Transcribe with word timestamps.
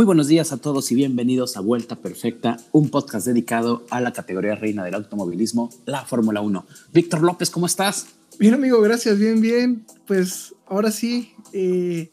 Muy 0.00 0.06
buenos 0.06 0.28
días 0.28 0.50
a 0.50 0.56
todos 0.56 0.90
y 0.92 0.94
bienvenidos 0.94 1.58
a 1.58 1.60
Vuelta 1.60 1.94
Perfecta, 1.96 2.56
un 2.72 2.88
podcast 2.88 3.26
dedicado 3.26 3.84
a 3.90 4.00
la 4.00 4.14
categoría 4.14 4.54
reina 4.54 4.82
del 4.82 4.94
automovilismo, 4.94 5.68
la 5.84 6.06
Fórmula 6.06 6.40
1. 6.40 6.66
Víctor 6.94 7.20
López, 7.20 7.50
¿cómo 7.50 7.66
estás? 7.66 8.06
Bien, 8.38 8.54
amigo, 8.54 8.80
gracias, 8.80 9.18
bien, 9.18 9.42
bien. 9.42 9.84
Pues 10.06 10.54
ahora 10.66 10.90
sí, 10.90 11.34
eh, 11.52 12.08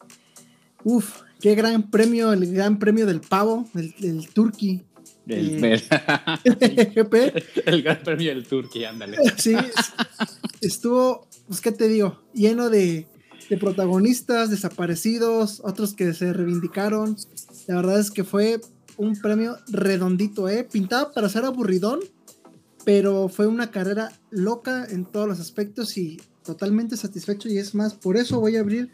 uf, 0.83 1.21
qué 1.39 1.55
gran 1.55 1.89
premio, 1.89 2.33
el 2.33 2.53
gran 2.53 2.77
premio 2.77 3.05
del 3.05 3.21
pavo, 3.21 3.69
del, 3.73 3.95
del 3.97 4.27
turkey. 4.33 4.83
El, 5.25 5.63
Eh, 5.63 5.81
el 7.67 7.83
gran 7.83 8.03
premio 8.03 8.35
del 8.35 8.45
Turquía, 8.45 8.89
ándale. 8.89 9.17
Sí, 9.37 9.55
estuvo, 10.59 11.25
pues, 11.47 11.61
¿qué 11.61 11.71
te 11.71 11.87
digo? 11.87 12.21
Lleno 12.33 12.69
de, 12.69 13.07
de 13.49 13.57
protagonistas 13.57 14.49
desaparecidos, 14.49 15.61
otros 15.63 15.93
que 15.93 16.13
se 16.13 16.33
reivindicaron. 16.33 17.15
La 17.67 17.75
verdad 17.75 17.99
es 17.99 18.11
que 18.11 18.23
fue 18.23 18.59
un 18.97 19.15
premio 19.15 19.57
redondito, 19.67 20.49
¿eh? 20.49 20.63
Pintado 20.63 21.11
para 21.11 21.29
ser 21.29 21.45
aburridón, 21.45 21.99
pero 22.85 23.29
fue 23.29 23.45
una 23.47 23.69
carrera 23.71 24.11
loca 24.31 24.85
en 24.89 25.05
todos 25.05 25.27
los 25.27 25.39
aspectos 25.39 25.97
y 25.97 26.19
totalmente 26.43 26.97
satisfecho. 26.97 27.49
Y 27.49 27.57
es 27.57 27.75
más, 27.75 27.93
por 27.93 28.17
eso 28.17 28.39
voy 28.39 28.55
a 28.55 28.61
abrir 28.61 28.89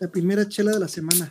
la 0.00 0.08
primera 0.08 0.48
chela 0.48 0.72
de 0.72 0.80
la 0.80 0.88
semana. 0.88 1.28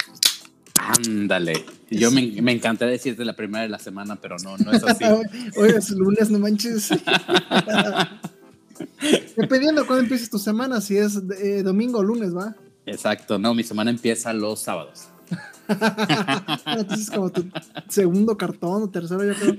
Ándale. 0.80 1.66
Yo 1.90 2.12
me, 2.12 2.42
me 2.42 2.52
encantaría 2.52 2.92
decirte 2.92 3.26
la 3.26 3.36
primera 3.36 3.64
de 3.64 3.70
la 3.70 3.80
semana, 3.80 4.16
pero 4.16 4.38
no, 4.44 4.58
no 4.58 4.72
es 4.72 4.84
así. 4.84 5.04
Hoy 5.58 5.70
es 5.70 5.90
lunes, 5.92 6.30
no 6.30 6.40
manches. 6.40 6.90
Dependiendo 9.36 9.82
de 9.82 9.88
cuándo 9.88 10.04
empieces 10.04 10.30
tu 10.30 10.40
semana, 10.40 10.82
si 10.82 10.98
es 10.98 11.20
eh, 11.42 11.64
domingo 11.64 12.00
o 12.00 12.04
lunes, 12.04 12.36
¿va? 12.36 12.56
Exacto, 12.86 13.40
no, 13.40 13.54
mi 13.54 13.64
semana 13.64 13.92
empieza 13.92 14.34
los 14.34 14.62
sábados. 14.62 15.08
Entonces, 16.66 17.10
como 17.10 17.32
tu 17.32 17.46
segundo 17.90 18.38
cartón 18.38 18.84
o 18.84 18.90
tercero, 18.90 19.24
yo 19.24 19.34
creo. 19.34 19.56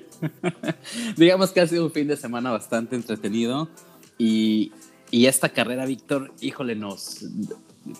Digamos 1.16 1.50
que 1.50 1.60
ha 1.60 1.66
sido 1.66 1.84
un 1.86 1.92
fin 1.92 2.08
de 2.08 2.16
semana 2.16 2.50
bastante 2.50 2.96
entretenido 2.96 3.68
y, 4.18 4.72
y 5.10 5.26
esta 5.26 5.48
carrera, 5.48 5.86
Víctor, 5.86 6.32
híjole, 6.40 6.76
nos, 6.76 7.24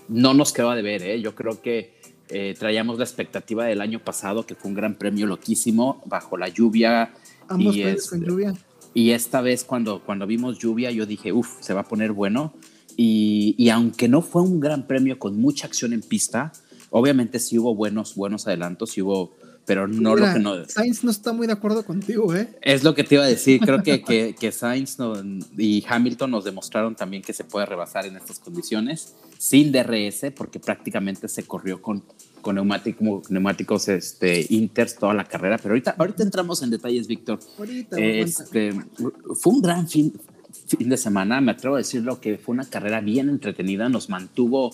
no 0.09 0.35
nos 0.35 0.53
quedó 0.53 0.73
de 0.73 0.83
ver, 0.83 1.03
¿eh? 1.03 1.21
Yo 1.21 1.35
creo 1.35 1.61
que 1.61 1.95
eh, 2.29 2.55
traíamos 2.59 2.99
la 2.99 3.05
expectativa 3.05 3.65
del 3.67 3.81
año 3.81 4.01
pasado, 4.01 4.47
que 4.47 4.55
fue 4.55 4.71
un 4.71 4.75
gran 4.75 4.95
premio 4.97 5.27
loquísimo, 5.27 6.03
bajo 6.07 6.37
la 6.37 6.49
lluvia. 6.49 7.13
Ambos 7.49 7.77
y, 7.77 7.83
premios 7.83 8.09
con 8.09 8.19
este, 8.19 8.31
lluvia. 8.31 8.55
y 8.95 9.11
esta 9.11 9.41
vez 9.41 9.65
cuando, 9.65 10.03
cuando 10.03 10.27
vimos 10.27 10.59
lluvia, 10.59 10.91
yo 10.91 11.07
dije, 11.07 11.33
uff, 11.33 11.61
se 11.61 11.75
va 11.75 11.83
a 11.83 11.85
poner 11.85 12.13
bueno. 12.13 12.55
Y, 12.97 13.55
y 13.59 13.71
aunque 13.71 14.09
no 14.09 14.23
fue 14.23 14.43
un 14.43 14.61
gran 14.61 14.87
premio 14.87 15.19
con 15.19 15.37
mucha 15.37 15.67
acción 15.67 15.93
en 15.93 16.01
pista, 16.01 16.53
obviamente 16.95 17.41
sí 17.41 17.59
hubo 17.59 17.75
buenos, 17.75 18.14
buenos 18.14 18.47
adelantos, 18.47 18.91
sí 18.92 19.03
hubo, 19.03 19.34
pero 19.67 19.89
no 19.89 20.14
Mira, 20.14 20.28
lo 20.28 20.34
que 20.34 20.41
no... 20.41 20.64
Sainz 20.69 21.03
no 21.03 21.11
está 21.11 21.33
muy 21.33 21.47
de 21.48 21.55
acuerdo 21.55 21.84
contigo, 21.84 22.33
¿eh? 22.34 22.48
Es 22.62 22.84
lo 22.84 22.95
que 22.95 23.03
te 23.03 23.17
iba 23.17 23.25
a 23.25 23.27
decir. 23.27 23.61
Creo 23.61 23.83
que, 23.83 24.03
que, 24.03 24.36
que 24.39 24.53
Sainz 24.53 24.98
no- 25.01 25.14
y 25.59 25.84
Hamilton 25.89 26.31
nos 26.31 26.45
demostraron 26.45 26.95
también 26.95 27.23
que 27.23 27.33
se 27.33 27.42
puede 27.42 27.67
rebasar 27.67 28.06
en 28.06 28.17
estas 28.17 28.39
condiciones 28.39 29.14
sin 29.39 29.73
DRS, 29.73 30.31
porque 30.36 30.61
prácticamente 30.61 31.27
se 31.28 31.42
corrió 31.42 31.83
con, 31.83 32.05
con 32.42 32.56
neumático- 32.56 33.23
neumáticos 33.29 33.89
este, 33.89 34.47
Inters 34.51 34.97
toda 34.97 35.14
la 35.14 35.25
carrera. 35.25 35.56
Pero 35.58 35.70
ahorita, 35.73 35.97
ahorita 35.98 36.23
entramos 36.23 36.62
en 36.62 36.70
detalles, 36.70 37.08
Víctor. 37.08 37.41
Ahorita. 37.58 37.97
Este, 37.98 38.73
fue 39.35 39.52
un 39.52 39.63
gran 39.63 39.89
fin, 39.89 40.13
fin 40.69 40.89
de 40.89 40.96
semana, 40.96 41.40
me 41.40 41.51
atrevo 41.52 41.74
a 41.74 41.79
decirlo 41.79 42.20
que 42.20 42.39
fue 42.39 42.52
una 42.52 42.64
carrera 42.67 43.01
bien 43.01 43.29
entretenida, 43.29 43.89
nos 43.89 44.08
mantuvo 44.11 44.70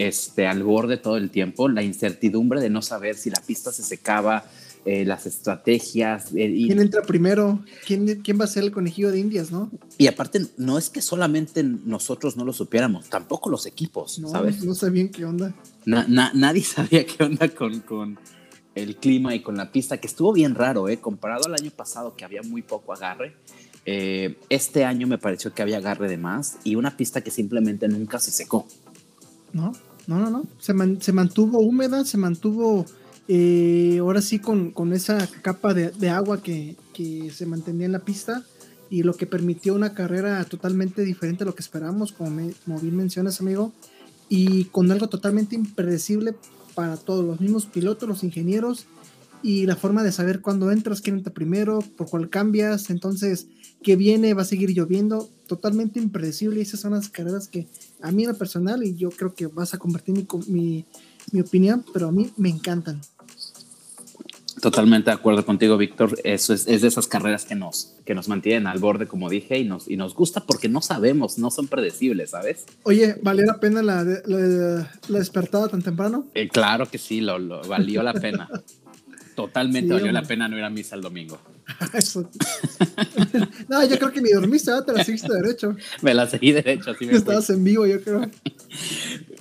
este, 0.00 0.46
al 0.46 0.62
borde 0.62 0.96
todo 0.96 1.18
el 1.18 1.28
tiempo, 1.28 1.68
la 1.68 1.82
incertidumbre 1.82 2.58
de 2.60 2.70
no 2.70 2.80
saber 2.80 3.16
si 3.16 3.28
la 3.28 3.40
pista 3.42 3.70
se 3.70 3.82
secaba, 3.82 4.44
eh, 4.86 5.04
las 5.04 5.26
estrategias, 5.26 6.32
eh, 6.34 6.50
y, 6.50 6.68
¿Quién 6.68 6.80
entra 6.80 7.02
primero? 7.02 7.62
¿Quién, 7.86 8.22
¿Quién 8.22 8.40
va 8.40 8.44
a 8.44 8.48
ser 8.48 8.62
el 8.64 8.72
conejillo 8.72 9.10
de 9.12 9.18
indias, 9.18 9.50
no? 9.52 9.70
y 9.98 10.06
aparte 10.06 10.46
no 10.56 10.78
es 10.78 10.88
que 10.88 11.02
solamente 11.02 11.62
nosotros 11.62 12.38
no 12.38 12.46
lo 12.46 12.54
supiéramos, 12.54 13.10
tampoco 13.10 13.50
los 13.50 13.66
equipos, 13.66 14.18
No, 14.18 14.28
¿sabes? 14.30 14.64
no 14.64 14.74
sé 14.74 14.88
bien 14.88 15.10
qué 15.10 15.26
onda. 15.26 15.54
Na- 15.84 16.06
na- 16.08 16.32
nadie 16.34 16.62
sabía 16.76 17.04
qué 17.04 17.22
onda 17.22 17.48
con, 17.50 17.80
con 17.80 18.18
el 18.74 18.96
clima 18.96 19.34
y 19.34 19.42
con 19.42 19.58
la 19.58 19.70
pista, 19.70 19.98
que 19.98 20.06
estuvo 20.06 20.32
bien 20.32 20.54
raro, 20.54 20.88
¿eh? 20.88 20.96
comparado 20.98 21.44
al 21.44 21.54
año 21.54 21.70
pasado 21.72 22.16
que 22.16 22.24
había 22.24 22.40
muy 22.42 22.62
poco 22.62 22.94
agarre. 22.94 23.34
eh, 23.84 24.36
este 24.48 24.86
año 24.86 25.06
me 25.06 25.18
pareció 25.18 25.52
que 25.52 25.60
había 25.60 25.76
agarre 25.76 26.08
de 26.08 26.16
más 26.16 26.56
y 26.64 26.76
una 26.76 26.96
pista 26.96 27.20
que 27.20 27.30
simplemente 27.30 27.86
nunca 27.86 28.18
se 28.18 28.30
secó. 28.30 28.66
No, 29.52 29.72
no, 30.18 30.18
no, 30.24 30.30
no. 30.30 30.44
Se, 30.58 30.74
man- 30.74 31.00
se 31.00 31.12
mantuvo 31.12 31.60
húmeda, 31.60 32.04
se 32.04 32.18
mantuvo 32.18 32.84
eh, 33.28 33.98
ahora 34.00 34.20
sí 34.22 34.38
con, 34.38 34.70
con 34.72 34.92
esa 34.92 35.26
capa 35.42 35.72
de, 35.74 36.08
agua 36.10 36.42
que, 36.42 36.76
que 36.92 37.30
se 37.30 37.46
mantenía 37.46 37.86
en 37.86 37.92
la 37.92 38.00
pista 38.00 38.44
y 38.90 39.04
lo 39.04 39.14
que 39.14 39.26
permitió 39.26 39.74
una 39.74 39.94
carrera 39.94 40.44
totalmente 40.44 41.02
diferente 41.04 41.44
a 41.44 41.46
lo 41.46 41.54
que 41.54 41.62
esperábamos, 41.62 42.12
como, 42.12 42.30
me- 42.30 42.52
como 42.64 42.80
bien 42.80 42.96
mencionas, 42.96 43.40
amigo, 43.40 43.72
y 44.28 44.64
con 44.66 44.90
algo 44.90 45.08
totalmente 45.08 45.54
impredecible 45.54 46.34
para 46.74 46.96
todos, 46.96 47.24
los 47.24 47.40
mismos 47.40 47.66
pilotos, 47.66 48.08
los 48.08 48.24
ingenieros 48.24 48.86
y 49.42 49.66
la 49.66 49.76
forma 49.76 50.02
de 50.02 50.12
saber 50.12 50.40
cuándo 50.40 50.70
entras, 50.70 51.00
quién 51.00 51.18
entra 51.18 51.32
primero, 51.32 51.80
por 51.96 52.08
cuál 52.10 52.28
cambias, 52.28 52.90
entonces, 52.90 53.46
qué 53.82 53.96
viene, 53.96 54.34
va 54.34 54.42
a 54.42 54.44
seguir 54.44 54.70
lloviendo, 54.70 55.28
totalmente 55.46 55.98
impredecible 55.98 56.58
y 56.58 56.62
esas 56.62 56.80
son 56.80 56.92
las 56.92 57.08
carreras 57.08 57.48
que 57.48 57.66
a 58.02 58.10
mí 58.12 58.22
en 58.24 58.30
lo 58.30 58.36
personal, 58.38 58.82
y 58.84 58.94
yo 58.94 59.10
creo 59.10 59.34
que 59.34 59.46
vas 59.46 59.74
a 59.74 59.78
compartir 59.78 60.14
mi, 60.14 60.26
mi, 60.48 60.84
mi 61.32 61.40
opinión, 61.40 61.84
pero 61.92 62.08
a 62.08 62.12
mí 62.12 62.30
me 62.36 62.48
encantan. 62.48 63.00
Totalmente 64.60 65.08
de 65.10 65.14
acuerdo 65.14 65.46
contigo, 65.46 65.78
Víctor. 65.78 66.18
Eso 66.22 66.52
es, 66.52 66.66
es 66.66 66.82
de 66.82 66.88
esas 66.88 67.06
carreras 67.06 67.46
que 67.46 67.54
nos, 67.54 67.94
que 68.04 68.14
nos 68.14 68.28
mantienen 68.28 68.66
al 68.66 68.78
borde, 68.78 69.06
como 69.06 69.30
dije, 69.30 69.58
y 69.58 69.64
nos, 69.64 69.88
y 69.88 69.96
nos 69.96 70.14
gusta 70.14 70.44
porque 70.44 70.68
no 70.68 70.82
sabemos, 70.82 71.38
no 71.38 71.50
son 71.50 71.66
predecibles, 71.66 72.30
¿sabes? 72.30 72.66
Oye, 72.82 73.16
¿valió 73.22 73.46
la 73.46 73.58
pena 73.58 73.82
la, 73.82 74.04
la, 74.04 74.90
la 75.08 75.18
despertada 75.18 75.68
tan 75.68 75.80
temprano? 75.80 76.26
Eh, 76.34 76.48
claro 76.48 76.84
que 76.90 76.98
sí, 76.98 77.22
lo, 77.22 77.38
lo- 77.38 77.62
valió 77.66 78.02
la 78.02 78.12
pena. 78.12 78.48
Totalmente 79.34 79.88
Sí, 79.88 79.92
valió 79.94 80.12
la 80.12 80.22
pena 80.22 80.48
no 80.48 80.58
ir 80.58 80.64
a 80.64 80.70
misa 80.70 80.94
el 80.96 81.00
domingo. 81.02 81.38
Eso. 81.94 82.28
no, 83.68 83.84
yo 83.86 83.96
creo 83.98 84.12
que 84.12 84.20
ni 84.20 84.30
dormiste, 84.30 84.70
¿verdad? 84.70 84.86
te 84.86 84.92
la 84.92 85.04
seguiste 85.04 85.32
derecho. 85.32 85.76
Me 86.02 86.14
la 86.14 86.26
seguí 86.28 86.52
derecho, 86.52 86.90
así 86.90 87.04
me 87.06 87.10
fui. 87.12 87.18
Estabas 87.18 87.48
en 87.50 87.62
vivo, 87.64 87.86
yo 87.86 88.02
creo. 88.02 88.28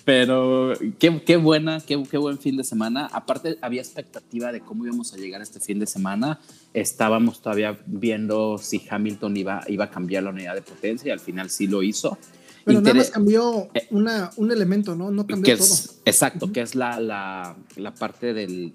Pero 0.06 0.74
qué, 0.98 1.22
qué 1.26 1.38
buena, 1.38 1.80
qué, 1.82 2.02
qué 2.10 2.18
buen 2.18 2.40
fin 2.40 2.58
de 2.58 2.64
semana. 2.64 3.08
Aparte, 3.12 3.58
había 3.62 3.82
expectativa 3.82 4.52
de 4.52 4.62
cómo 4.62 4.86
íbamos 4.86 5.14
a 5.14 5.18
llegar 5.18 5.42
este 5.42 5.60
fin 5.60 5.80
de 5.80 5.86
semana. 5.86 6.40
Estábamos 6.74 7.42
todavía 7.42 7.78
viendo 7.86 8.58
si 8.58 8.82
Hamilton 8.90 9.38
iba, 9.38 9.64
iba 9.68 9.86
a 9.86 9.90
cambiar 9.90 10.24
la 10.24 10.30
unidad 10.32 10.56
de 10.56 10.62
potencia 10.62 11.10
y 11.10 11.12
al 11.12 11.20
final 11.20 11.50
sí 11.50 11.68
lo 11.68 11.84
hizo. 11.84 12.18
Pero 12.66 12.80
nada 12.82 12.92
Inter- 12.92 12.96
más 12.96 13.12
cambió 13.12 13.70
Eh, 13.74 13.88
una, 13.92 14.30
un 14.38 14.52
elemento, 14.52 14.96
¿no? 14.96 15.12
No 15.12 15.26
cambió 15.28 15.54
que 15.54 15.58
todo. 15.58 15.66
es, 15.74 16.02
exacto, 16.06 16.52
que 16.52 16.62
es 16.62 16.76
la, 16.76 17.00
la, 17.00 17.56
la 17.76 17.94
parte 17.94 18.34
del... 18.34 18.74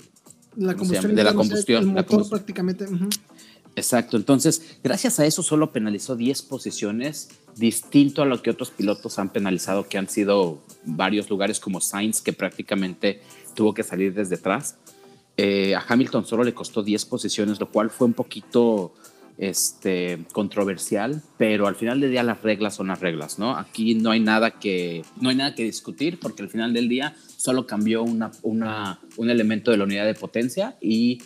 La 0.56 0.74
combustión, 0.74 1.14
De 1.14 1.24
la 1.24 1.34
combustión, 1.34 1.88
El 1.88 1.94
la 1.94 2.02
combustión. 2.04 2.38
prácticamente. 2.38 2.86
Exacto, 3.76 4.16
entonces, 4.16 4.78
gracias 4.84 5.18
a 5.18 5.26
eso 5.26 5.42
solo 5.42 5.72
penalizó 5.72 6.14
10 6.14 6.42
posiciones, 6.42 7.30
distinto 7.56 8.22
a 8.22 8.24
lo 8.26 8.40
que 8.40 8.50
otros 8.50 8.70
pilotos 8.70 9.18
han 9.18 9.30
penalizado, 9.30 9.88
que 9.88 9.98
han 9.98 10.08
sido 10.08 10.60
varios 10.84 11.28
lugares 11.28 11.58
como 11.58 11.80
Sainz, 11.80 12.20
que 12.20 12.32
prácticamente 12.32 13.20
tuvo 13.54 13.74
que 13.74 13.82
salir 13.82 14.14
desde 14.14 14.36
atrás. 14.36 14.76
Eh, 15.36 15.74
a 15.74 15.84
Hamilton 15.88 16.24
solo 16.24 16.44
le 16.44 16.54
costó 16.54 16.84
10 16.84 17.04
posiciones, 17.06 17.58
lo 17.58 17.68
cual 17.68 17.90
fue 17.90 18.06
un 18.06 18.12
poquito 18.14 18.94
este, 19.38 20.24
controversial, 20.32 21.22
pero 21.38 21.66
al 21.66 21.74
final 21.74 22.00
del 22.00 22.10
día 22.12 22.22
las 22.22 22.42
reglas 22.42 22.74
son 22.76 22.86
las 22.88 23.00
reglas, 23.00 23.38
¿no? 23.38 23.56
Aquí 23.56 23.94
no 23.94 24.10
hay 24.10 24.20
nada 24.20 24.52
que, 24.60 25.04
no 25.20 25.28
hay 25.30 25.36
nada 25.36 25.54
que 25.54 25.64
discutir, 25.64 26.18
porque 26.20 26.42
al 26.42 26.48
final 26.50 26.72
del 26.72 26.88
día 26.88 27.16
solo 27.36 27.66
cambió 27.66 28.02
una, 28.02 28.30
una, 28.42 29.00
un 29.16 29.30
elemento 29.30 29.70
de 29.70 29.76
la 29.76 29.84
unidad 29.84 30.06
de 30.06 30.14
potencia 30.14 30.76
y 30.80 31.18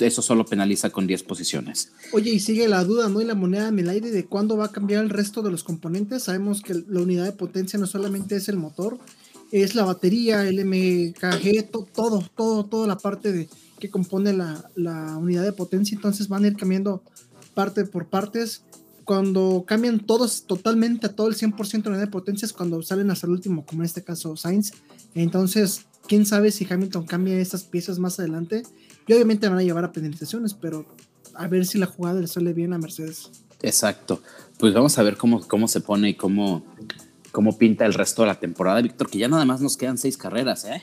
eso 0.00 0.22
solo 0.22 0.44
penaliza 0.44 0.90
con 0.90 1.06
10 1.06 1.22
posiciones. 1.24 1.92
Oye, 2.12 2.30
y 2.30 2.40
sigue 2.40 2.68
la 2.68 2.84
duda, 2.84 3.08
¿no? 3.08 3.20
Y 3.20 3.24
la 3.24 3.34
moneda 3.34 3.68
en 3.68 3.78
el 3.78 3.88
aire 3.88 4.10
de 4.10 4.26
cuándo 4.26 4.56
va 4.56 4.66
a 4.66 4.72
cambiar 4.72 5.02
el 5.02 5.10
resto 5.10 5.42
de 5.42 5.50
los 5.50 5.64
componentes. 5.64 6.24
Sabemos 6.24 6.60
que 6.62 6.74
la 6.88 7.00
unidad 7.00 7.24
de 7.24 7.32
potencia 7.32 7.78
no 7.78 7.86
solamente 7.86 8.36
es 8.36 8.48
el 8.48 8.58
motor, 8.58 8.98
es 9.50 9.74
la 9.74 9.84
batería, 9.84 10.46
el 10.46 10.64
MKG, 10.64 11.70
to- 11.70 11.88
todo, 11.92 12.22
todo, 12.36 12.66
toda 12.66 12.86
la 12.86 12.98
parte 12.98 13.32
de, 13.32 13.48
que 13.78 13.90
compone 13.90 14.32
la, 14.32 14.70
la 14.74 15.16
unidad 15.16 15.42
de 15.42 15.52
potencia. 15.52 15.94
Entonces 15.94 16.28
van 16.28 16.44
a 16.44 16.48
ir 16.48 16.56
cambiando 16.56 17.02
parte 17.54 17.84
por 17.84 18.06
partes. 18.06 18.62
Cuando 19.04 19.64
cambian 19.66 20.00
todos 20.00 20.44
totalmente 20.44 21.06
a 21.06 21.16
todo 21.16 21.28
el 21.28 21.34
100% 21.34 21.82
de 21.82 21.88
unidad 21.88 22.04
de 22.04 22.10
potencia 22.10 22.46
es 22.46 22.52
cuando 22.52 22.82
salen 22.82 23.10
hasta 23.10 23.26
el 23.26 23.32
último, 23.32 23.64
como 23.64 23.82
en 23.82 23.86
este 23.86 24.04
caso 24.04 24.36
Sainz. 24.36 24.72
Entonces, 25.14 25.86
quién 26.06 26.26
sabe 26.26 26.50
si 26.50 26.66
Hamilton 26.68 27.06
cambia 27.06 27.38
estas 27.38 27.64
piezas 27.64 27.98
más 27.98 28.18
adelante. 28.18 28.62
Y 29.06 29.12
obviamente 29.14 29.48
van 29.48 29.58
a 29.58 29.62
llevar 29.62 29.84
a 29.84 29.92
penalizaciones, 29.92 30.54
pero 30.54 30.86
a 31.34 31.46
ver 31.46 31.64
si 31.64 31.78
la 31.78 31.86
jugada 31.86 32.20
le 32.20 32.26
sale 32.26 32.52
bien 32.52 32.72
a 32.72 32.78
Mercedes. 32.78 33.30
Exacto. 33.62 34.20
Pues 34.58 34.74
vamos 34.74 34.98
a 34.98 35.02
ver 35.02 35.16
cómo, 35.16 35.40
cómo 35.46 35.68
se 35.68 35.80
pone 35.80 36.10
y 36.10 36.14
cómo, 36.14 36.64
cómo 37.32 37.56
pinta 37.56 37.86
el 37.86 37.94
resto 37.94 38.22
de 38.22 38.28
la 38.28 38.40
temporada, 38.40 38.82
Víctor, 38.82 39.08
que 39.08 39.18
ya 39.18 39.28
nada 39.28 39.44
más 39.44 39.60
nos 39.60 39.76
quedan 39.76 39.98
seis 39.98 40.16
carreras, 40.16 40.64
¿eh? 40.64 40.82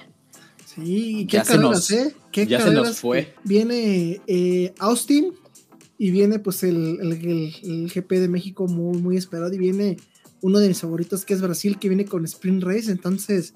Sí, 0.75 1.27
qué 1.30 1.42
carreras, 1.42 1.92
¿eh? 1.92 2.16
¿Qué 2.31 2.48
ya 2.48 2.62
se 2.62 2.72
nos 2.72 3.00
fue. 3.00 3.33
Viene 3.44 4.22
eh, 4.27 4.74
Austin 4.80 5.33
y 5.98 6.12
viene 6.12 6.39
pues 6.39 6.63
el, 6.63 7.00
el, 7.01 7.92
GP 7.94 8.12
de 8.12 8.27
México 8.27 8.68
muy, 8.68 8.98
muy 8.98 9.18
esperado 9.18 9.54
y 9.54 9.57
viene 9.57 9.98
uno 10.42 10.60
de 10.60 10.68
mis 10.68 10.81
favoritos 10.81 11.24
que 11.25 11.33
es 11.33 11.42
Brasil 11.42 11.80
que 11.80 11.88
viene 11.88 12.06
con 12.06 12.25
Sprint 12.25 12.63
Race, 12.63 12.92
entonces 12.92 13.54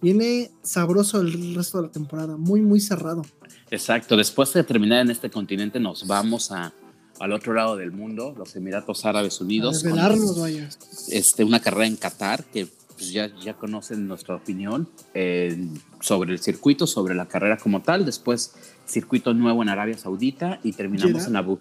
viene 0.00 0.50
sabroso 0.62 1.20
el 1.20 1.54
resto 1.54 1.78
de 1.78 1.88
la 1.88 1.92
temporada, 1.92 2.36
muy, 2.36 2.60
muy 2.60 2.80
cerrado. 2.80 3.22
Exacto, 3.70 4.16
después 4.16 4.52
de 4.52 4.64
terminar 4.64 5.00
en 5.00 5.10
este 5.10 5.30
continente 5.30 5.80
nos 5.80 6.06
vamos 6.06 6.52
a, 6.52 6.72
al 7.18 7.32
otro 7.32 7.52
lado 7.52 7.76
del 7.76 7.92
mundo, 7.92 8.34
los 8.36 8.54
Emiratos 8.56 9.04
Árabes 9.04 9.40
Unidos. 9.40 9.84
A 9.84 10.08
vaya. 10.38 10.68
Este, 11.08 11.44
una 11.44 11.60
carrera 11.60 11.86
en 11.86 11.96
Qatar 11.96 12.44
que 12.44 12.68
pues 13.00 13.12
ya, 13.12 13.34
ya 13.42 13.54
conocen 13.54 14.06
nuestra 14.06 14.36
opinión 14.36 14.86
eh, 15.14 15.56
sobre 16.00 16.32
el 16.32 16.38
circuito, 16.38 16.86
sobre 16.86 17.14
la 17.14 17.26
carrera 17.26 17.56
como 17.56 17.80
tal. 17.80 18.04
Después, 18.04 18.52
circuito 18.84 19.32
nuevo 19.32 19.62
en 19.62 19.70
Arabia 19.70 19.96
Saudita 19.96 20.60
y 20.62 20.72
terminamos 20.72 21.26
en 21.26 21.36
Abu. 21.36 21.60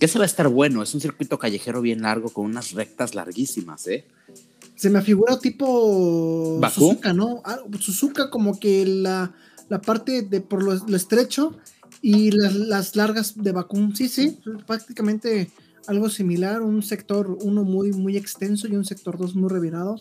Que 0.00 0.08
se 0.08 0.18
va 0.18 0.24
a 0.24 0.26
estar 0.26 0.48
bueno. 0.48 0.82
Es 0.82 0.94
un 0.94 1.02
circuito 1.02 1.38
callejero 1.38 1.82
bien 1.82 2.00
largo 2.00 2.30
con 2.30 2.46
unas 2.46 2.72
rectas 2.72 3.14
larguísimas, 3.14 3.86
¿eh? 3.88 4.06
Se 4.74 4.88
me 4.88 5.02
figura 5.02 5.38
tipo 5.38 6.58
Suzuka, 6.72 7.12
¿no? 7.12 7.42
Ah, 7.44 7.58
Suzuka 7.78 8.30
como 8.30 8.58
que 8.58 8.86
la, 8.86 9.34
la 9.68 9.82
parte 9.82 10.22
de 10.22 10.40
por 10.40 10.62
lo, 10.62 10.96
estrecho 10.96 11.58
y 12.00 12.30
las, 12.30 12.54
las, 12.54 12.96
largas 12.96 13.34
de 13.36 13.52
Bakú. 13.52 13.90
Sí, 13.94 14.08
sí, 14.08 14.38
prácticamente 14.66 15.50
algo 15.88 16.08
similar, 16.08 16.62
un 16.62 16.82
sector 16.82 17.36
uno 17.42 17.64
muy, 17.64 17.92
muy 17.92 18.16
extenso 18.16 18.66
y 18.66 18.76
un 18.76 18.86
sector 18.86 19.18
dos 19.18 19.34
muy 19.34 19.50
revirado. 19.50 19.96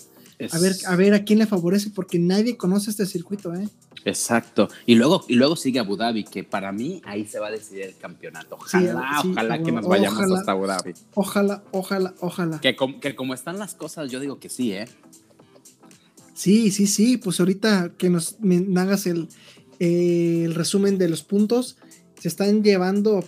A, 0.51 0.59
ver, 0.59 0.75
a 0.85 0.95
ver 0.95 1.13
a 1.15 1.23
quién 1.23 1.39
le 1.39 1.47
favorece, 1.47 1.89
porque 1.89 2.19
nadie 2.19 2.57
conoce 2.57 2.91
este 2.91 3.05
circuito, 3.05 3.53
¿eh? 3.55 3.67
Exacto. 4.05 4.69
Y 4.85 4.95
luego, 4.95 5.25
y 5.27 5.35
luego 5.35 5.55
sigue 5.55 5.79
Abu 5.79 5.97
Dhabi, 5.97 6.23
que 6.23 6.43
para 6.43 6.71
mí 6.71 7.01
ahí 7.05 7.25
se 7.25 7.39
va 7.39 7.47
a 7.47 7.51
decidir 7.51 7.83
el 7.83 7.97
campeonato. 7.97 8.55
Ojalá, 8.55 9.21
ojalá 9.25 9.63
que 9.63 9.71
nos 9.71 9.87
vayamos 9.87 10.31
hasta 10.31 10.51
Abu 10.51 10.67
Dhabi. 10.67 10.93
Ojalá, 11.15 11.63
ojalá, 11.71 12.13
ojalá. 12.19 12.61
Que, 12.61 12.75
que 13.01 13.15
como 13.15 13.33
están 13.33 13.57
las 13.57 13.73
cosas, 13.73 14.11
yo 14.11 14.19
digo 14.19 14.39
que 14.39 14.49
sí, 14.49 14.73
¿eh? 14.73 14.87
Sí, 16.33 16.71
sí, 16.71 16.85
sí. 16.85 17.17
Pues 17.17 17.39
ahorita 17.39 17.93
que 17.97 18.09
nos 18.09 18.37
hagas 18.77 19.07
el, 19.07 19.27
el 19.79 20.53
resumen 20.53 20.97
de 20.99 21.09
los 21.09 21.23
puntos, 21.23 21.77
se 22.19 22.27
están 22.27 22.63
llevando. 22.63 23.23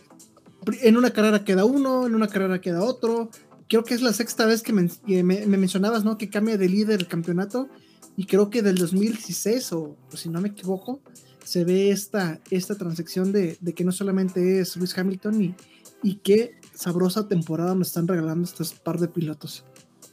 En 0.82 0.96
una 0.96 1.12
carrera 1.12 1.44
queda 1.44 1.66
uno, 1.66 2.06
en 2.06 2.14
una 2.14 2.28
carrera 2.28 2.62
queda 2.62 2.84
otro 2.84 3.32
creo 3.70 3.84
que 3.84 3.94
es 3.94 4.02
la 4.02 4.12
sexta 4.12 4.46
vez 4.46 4.62
que, 4.62 4.74
me, 4.74 4.90
mencionabas, 5.24 6.04
¿no? 6.04 6.18
Que 6.18 6.30
cambia 6.30 6.58
de 6.58 6.68
líder 6.68 7.00
el 7.00 7.08
campeonato. 7.08 7.70
Y 8.18 8.26
creo 8.26 8.50
que 8.50 8.62
del 8.62 8.76
2016, 8.76 9.72
o, 9.74 9.96
si 10.14 10.28
no 10.28 10.42
me 10.42 10.50
equivoco, 10.50 11.00
se 11.46 11.64
ve 11.64 11.92
esta, 11.92 12.42
esta 12.50 12.76
transacción 12.76 13.32
de, 13.32 13.58
que 13.76 13.86
no 13.86 13.94
solamente 13.94 14.60
es 14.60 14.76
Luis 14.76 14.98
Hamilton 14.98 15.42
y, 15.42 15.56
y 16.04 16.16
qué 16.16 16.56
sabrosa 16.74 17.28
temporada 17.28 17.76
nos 17.76 17.88
están 17.88 18.08
regalando 18.08 18.44
estos 18.44 18.74
par 18.74 19.00
de 19.00 19.08
pilotos. 19.08 19.64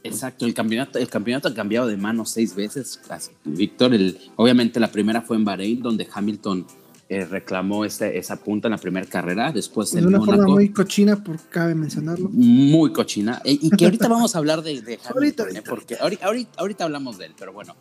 Exacto, 0.03 0.45
el 0.45 0.53
campeonato, 0.53 0.99
el 0.99 1.09
campeonato 1.09 1.49
ha 1.49 1.53
cambiado 1.53 1.87
de 1.87 1.97
manos 1.97 2.29
seis 2.29 2.55
veces. 2.55 3.01
Víctor, 3.43 3.93
el, 3.93 4.17
obviamente 4.35 4.79
la 4.79 4.91
primera 4.91 5.21
fue 5.21 5.35
en 5.35 5.43
Bahrein, 5.43 5.81
donde 5.81 6.07
Hamilton 6.11 6.65
eh, 7.09 7.23
reclamó 7.23 7.85
esa 7.85 8.35
punta 8.35 8.67
en 8.67 8.73
la 8.73 8.77
primera 8.77 9.05
carrera, 9.05 9.53
después 9.53 9.93
de 9.93 10.05
una 10.05 10.19
forma 10.19 10.45
muy 10.45 10.73
cochina, 10.73 11.23
por 11.23 11.39
cabe 11.47 11.73
mencionarlo. 11.73 12.27
Muy 12.29 12.91
cochina, 12.91 13.41
eh, 13.45 13.57
y 13.61 13.69
que 13.69 13.85
ahorita 13.85 14.09
vamos 14.09 14.35
a 14.35 14.39
hablar 14.39 14.61
de, 14.61 14.81
de 14.81 14.99
ahorita, 15.13 15.45
¿eh? 15.49 15.63
porque 15.65 15.95
ahorita, 15.95 16.25
ahorita, 16.57 16.83
hablamos 16.83 17.17
de 17.17 17.27
él, 17.27 17.33
pero 17.39 17.53
bueno. 17.53 17.75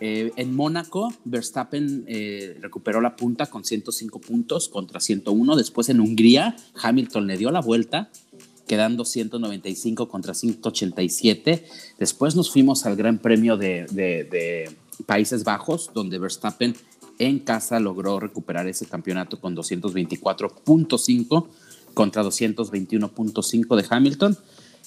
en 0.00 0.54
Mónaco, 0.54 1.12
Verstappen 1.26 2.06
recuperó 2.62 3.02
la 3.02 3.16
punta 3.16 3.46
con 3.46 3.64
105 3.64 4.18
puntos 4.18 4.70
contra 4.70 4.98
101. 4.98 5.56
Después 5.56 5.90
en 5.90 6.00
Hungría, 6.00 6.56
Hamilton 6.82 7.26
le 7.26 7.36
dio 7.36 7.50
la 7.50 7.60
vuelta, 7.60 8.10
quedando 8.66 9.04
195 9.04 10.08
contra 10.08 10.32
187. 10.32 11.66
Después 11.98 12.34
nos 12.34 12.50
fuimos 12.50 12.86
al 12.86 12.96
Gran 12.96 13.18
Premio 13.18 13.58
de, 13.58 13.84
de 13.90 14.74
Países 15.04 15.44
Bajos, 15.44 15.90
donde 15.92 16.18
Verstappen 16.18 16.74
en 17.20 17.38
casa 17.38 17.78
logró 17.78 18.18
recuperar 18.18 18.66
ese 18.66 18.86
campeonato 18.86 19.40
con 19.40 19.54
224.5 19.54 21.46
contra 21.94 22.24
221.5 22.24 23.76
de 23.76 23.86
Hamilton. 23.88 24.36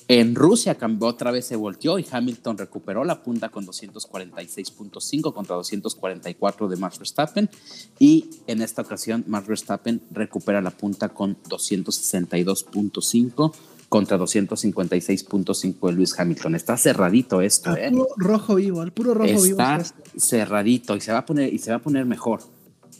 En 0.08 0.34
Rusia 0.36 0.76
cambió 0.76 1.08
otra 1.08 1.32
vez 1.32 1.46
se 1.46 1.56
volteó 1.56 2.00
y 2.00 2.06
Hamilton 2.10 2.58
recuperó 2.58 3.04
la 3.06 3.22
punta 3.24 3.48
con 3.50 3.66
246.5 3.66 5.34
contra 5.34 5.56
244 5.56 6.68
de 6.68 6.76
Max 6.76 7.00
Verstappen 7.00 7.50
y 8.00 8.30
en 8.48 8.62
esta 8.62 8.82
ocasión 8.82 9.24
Max 9.28 9.48
Verstappen 9.48 10.02
recupera 10.12 10.62
la 10.62 10.72
punta 10.72 11.08
con 11.10 11.42
262.5 11.44 13.54
contra 13.94 14.18
256.5 14.18 15.88
de 15.88 15.94
Luis 15.94 16.20
Hamilton. 16.20 16.56
Está 16.56 16.78
cerradito 16.78 17.42
esto, 17.42 17.78
¿eh? 17.78 17.92
Puro 17.92 18.08
rojo 18.18 18.56
vivo, 18.56 18.82
al 18.82 18.92
puro 18.92 19.14
rojo 19.14 19.40
vivo. 19.44 19.62
Está 19.62 19.84
cerradito 20.18 20.96
y 20.96 21.02
se 21.02 21.12
va 21.12 21.20
a 21.20 21.26
poner 21.28 21.54
y 21.54 21.60
se 21.60 21.70
va 21.70 21.78
a 21.78 21.80
poner 21.80 22.04
mejor. 22.08 22.42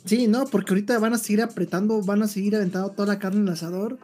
Sí, 0.04 0.28
no, 0.28 0.44
porque 0.44 0.72
ahorita 0.72 0.96
van 1.00 1.12
a 1.12 1.18
seguir 1.18 1.42
apretando, 1.42 2.00
van 2.00 2.22
a 2.22 2.28
seguir 2.28 2.54
aventando 2.54 2.90
toda 2.90 3.08
la 3.08 3.18
carne 3.18 3.40
en 3.40 3.48
el 3.48 3.54
asador 3.54 3.98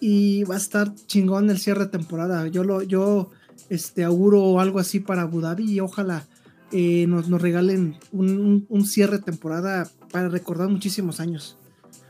y 0.00 0.44
va 0.44 0.54
a 0.54 0.56
estar 0.56 0.94
chingón 0.94 1.50
el 1.50 1.58
cierre 1.58 1.84
de 1.84 1.90
temporada. 1.90 2.48
Yo 2.48 2.64
lo, 2.64 2.82
yo 2.82 3.28
este 3.68 4.02
auguro 4.02 4.60
algo 4.60 4.78
así 4.78 5.00
para 5.00 5.22
Abu 5.22 5.42
Dhabi 5.42 5.72
y 5.72 5.80
ojalá 5.80 6.24
eh, 6.72 7.04
nos, 7.06 7.28
nos, 7.28 7.42
regalen 7.42 7.98
un, 8.12 8.64
un, 8.70 8.86
cierre 8.86 9.18
de 9.18 9.24
temporada 9.24 9.90
para 10.10 10.30
recordar 10.30 10.70
muchísimos 10.70 11.20
años. 11.20 11.58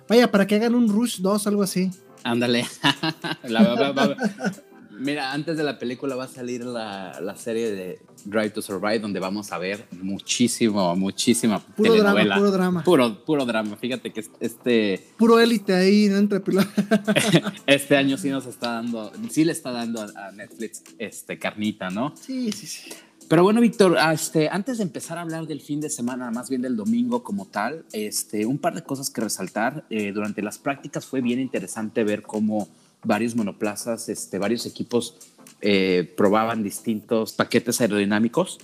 Vaya, 0.09 0.31
para 0.31 0.47
que 0.47 0.55
hagan 0.55 0.77
un 0.77 0.89
Rush 0.89 1.21
2, 1.21 1.49
algo 1.49 1.65
así. 1.65 1.91
Ándale. 2.25 2.67
Mira, 4.99 5.33
antes 5.33 5.57
de 5.57 5.65
la 5.65 5.79
película 5.79 6.15
va 6.15 6.25
a 6.25 6.29
salir 6.29 6.65
la, 6.65 7.19
la, 7.21 7.37
serie 7.37 7.71
de 7.71 8.01
Drive 8.25 8.51
to 8.51 8.63
Survive, 8.63 9.01
donde 9.01 9.19
vamos 9.19 9.51
a 9.53 9.59
ver 9.59 9.87
muchísimo, 9.91 10.95
muchísima 10.95 11.59
puro 11.59 11.95
Drama, 11.95 12.37
puro 12.37 12.51
drama. 12.51 12.85
Puro, 12.85 13.25
puro 13.25 13.45
drama. 13.45 13.77
Fíjate 13.77 14.13
que 14.13 14.25
este. 14.41 15.05
Puro 15.17 15.41
élite 15.41 15.75
ahí, 15.75 16.09
¿no? 16.09 16.19
Entre 16.19 16.41
Este 17.67 17.97
año 17.97 18.17
sí 18.17 18.31
nos 18.31 18.47
está 18.47 18.75
dando, 18.75 19.13
sí 19.31 19.45
le 19.45 19.53
está 19.53 19.73
dando 19.73 20.03
a 20.03 20.33
Netflix 20.33 20.83
este, 20.99 21.39
carnita, 21.39 21.91
¿no? 21.91 22.15
Sí, 22.17 22.53
sí, 22.53 22.67
sí. 22.67 22.91
Pero 23.29 23.43
bueno, 23.43 23.61
Víctor, 23.61 23.97
ah, 23.99 24.13
este, 24.13 24.49
antes 24.49 24.79
de 24.79 24.85
empezar 24.85 25.19
a 25.19 25.23
hablar 25.23 25.47
del 25.47 25.61
fin 25.61 25.81
de 25.81 25.89
semana, 25.89 26.31
más 26.31 26.51
bien 26.51 26.63
del 26.63 26.77
domingo 26.77 27.23
como 27.23 27.47
tal, 27.47 27.85
este, 27.93 28.45
un 28.47 28.59
par 28.59 28.75
de 28.75 28.83
cosas 28.83 29.11
que 29.11 29.21
resaltar. 29.21 29.85
Eh, 29.91 30.13
durante 30.13 30.43
las 30.43 30.59
prácticas 30.59 31.07
fue 31.07 31.21
bien 31.21 31.41
interesante 31.41 32.05
ver 32.05 32.23
cómo 32.23 32.69
varios 33.03 33.35
monoplazas, 33.35 34.09
este, 34.09 34.39
varios 34.39 34.67
equipos 34.67 35.17
eh, 35.61 36.13
probaban 36.17 36.63
distintos 36.63 37.33
paquetes 37.33 37.81
aerodinámicos 37.81 38.59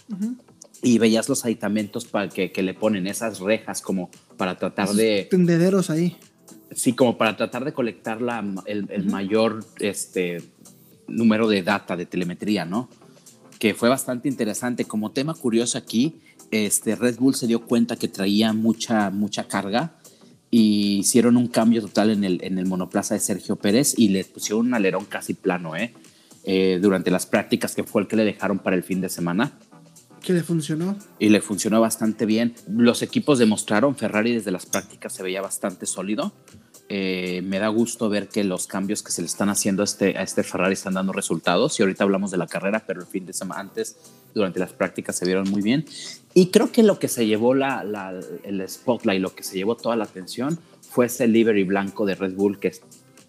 y 0.82 0.98
veías 0.98 1.28
los 1.28 1.44
aditamentos 1.44 2.04
para 2.04 2.28
que, 2.28 2.52
que, 2.52 2.62
le 2.62 2.74
ponen 2.74 3.06
esas 3.06 3.40
rejas 3.40 3.80
como 3.80 4.10
para 4.36 4.58
tratar 4.58 4.90
de... 4.90 5.26
Tendederos 5.30 5.90
ahí. 5.90 6.16
Sí, 6.72 6.92
como 6.92 7.18
para 7.18 7.36
tratar 7.36 7.64
de 7.64 7.72
colectar 7.72 8.20
la, 8.22 8.44
el, 8.66 8.86
el 8.90 9.06
mayor 9.06 9.64
este, 9.78 10.42
número 11.08 11.48
de 11.48 11.62
data, 11.62 11.96
de 11.96 12.06
telemetría, 12.06 12.64
¿no? 12.64 12.88
Que 13.60 13.74
fue 13.74 13.88
bastante 13.88 14.26
interesante. 14.28 14.86
Como 14.86 15.12
tema 15.12 15.34
curioso 15.34 15.78
aquí, 15.78 16.16
este, 16.50 16.96
Red 16.96 17.18
Bull 17.18 17.36
se 17.36 17.46
dio 17.46 17.64
cuenta 17.64 17.94
que 17.94 18.08
traía 18.08 18.52
mucha, 18.52 19.10
mucha 19.10 19.46
carga 19.46 19.92
y 20.50 20.98
hicieron 21.00 21.36
un 21.36 21.46
cambio 21.46 21.82
total 21.82 22.10
en 22.10 22.24
el, 22.24 22.42
en 22.42 22.58
el 22.58 22.66
monoplaza 22.66 23.14
de 23.14 23.20
Sergio 23.20 23.56
Pérez 23.56 23.94
y 23.96 24.08
le 24.08 24.24
pusieron 24.24 24.66
un 24.66 24.74
alerón 24.74 25.04
casi 25.04 25.34
plano, 25.34 25.76
¿eh? 25.76 25.94
¿eh? 26.44 26.78
durante 26.80 27.10
las 27.10 27.26
prácticas 27.26 27.74
que 27.74 27.84
fue 27.84 28.02
el 28.02 28.08
que 28.08 28.16
le 28.16 28.24
dejaron 28.24 28.58
para 28.58 28.74
el 28.74 28.82
fin 28.82 29.02
de 29.02 29.10
semana. 29.10 29.52
Que 30.22 30.32
le 30.32 30.42
funcionó. 30.42 30.96
Y 31.18 31.28
le 31.28 31.42
funcionó 31.42 31.82
bastante 31.82 32.24
bien. 32.24 32.54
Los 32.66 33.02
equipos 33.02 33.38
demostraron, 33.38 33.94
Ferrari 33.94 34.34
desde 34.34 34.50
las 34.50 34.64
prácticas 34.64 35.12
se 35.12 35.22
veía 35.22 35.42
bastante 35.42 35.84
sólido. 35.84 36.32
Eh, 36.92 37.40
me 37.42 37.61
da 37.61 37.68
gusto 37.68 38.09
ver 38.09 38.28
que 38.28 38.42
los 38.42 38.66
cambios 38.66 39.04
que 39.04 39.12
se 39.12 39.23
le 39.23 39.26
están 39.26 39.49
haciendo 39.49 39.82
a 39.82 39.85
este, 39.85 40.18
a 40.18 40.23
este 40.23 40.42
Ferrari 40.42 40.73
están 40.73 40.94
dando 40.94 41.12
resultados. 41.12 41.78
Y 41.78 41.85
ahorita 41.85 42.02
hablamos 42.02 42.32
de 42.32 42.37
la 42.37 42.49
carrera, 42.49 42.82
pero 42.85 43.00
el 43.00 43.06
fin 43.06 43.25
de 43.25 43.32
semana 43.32 43.61
antes, 43.61 43.97
durante 44.35 44.59
las 44.59 44.73
prácticas, 44.73 45.16
se 45.16 45.25
vieron 45.25 45.49
muy 45.49 45.62
bien. 45.62 45.85
Y 46.35 46.49
creo 46.49 46.73
que 46.73 46.82
lo 46.82 46.99
que 46.99 47.06
se 47.06 47.26
llevó 47.26 47.54
el 47.54 48.68
spotlight, 48.68 49.23
lo 49.23 49.32
que 49.37 49.44
se 49.44 49.56
llevó 49.56 49.76
toda 49.76 49.94
la 49.94 50.02
atención, 50.02 50.59
fue 50.80 51.06
ese 51.06 51.28
livery 51.28 51.62
blanco 51.62 52.04
de 52.04 52.16
Red 52.16 52.35
Bull 52.35 52.59
que 52.59 52.68
es 52.68 52.82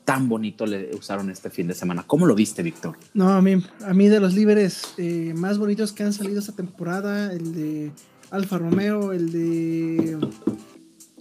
tan 0.05 0.27
bonito 0.27 0.65
le 0.65 0.89
usaron 0.95 1.29
este 1.29 1.51
fin 1.51 1.67
de 1.67 1.75
semana. 1.75 2.03
¿Cómo 2.07 2.25
lo 2.25 2.33
viste, 2.33 2.63
Víctor? 2.63 2.97
No, 3.13 3.29
a 3.29 3.43
mí, 3.43 3.63
a 3.85 3.93
mí 3.93 4.09
de 4.09 4.19
los 4.19 4.33
líderes 4.33 4.95
eh, 4.97 5.33
más 5.35 5.59
bonitos 5.59 5.93
que 5.93 6.01
han 6.01 6.13
salido 6.13 6.39
esta 6.39 6.53
temporada, 6.53 7.31
el 7.31 7.53
de 7.53 7.91
Alfa 8.31 8.57
Romeo, 8.57 9.11
el 9.11 9.31
de 9.31 10.17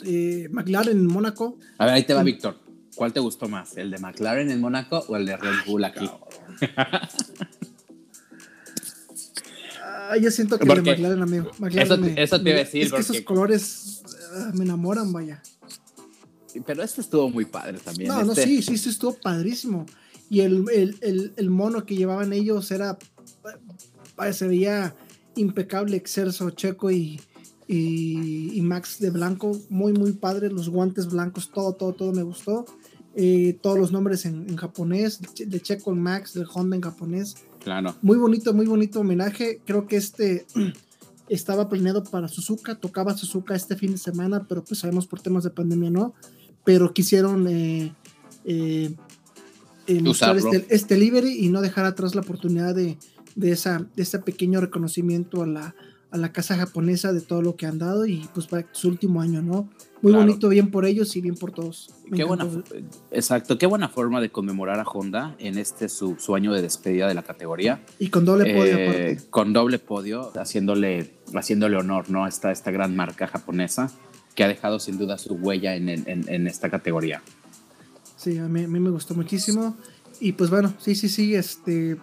eh, 0.05 0.49
McLaren 0.51 0.97
en 0.97 1.07
Mónaco. 1.07 1.59
A 1.79 1.87
ver, 1.87 1.95
ahí 1.95 2.05
te 2.05 2.15
va, 2.15 2.23
Víctor. 2.23 2.59
¿Cuál 2.95 3.13
te 3.13 3.21
gustó 3.21 3.49
más? 3.49 3.77
¿El 3.77 3.91
de 3.91 3.99
McLaren 3.99 4.51
en 4.51 4.61
Mónaco 4.61 5.05
o 5.09 5.17
el 5.17 5.27
de 5.27 5.37
Red 5.37 5.55
Bull 5.67 5.85
aquí? 5.85 6.09
Ah, 9.83 10.17
yo 10.17 10.31
siento 10.31 10.59
que 10.59 10.69
el 10.69 10.83
de 10.83 10.91
McLaren, 10.91 11.23
amigo. 11.23 11.51
eso, 12.17 12.43
te 12.43 12.51
iba 12.51 12.59
a 12.59 12.65
decir. 12.65 12.83
Es 12.83 12.93
que 12.93 13.01
esos 13.01 13.21
colores 13.21 14.03
ah, 14.35 14.51
me 14.55 14.65
enamoran, 14.65 15.13
vaya. 15.13 15.41
Pero 16.67 16.83
este 16.83 17.01
estuvo 17.01 17.31
muy 17.31 17.45
padre 17.45 17.79
también. 17.79 18.09
No, 18.09 18.25
no, 18.25 18.33
este- 18.33 18.45
sí, 18.45 18.63
sí, 18.63 18.75
este 18.75 18.91
estuvo 18.91 19.15
padrísimo. 19.15 19.87
Y 20.29 20.41
el, 20.41 20.65
el, 20.73 20.99
el, 21.01 21.33
el 21.37 21.51
mono 21.51 21.85
que 21.85 21.97
llevaban 21.97 22.33
ellos 22.33 22.71
era, 22.71 22.99
se 24.33 24.49
veía 24.49 24.95
impecable, 25.37 25.97
excelso, 25.97 26.51
checo 26.51 26.91
y, 26.91 27.21
y, 27.73 28.51
y 28.53 28.61
Max 28.63 28.99
de 28.99 29.11
blanco, 29.11 29.57
muy, 29.69 29.93
muy 29.93 30.11
padre, 30.11 30.51
los 30.51 30.69
guantes 30.69 31.07
blancos, 31.07 31.53
todo, 31.53 31.75
todo, 31.75 31.93
todo 31.93 32.13
me 32.13 32.25
gustó. 32.25 32.65
Eh, 33.15 33.59
todos 33.63 33.79
los 33.79 33.93
nombres 33.93 34.25
en, 34.27 34.49
en 34.49 34.57
japonés, 34.57 35.21
de 35.37 35.61
Checo 35.61 35.93
en 35.93 36.03
Max, 36.03 36.35
del 36.35 36.49
Honda 36.53 36.75
en 36.75 36.83
japonés. 36.83 37.37
Claro. 37.63 37.95
Muy 38.03 38.17
bonito, 38.19 38.53
muy 38.55 38.67
bonito 38.67 39.01
homenaje. 39.01 39.61
Creo 39.65 39.87
que 39.87 39.97
este 39.97 40.47
estaba 41.29 41.69
planeado 41.69 42.03
para 42.03 42.27
Suzuka, 42.27 42.75
tocaba 42.75 43.17
Suzuka 43.17 43.55
este 43.55 43.77
fin 43.77 43.93
de 43.93 43.99
semana, 43.99 44.47
pero 44.49 44.65
pues 44.65 44.81
sabemos 44.81 45.07
por 45.07 45.21
temas 45.21 45.45
de 45.45 45.51
pandemia 45.51 45.91
no. 45.91 46.13
Pero 46.65 46.93
quisieron 46.93 47.47
eh, 47.47 47.95
eh, 48.45 48.97
mostrar 50.03 50.37
este, 50.37 50.67
este 50.71 50.97
livery 50.97 51.45
y 51.45 51.51
no 51.51 51.61
dejar 51.61 51.85
atrás 51.85 52.17
la 52.17 52.23
oportunidad 52.23 52.75
de, 52.75 52.99
de, 53.37 53.53
esa, 53.53 53.87
de 53.95 54.03
ese 54.03 54.19
pequeño 54.19 54.61
reconocimiento 54.61 55.45
a 55.45 55.47
la, 55.47 55.75
a 56.13 56.17
la 56.17 56.33
casa 56.33 56.57
japonesa 56.57 57.13
de 57.13 57.21
todo 57.21 57.41
lo 57.41 57.55
que 57.57 57.67
han 57.67 57.79
dado 57.79 58.05
y 58.07 58.29
pues 58.35 58.47
para 58.47 58.67
su 58.73 58.89
último 58.89 59.21
año, 59.21 59.43
¿no? 59.43 59.71
Muy 60.03 60.13
Claro. 60.13 60.27
bonito, 60.27 60.49
bien 60.49 60.71
por 60.71 60.85
ellos 60.87 61.15
y 61.15 61.21
bien 61.21 61.37
por 61.37 61.53
todos. 61.53 61.91
Me 62.09 62.17
Qué 62.17 62.25
buena, 62.25 62.47
exacto, 63.11 63.59
qué 63.59 63.67
buena 63.67 63.89
forma 63.89 64.21
de 64.21 64.31
conmemorar 64.31 64.81
a 64.81 64.83
Honda 64.85 65.37
en 65.39 65.57
este 65.59 65.89
su, 65.89 66.17
su 66.19 66.35
año 66.35 66.53
de 66.53 66.63
despedida 66.63 67.07
de 67.07 67.15
la 67.15 67.23
categoría. 67.23 67.85
Y 67.99 68.09
con 68.09 68.25
doble 68.25 68.53
podio 68.55 68.77
Eh, 68.79 68.85
aparte. 69.13 69.31
con 69.31 69.53
doble 69.53 69.79
podio, 69.79 70.33
haciéndole, 70.37 71.15
haciéndole 71.35 71.77
honor 71.77 72.11
¿no? 72.11 72.25
a 72.25 72.29
esta, 72.29 72.51
esta 72.51 72.71
gran 72.71 72.97
marca 72.97 73.27
japonesa 73.29 73.91
que 74.35 74.43
ha 74.43 74.49
dejado 74.49 74.81
sin 74.81 74.99
duda 74.99 75.19
su 75.19 75.35
huella 75.35 75.77
en, 75.77 75.89
en- 75.89 76.05
en- 76.09 76.29
en 76.29 76.47
esta 76.47 76.71
categoría. 76.71 77.23
Sí, 78.17 78.39
a 78.39 78.49
mí, 78.49 78.65
a 78.65 78.69
mí 78.69 78.81
me 78.81 78.91
gustó 78.91 79.15
muchísimo. 79.15 79.77
Y 80.19 80.33
pues 80.33 80.51
bueno, 80.51 80.75
sí, 80.79 80.95
sí, 80.95 81.09
sí, 81.09 81.35
este, 81.35 81.97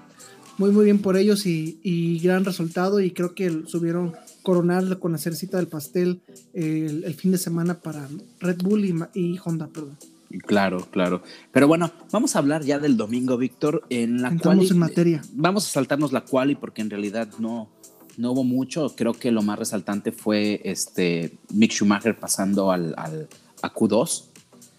muy, 0.57 0.71
muy 0.71 0.85
bien 0.85 0.99
por 0.99 1.17
ellos 1.17 1.45
y, 1.45 1.79
y 1.83 2.19
gran 2.19 2.45
resultado. 2.45 2.99
Y 2.99 3.11
creo 3.11 3.33
que 3.35 3.63
subieron 3.67 4.13
coronar 4.43 4.99
con 4.99 5.11
la 5.11 5.17
cercita 5.17 5.57
del 5.57 5.67
pastel 5.67 6.21
el, 6.53 7.03
el 7.03 7.13
fin 7.13 7.31
de 7.31 7.37
semana 7.37 7.75
para 7.79 8.07
Red 8.39 8.61
Bull 8.63 9.09
y, 9.13 9.37
Honda, 9.43 9.67
perdón. 9.67 9.97
Claro, 10.45 10.85
claro. 10.91 11.21
Pero 11.53 11.67
bueno, 11.67 11.91
vamos 12.11 12.35
a 12.35 12.39
hablar 12.39 12.63
ya 12.63 12.79
del 12.79 12.97
domingo, 12.97 13.37
Víctor, 13.37 13.83
en 13.89 14.21
la 14.21 14.29
quali- 14.35 14.69
en 14.69 14.77
materia. 14.77 15.21
Vamos 15.33 15.65
a 15.67 15.69
saltarnos 15.71 16.11
la 16.11 16.21
quali 16.25 16.55
porque 16.55 16.81
en 16.81 16.89
realidad 16.89 17.29
no, 17.39 17.69
no 18.17 18.31
hubo 18.33 18.43
mucho. 18.43 18.93
Creo 18.95 19.13
que 19.13 19.31
lo 19.31 19.41
más 19.41 19.57
resaltante 19.59 20.11
fue 20.11 20.59
este 20.65 21.37
Mick 21.53 21.71
Schumacher 21.71 22.17
pasando 22.19 22.71
al, 22.71 22.93
al 22.97 23.27
a 23.61 23.73
Q2 23.73 24.23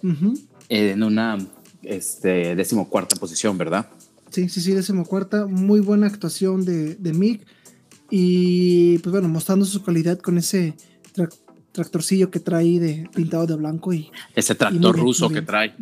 Ujú. 0.02 0.34
en 0.68 1.02
una 1.02 1.38
este, 1.82 2.54
decimocuarta 2.54 3.16
posición, 3.16 3.56
¿verdad? 3.56 3.86
Sí, 4.30 4.48
sí, 4.48 4.60
sí, 4.60 4.72
décimo 4.72 5.04
cuarta. 5.04 5.46
Muy 5.46 5.80
buena 5.80 6.06
actuación 6.06 6.64
de, 6.64 6.94
de 6.96 7.12
Mick. 7.12 7.46
Y 8.10 8.98
pues 8.98 9.12
bueno, 9.12 9.28
mostrando 9.28 9.64
su 9.64 9.82
calidad 9.82 10.18
con 10.18 10.38
ese 10.38 10.74
tra- 11.14 11.32
tractorcillo 11.72 12.30
que 12.30 12.40
trae 12.40 12.78
de 12.80 13.08
pintado 13.14 13.46
de 13.46 13.56
blanco. 13.56 13.92
Y, 13.92 14.10
Ese 14.34 14.54
tractor 14.54 14.98
ruso 14.98 15.28
que 15.28 15.42
trae. 15.42 15.74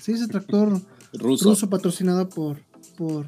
Sí, 0.00 0.12
ese 0.12 0.28
tractor 0.28 0.80
Ruso. 1.12 1.50
ruso 1.50 1.70
patrocinado 1.70 2.28
por, 2.28 2.58
por, 2.96 3.26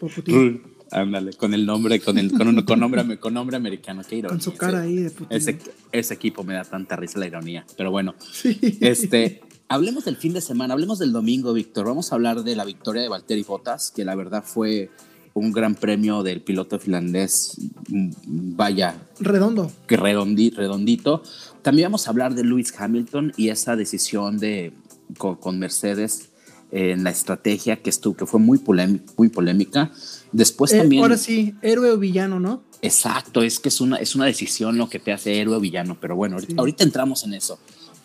por 0.00 0.10
Putin. 0.12 0.62
Ándale, 0.90 1.32
con 1.34 1.52
el 1.52 1.66
nombre, 1.66 2.00
con 2.00 2.16
el 2.18 2.30
con, 2.32 2.46
un- 2.48 2.62
con 2.62 2.78
nombre, 2.80 3.18
con 3.20 3.34
nombre 3.34 3.56
americano. 3.56 4.02
Qué 4.08 4.16
ironía. 4.16 4.30
Con 4.30 4.40
su 4.40 4.54
cara 4.54 4.78
ese- 4.84 4.88
ahí 4.88 4.96
de 4.96 5.10
Putin. 5.10 5.36
Ese, 5.36 5.58
ese 5.92 6.14
equipo 6.14 6.44
me 6.44 6.54
da 6.54 6.64
tanta 6.64 6.96
risa 6.96 7.18
la 7.18 7.26
ironía. 7.26 7.64
Pero 7.76 7.90
bueno, 7.90 8.14
Sí. 8.32 8.58
Este, 8.80 9.40
hablemos 9.68 10.04
del 10.04 10.16
fin 10.16 10.32
de 10.32 10.40
semana, 10.40 10.74
hablemos 10.74 10.98
del 10.98 11.12
domingo, 11.12 11.52
Víctor. 11.52 11.86
Vamos 11.86 12.12
a 12.12 12.14
hablar 12.14 12.42
de 12.44 12.56
la 12.56 12.64
victoria 12.64 13.02
de 13.02 13.08
Valtteri 13.08 13.42
Bottas, 13.42 13.90
que 13.94 14.04
la 14.04 14.14
verdad 14.14 14.44
fue 14.46 14.90
un 15.34 15.52
gran 15.52 15.74
premio 15.74 16.22
del 16.22 16.40
piloto 16.40 16.78
finlandés. 16.78 17.56
Vaya, 18.26 18.96
Redondo. 19.20 19.70
que 19.86 19.98
redondi- 19.98 20.54
redondito. 20.54 21.22
También 21.62 21.86
vamos 21.86 22.06
a 22.06 22.10
hablar 22.10 22.34
de 22.34 22.44
Lewis 22.44 22.72
Hamilton 22.78 23.32
y 23.36 23.48
esa 23.50 23.76
decisión 23.76 24.38
de, 24.38 24.72
con, 25.18 25.36
con 25.36 25.58
Mercedes 25.58 26.30
en 26.72 27.04
la 27.04 27.10
estrategia 27.10 27.76
que 27.82 27.90
estuvo, 27.90 28.16
que 28.16 28.26
fue 28.26 28.40
muy, 28.40 28.58
polém- 28.58 29.00
muy 29.16 29.28
polémica. 29.28 29.92
Después 30.32 30.72
Eh, 30.72 30.78
también. 30.78 31.02
ahora 31.02 31.16
sí, 31.16 31.54
héroe 31.62 31.90
o 31.92 31.98
villano, 31.98 32.40
¿no? 32.40 32.62
Exacto, 32.82 33.42
es 33.42 33.58
que 33.60 33.68
es 33.68 33.80
una, 33.80 33.96
es 33.96 34.14
una 34.14 34.26
decisión 34.26 34.76
lo 34.76 34.88
que 34.88 34.98
te 34.98 35.12
hace 35.12 35.40
héroe 35.40 35.56
o 35.56 35.60
villano, 35.60 35.96
pero 36.00 36.14
bueno, 36.16 36.36
ahorita 36.56 36.84
entramos 36.84 37.24
en 37.24 37.34
eso. 37.34 37.58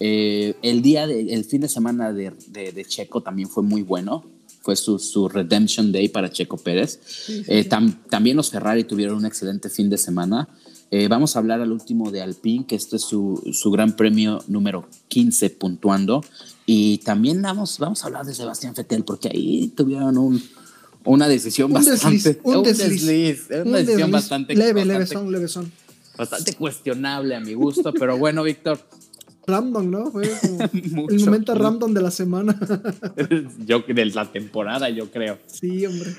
Eh, 0.04 0.56
el 0.64 0.82
día, 0.82 1.06
de- 1.06 1.32
el 1.34 1.46
fin 1.46 1.62
de 1.62 1.70
semana 1.70 2.12
de, 2.12 2.32
de- 2.48 2.72
de 2.72 2.86
Checo 2.86 3.22
también 3.22 3.48
fue 3.48 3.62
muy 3.62 3.84
bueno, 3.84 4.26
fue 4.64 4.76
su, 4.76 4.98
su 4.98 5.30
Redemption 5.30 5.92
Day 5.92 6.10
para 6.10 6.32
Checo 6.32 6.58
Pérez. 6.58 7.00
Sí, 7.06 7.44
sí, 7.44 7.46
Eh, 7.48 7.70
tam- 7.70 7.96
también 8.10 8.36
los 8.36 8.50
Ferrari 8.50 8.84
tuvieron 8.84 9.18
un 9.18 9.26
excelente 9.28 9.70
fin 9.70 9.90
de 9.92 9.98
semana. 10.00 10.48
Eh, 10.90 11.08
vamos 11.08 11.36
a 11.36 11.40
hablar 11.40 11.62
al 11.62 11.72
último 11.72 12.10
de 12.12 12.22
Alpine, 12.22 12.66
que 12.66 12.76
este 12.76 12.96
es 12.96 13.04
su, 13.04 13.42
su 13.54 13.70
gran 13.72 13.96
premio 13.96 14.44
número 14.48 14.88
15 15.08 15.50
puntuando. 15.52 16.24
Y 16.66 16.98
también 17.00 17.42
vamos, 17.42 17.78
vamos 17.80 18.04
a 18.04 18.08
hablar 18.08 18.26
de 18.26 18.34
Sebastián 18.34 18.74
Vettel, 18.76 19.04
porque 19.04 19.30
ahí 19.30 19.72
tuvieron 19.76 20.18
un, 20.18 20.42
una 21.06 21.28
decisión 21.28 21.68
Un 21.72 21.76
bastante... 21.76 22.02
desliz, 22.02 22.40
un 22.44 22.64
desliz. 22.64 23.48
una 23.50 23.62
Un 23.62 23.72
decisión 23.74 23.98
desliz 23.98 24.12
bastante... 24.12 24.56
leve, 24.56 24.74
bastante- 24.74 24.94
levesón, 24.94 25.32
levesón. 25.32 25.72
bastante 26.18 26.54
cuestionable 26.56 27.36
a 27.36 27.40
mi 27.40 27.54
gusto, 27.54 27.94
pero 27.94 28.18
bueno, 28.18 28.42
Víctor. 28.44 28.80
Random, 29.52 29.90
¿no? 29.90 30.12
Fue 30.12 30.24
como 30.90 31.10
el 31.10 31.20
momento 31.20 31.54
random 31.56 31.94
de 31.94 32.02
la 32.02 32.12
semana. 32.12 32.58
Yo 33.66 33.84
de 33.88 34.06
la 34.06 34.32
temporada, 34.32 34.90
yo 34.90 35.10
creo. 35.12 35.38
sí, 35.48 35.86
hombre. 35.86 36.16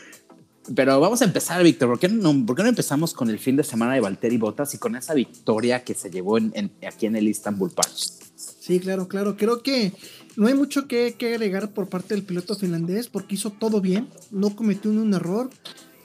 Pero 0.76 1.00
vamos 1.00 1.20
a 1.22 1.24
empezar, 1.24 1.60
Víctor. 1.64 1.98
¿Por 1.98 2.12
no, 2.12 2.46
por 2.46 2.54
qué 2.56 2.62
no 2.62 2.68
empezamos 2.68 3.12
con 3.14 3.28
el 3.30 3.40
fin 3.40 3.56
de 3.56 3.64
semana 3.64 3.94
de 3.94 4.00
Valtteri 4.00 4.36
Bottas 4.36 4.72
y 4.74 4.78
con 4.78 4.94
esa 4.94 5.12
victoria 5.12 5.82
que 5.82 5.92
se 5.94 6.08
llevó 6.08 6.38
en, 6.38 6.52
en- 6.54 6.70
aquí 6.86 7.06
en 7.06 7.16
el 7.16 7.26
Istanbul 7.26 7.70
Park? 7.72 7.90
Sí, 8.36 8.78
claro, 8.78 9.08
claro. 9.08 9.36
Creo 9.36 9.60
que 9.62 9.92
no 10.36 10.46
hay 10.46 10.54
mucho 10.54 10.86
que, 10.86 11.16
que 11.18 11.34
agregar 11.34 11.72
por 11.72 11.88
parte 11.88 12.14
del 12.14 12.22
piloto 12.22 12.54
finlandés 12.54 13.08
porque 13.08 13.34
hizo 13.34 13.50
todo 13.50 13.80
bien, 13.80 14.08
no 14.30 14.54
cometió 14.54 14.92
un 14.92 15.12
error, 15.12 15.50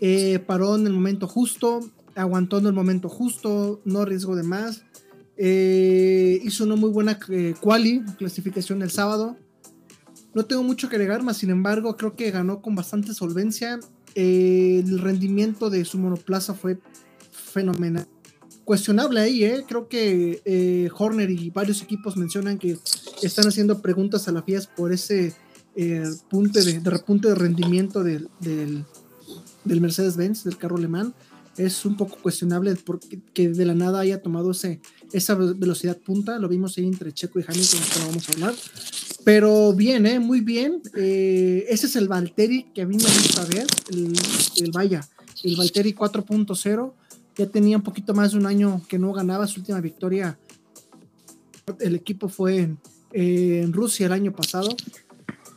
eh, 0.01 0.39
paró 0.39 0.75
en 0.75 0.87
el 0.87 0.93
momento 0.93 1.27
justo, 1.27 1.81
aguantó 2.15 2.57
en 2.57 2.65
el 2.65 2.73
momento 2.73 3.09
justo, 3.09 3.79
no 3.85 3.99
arriesgó 4.01 4.35
de 4.35 4.41
más, 4.43 4.81
eh, 5.37 6.41
hizo 6.43 6.63
una 6.63 6.75
muy 6.75 6.89
buena 6.89 7.19
eh, 7.29 7.53
quali, 7.61 8.01
clasificación 8.17 8.81
el 8.81 8.89
sábado. 8.89 9.37
No 10.33 10.45
tengo 10.45 10.63
mucho 10.63 10.89
que 10.89 10.95
agregar, 10.95 11.23
más 11.23 11.37
sin 11.37 11.51
embargo 11.51 11.95
creo 11.95 12.15
que 12.15 12.31
ganó 12.31 12.61
con 12.61 12.75
bastante 12.75 13.13
solvencia. 13.13 13.79
Eh, 14.15 14.83
el 14.85 14.99
rendimiento 14.99 15.69
de 15.69 15.85
su 15.85 15.99
monoplaza 15.99 16.53
fue 16.53 16.79
fenomenal 17.31 18.07
cuestionable 18.65 19.21
ahí, 19.21 19.45
¿eh? 19.45 19.63
Creo 19.65 19.87
que 19.87 20.91
Horner 20.97 21.29
y 21.29 21.51
varios 21.51 21.81
equipos 21.81 22.17
mencionan 22.17 22.57
que 22.57 22.77
están 23.21 23.47
haciendo 23.47 23.81
preguntas 23.81 24.27
a 24.27 24.33
la 24.33 24.41
FIAS 24.41 24.67
por 24.67 24.91
ese 24.91 25.33
punte 26.29 26.61
de, 26.61 26.81
repunte 26.81 27.29
de 27.29 27.35
rendimiento 27.35 28.03
del, 28.03 28.27
del, 28.41 28.83
Mercedes-Benz, 29.63 30.43
del 30.43 30.57
carro 30.57 30.75
alemán. 30.75 31.13
Es 31.55 31.85
un 31.85 31.95
poco 31.95 32.17
cuestionable 32.17 32.75
porque 32.75 33.21
que 33.33 33.47
de 33.47 33.65
la 33.65 33.73
nada 33.73 34.01
haya 34.01 34.21
tomado 34.21 34.51
ese, 34.51 34.81
esa 35.11 35.35
velocidad 35.35 35.97
punta. 35.97 36.39
Lo 36.39 36.47
vimos 36.47 36.77
ahí 36.77 36.85
entre 36.85 37.13
Checo 37.13 37.39
y 37.39 37.45
Hamilton, 37.47 37.79
que 37.93 37.99
no 37.99 38.07
vamos 38.07 38.29
a 38.29 38.31
hablar. 38.33 38.55
Pero 39.23 39.73
bien, 39.73 40.05
¿eh? 40.05 40.19
muy 40.19 40.41
bien. 40.41 40.81
Eh, 40.95 41.65
ese 41.69 41.87
es 41.87 41.95
el 41.95 42.07
Valtteri 42.07 42.63
que 42.73 42.81
a 42.81 42.85
mí 42.85 42.95
me 42.95 43.03
gusta 43.03 43.45
ver. 43.45 43.67
El, 43.89 44.13
el 44.63 44.71
vaya, 44.71 45.07
el 45.43 45.55
Valtteri 45.55 45.93
4.0 45.93 46.93
ya 47.35 47.45
tenía 47.47 47.77
un 47.77 47.83
poquito 47.83 48.13
más 48.13 48.31
de 48.31 48.37
un 48.37 48.45
año 48.45 48.81
que 48.87 48.97
no 48.97 49.13
ganaba 49.13 49.47
su 49.47 49.59
última 49.59 49.79
victoria. 49.81 50.39
El 51.79 51.95
equipo 51.95 52.29
fue 52.29 52.59
en, 52.59 52.79
en 53.13 53.73
Rusia 53.73 54.05
el 54.05 54.13
año 54.13 54.31
pasado. 54.33 54.75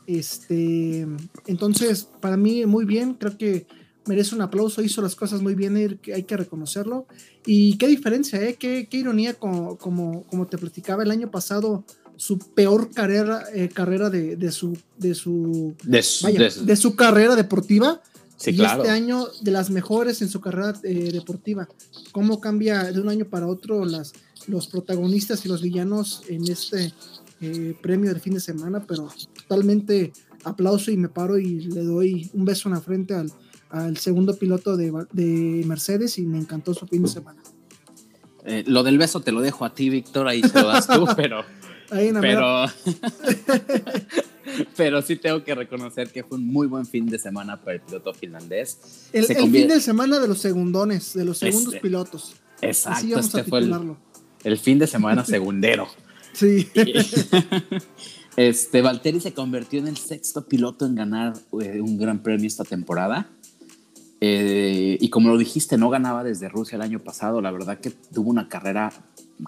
Este, 0.07 1.07
entonces, 1.47 2.09
para 2.21 2.37
mí, 2.37 2.67
muy 2.67 2.85
bien. 2.85 3.15
Creo 3.15 3.39
que 3.39 3.67
merece 4.11 4.35
un 4.35 4.43
aplauso. 4.43 4.83
Hizo 4.83 5.01
las 5.03 5.15
cosas 5.15 5.41
muy 5.41 5.55
bien, 5.55 5.77
hay 5.77 5.97
que- 6.03 6.13
hay 6.15 6.25
que 6.25 6.37
reconocerlo. 6.37 7.07
Y 7.47 7.77
qué 7.79 7.87
diferencia, 7.87 8.37
¿eh? 8.43 8.57
qué, 8.59 8.87
qué 8.91 8.97
ironía, 8.99 9.35
como, 9.35 9.77
como, 9.79 10.25
como 10.31 10.47
te 10.47 10.59
platicaba 10.59 11.03
el 11.05 11.11
año 11.11 11.31
pasado, 11.31 11.85
su 12.17 12.39
peor 12.39 12.91
carrera, 12.93 13.45
eh, 13.55 13.69
carrera 13.69 14.11
de, 14.11 14.37
de 14.37 14.51
su, 14.51 14.77
de 14.99 15.15
su, 15.15 15.75
De 15.85 16.03
su- 16.03 16.25
vaya, 16.27 16.41
de 16.41 16.51
su- 16.51 16.65
de 16.67 16.77
su 16.77 16.95
carrera 16.97 17.35
deportiva 17.37 18.03
sí, 18.37 18.51
y 18.51 18.57
claro. 18.57 18.83
este 18.83 18.91
año 18.93 19.27
de 19.41 19.51
las 19.53 19.71
mejores 19.71 20.21
en 20.23 20.29
su 20.29 20.39
carrera 20.41 20.75
eh, 20.83 21.11
deportiva. 21.13 21.67
Cómo 22.13 22.41
cambia 22.41 22.85
de 22.93 23.01
un 23.01 23.09
año 23.09 23.25
para 23.25 23.47
otro 23.47 23.85
las, 23.87 24.13
los 24.49 24.67
protagonistas 24.67 25.45
y 25.47 25.49
los 25.49 25.63
villanos 25.63 26.23
en 26.29 26.43
este 26.51 26.93
eh, 27.41 27.75
premio 27.81 28.11
del 28.13 28.21
fin 28.21 28.35
de 28.35 28.41
semana, 28.41 28.85
pero 28.87 29.09
totalmente 29.49 30.13
aplauso 30.45 30.91
y 30.91 30.97
me 30.97 31.09
paro 31.09 31.39
y 31.39 31.61
le 31.61 31.83
doy 31.83 32.31
un 32.35 32.45
beso 32.45 32.69
en 32.69 32.75
la 32.75 32.81
frente 32.83 33.15
al, 33.15 33.31
al 33.71 33.97
segundo 33.97 34.37
piloto 34.37 34.77
de, 34.77 34.93
de 35.13 35.65
Mercedes 35.67 36.19
y 36.19 36.23
me 36.23 36.39
encantó 36.39 36.75
su 36.75 36.87
fin 36.87 37.03
de 37.03 37.09
semana. 37.09 37.41
Eh, 38.45 38.65
lo 38.67 38.83
del 38.83 38.99
beso 38.99 39.21
te 39.21 39.33
lo 39.33 39.41
dejo 39.41 39.65
a 39.65 39.75
ti, 39.75 39.91
Víctor, 39.91 40.27
ahí 40.27 40.43
se 40.43 40.61
lo 40.61 40.69
das 40.69 40.87
tú, 40.87 41.07
pero. 41.17 41.45
pero, 41.89 42.67
pero 44.77 45.03
sí 45.03 45.17
tengo 45.17 45.45
que 45.45 45.55
reconocer 45.55 46.11
que 46.11 46.25
fue 46.25 46.39
un 46.39 46.47
muy 46.47 46.67
buen 46.67 46.87
fin 46.87 47.07
de 47.07 47.19
semana 47.19 47.61
para 47.61 47.75
el 47.75 47.81
piloto 47.81 48.15
finlandés. 48.15 49.09
El, 49.13 49.27
fin 49.27 49.69
de 49.69 49.81
semana 49.81 50.19
de 50.19 50.29
los 50.29 50.39
segundones, 50.39 51.15
de 51.15 51.25
los 51.25 51.39
segundos 51.39 51.75
este, 51.75 51.81
pilotos. 51.81 52.35
Exacto, 52.63 53.19
este 53.19 53.45
fue 53.45 53.61
el, 54.45 54.59
fin 54.59 54.79
de 54.79 54.87
semana 54.87 55.25
segundero. 55.25 55.89
sí. 56.33 56.69
este, 58.37 58.81
Valtteri 58.81 59.21
se 59.21 59.35
convirtió 59.35 59.81
en 59.81 59.89
el 59.89 59.97
sexto 59.99 60.47
piloto 60.47 60.87
en 60.87 60.95
ganar 60.95 61.35
eh, 61.61 61.81
un 61.81 61.99
gran 61.99 62.23
premio 62.23 62.47
esta 62.47 62.65
temporada. 62.65 63.31
Eh, 64.21 64.99
y 65.01 65.09
como 65.09 65.31
lo 65.31 65.39
dijiste, 65.39 65.79
no 65.79 65.89
ganaba 65.89 66.23
desde 66.23 66.49
Rusia 66.49 66.77
el 66.77 66.83
año 66.83 67.01
pasado. 67.01 67.41
La 67.41 67.51
verdad 67.51 67.79
que 67.79 67.91
tuvo 67.91 68.31
una 68.31 68.49
carrera 68.49 68.93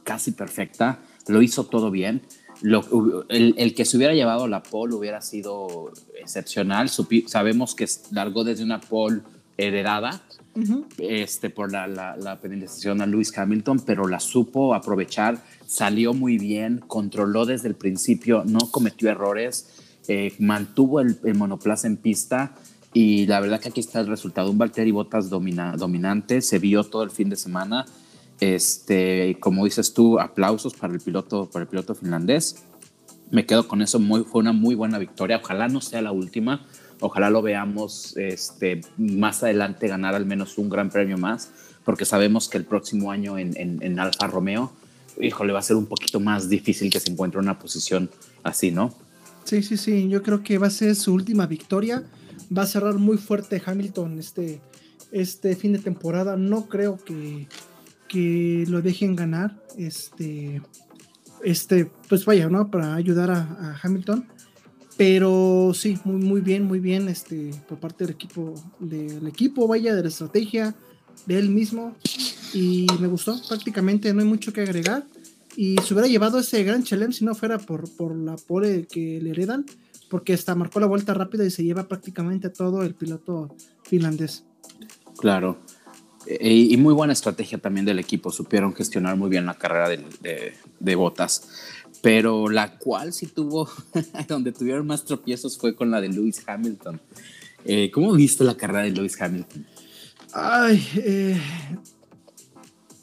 casi 0.04 0.32
perfecta. 0.32 1.00
Lo 1.28 1.42
hizo 1.42 1.64
todo 1.64 1.90
bien. 1.90 2.22
el, 2.62 3.74
que 3.74 3.84
se 3.84 3.96
hubiera 3.96 4.14
llevado 4.14 4.48
la 4.48 4.62
pole 4.62 4.94
hubiera 4.94 5.20
sido 5.20 5.92
excepcional. 6.20 6.90
sabemos 7.26 7.74
que 7.74 7.86
largó 8.10 8.44
desde 8.44 8.64
una 8.64 8.80
pole 8.80 9.20
heredada 9.58 10.22
este, 10.98 11.50
por 11.50 11.72
la, 11.72 11.86
la, 11.86 12.40
penalización 12.40 13.00
a 13.00 13.06
Lewis 13.06 13.36
Hamilton, 13.36 13.80
pero 13.80 14.06
la 14.06 14.20
supo 14.20 14.74
aprovechar, 14.74 15.42
salió 15.66 16.14
muy 16.14 16.38
bien, 16.38 16.82
controló 16.86 17.46
desde 17.46 17.68
el 17.68 17.74
principio, 17.74 18.44
no 18.44 18.58
cometió 18.70 19.10
errores, 19.10 19.68
eh, 20.08 20.34
mantuvo 20.38 21.00
el, 21.00 21.18
el 21.24 21.36
monoplaza 21.36 21.86
en 21.86 21.96
pista 21.96 22.54
y 22.94 23.26
la 23.26 23.40
verdad 23.40 23.60
que 23.60 23.68
aquí 23.68 23.80
está 23.80 24.00
el 24.00 24.06
resultado. 24.06 24.50
Un 24.50 24.58
Valtteri 24.58 24.90
Bottas 24.90 25.30
domina, 25.30 25.76
dominante, 25.76 26.42
se 26.42 26.58
vio 26.58 26.84
todo 26.84 27.02
el 27.02 27.10
fin 27.10 27.30
de 27.30 27.36
semana. 27.36 27.86
Este, 28.40 29.36
como 29.40 29.64
dices 29.64 29.94
tú, 29.94 30.18
aplausos 30.18 30.74
para 30.74 30.92
el 30.92 31.00
piloto, 31.00 31.48
para 31.50 31.62
el 31.62 31.68
piloto 31.68 31.94
finlandés. 31.94 32.64
Me 33.30 33.46
quedo 33.46 33.66
con 33.66 33.80
eso, 33.80 33.98
muy, 33.98 34.24
fue 34.24 34.40
una 34.40 34.52
muy 34.52 34.74
buena 34.74 34.98
victoria. 34.98 35.40
Ojalá 35.42 35.68
no 35.68 35.80
sea 35.80 36.02
la 36.02 36.12
última. 36.12 36.66
Ojalá 37.00 37.30
lo 37.30 37.40
veamos 37.40 38.16
este, 38.16 38.82
más 38.98 39.42
adelante 39.42 39.88
ganar 39.88 40.14
al 40.14 40.26
menos 40.26 40.58
un 40.58 40.68
gran 40.68 40.90
premio 40.90 41.16
más, 41.16 41.50
porque 41.84 42.04
sabemos 42.04 42.48
que 42.48 42.58
el 42.58 42.64
próximo 42.64 43.10
año 43.10 43.38
en, 43.38 43.56
en, 43.56 43.82
en 43.82 43.98
Alfa 43.98 44.26
Romeo, 44.26 44.72
híjole, 45.20 45.52
va 45.52 45.60
a 45.60 45.62
ser 45.62 45.76
un 45.76 45.86
poquito 45.86 46.20
más 46.20 46.48
difícil 46.48 46.90
que 46.90 47.00
se 47.00 47.10
encuentre 47.10 47.40
una 47.40 47.58
posición 47.58 48.10
así, 48.44 48.70
¿no? 48.70 48.94
Sí, 49.44 49.62
sí, 49.62 49.76
sí. 49.76 50.08
Yo 50.08 50.22
creo 50.22 50.42
que 50.42 50.58
va 50.58 50.68
a 50.68 50.70
ser 50.70 50.94
su 50.94 51.12
última 51.12 51.46
victoria 51.46 52.04
va 52.56 52.62
a 52.62 52.66
cerrar 52.66 52.94
muy 52.94 53.16
fuerte 53.16 53.62
Hamilton 53.64 54.18
este, 54.18 54.60
este 55.10 55.56
fin 55.56 55.72
de 55.72 55.78
temporada. 55.78 56.36
No 56.36 56.68
creo 56.68 56.98
que, 56.98 57.48
que 58.08 58.64
lo 58.68 58.82
dejen 58.82 59.16
ganar. 59.16 59.62
Este, 59.76 60.62
este, 61.42 61.90
pues 62.08 62.24
vaya, 62.24 62.48
¿no? 62.48 62.70
Para 62.70 62.94
ayudar 62.94 63.30
a, 63.30 63.78
Hamilton. 63.82 64.26
Pero 64.96 65.72
sí, 65.74 65.98
muy, 66.04 66.22
muy 66.22 66.40
bien, 66.40 66.64
muy 66.64 66.78
bien, 66.78 67.08
este, 67.08 67.50
por 67.68 67.78
parte 67.78 68.04
del 68.04 68.14
equipo, 68.14 68.54
del 68.78 69.26
equipo, 69.26 69.66
vaya, 69.66 69.94
de 69.94 70.02
la 70.02 70.08
estrategia, 70.08 70.74
de 71.26 71.38
él 71.38 71.48
mismo. 71.48 71.96
Y 72.52 72.86
me 73.00 73.08
gustó, 73.08 73.40
prácticamente 73.48 74.12
no 74.12 74.20
hay 74.20 74.26
mucho 74.26 74.52
que 74.52 74.60
agregar. 74.60 75.06
Y 75.56 75.76
se 75.78 75.94
hubiera 75.94 76.08
llevado 76.08 76.38
ese 76.38 76.62
gran 76.62 76.82
challenge 76.82 77.18
si 77.18 77.24
no 77.24 77.34
fuera 77.34 77.58
por, 77.58 77.90
por 77.96 78.16
la 78.16 78.36
pole 78.36 78.86
que 78.86 79.20
le 79.20 79.30
heredan 79.30 79.66
porque 80.12 80.34
hasta 80.34 80.54
marcó 80.54 80.78
la 80.78 80.84
vuelta 80.84 81.14
rápida 81.14 81.42
y 81.42 81.50
se 81.50 81.64
lleva 81.64 81.88
prácticamente 81.88 82.50
todo 82.50 82.82
el 82.82 82.94
piloto 82.94 83.56
finlandés. 83.82 84.44
Claro. 85.16 85.56
E, 86.26 86.52
y, 86.52 86.76
muy 86.76 86.92
buena 86.92 87.14
estrategia 87.14 87.56
también 87.56 87.86
del 87.86 87.98
equipo. 87.98 88.30
Supieron 88.30 88.74
gestionar 88.74 89.16
muy 89.16 89.30
bien 89.30 89.46
la 89.46 89.54
carrera 89.54 89.88
de, 89.88 90.52
de, 90.78 90.94
botas. 90.96 91.48
Pero 92.02 92.50
la 92.50 92.76
cual 92.76 93.14
sí 93.14 93.24
tuvo, 93.24 93.70
donde 94.28 94.52
tuvieron 94.52 94.86
más 94.86 95.06
tropiezos 95.06 95.56
fue 95.56 95.74
con 95.74 95.90
la 95.90 96.02
de 96.02 96.10
Lewis 96.10 96.42
Hamilton. 96.46 97.00
Eh, 97.64 97.90
¿Cómo 97.90 98.12
viste 98.12 98.44
la 98.44 98.54
carrera 98.54 98.82
de 98.82 98.90
Lewis 98.90 99.18
Hamilton? 99.18 99.66
Ay, 100.34 100.86
eh, 100.96 101.40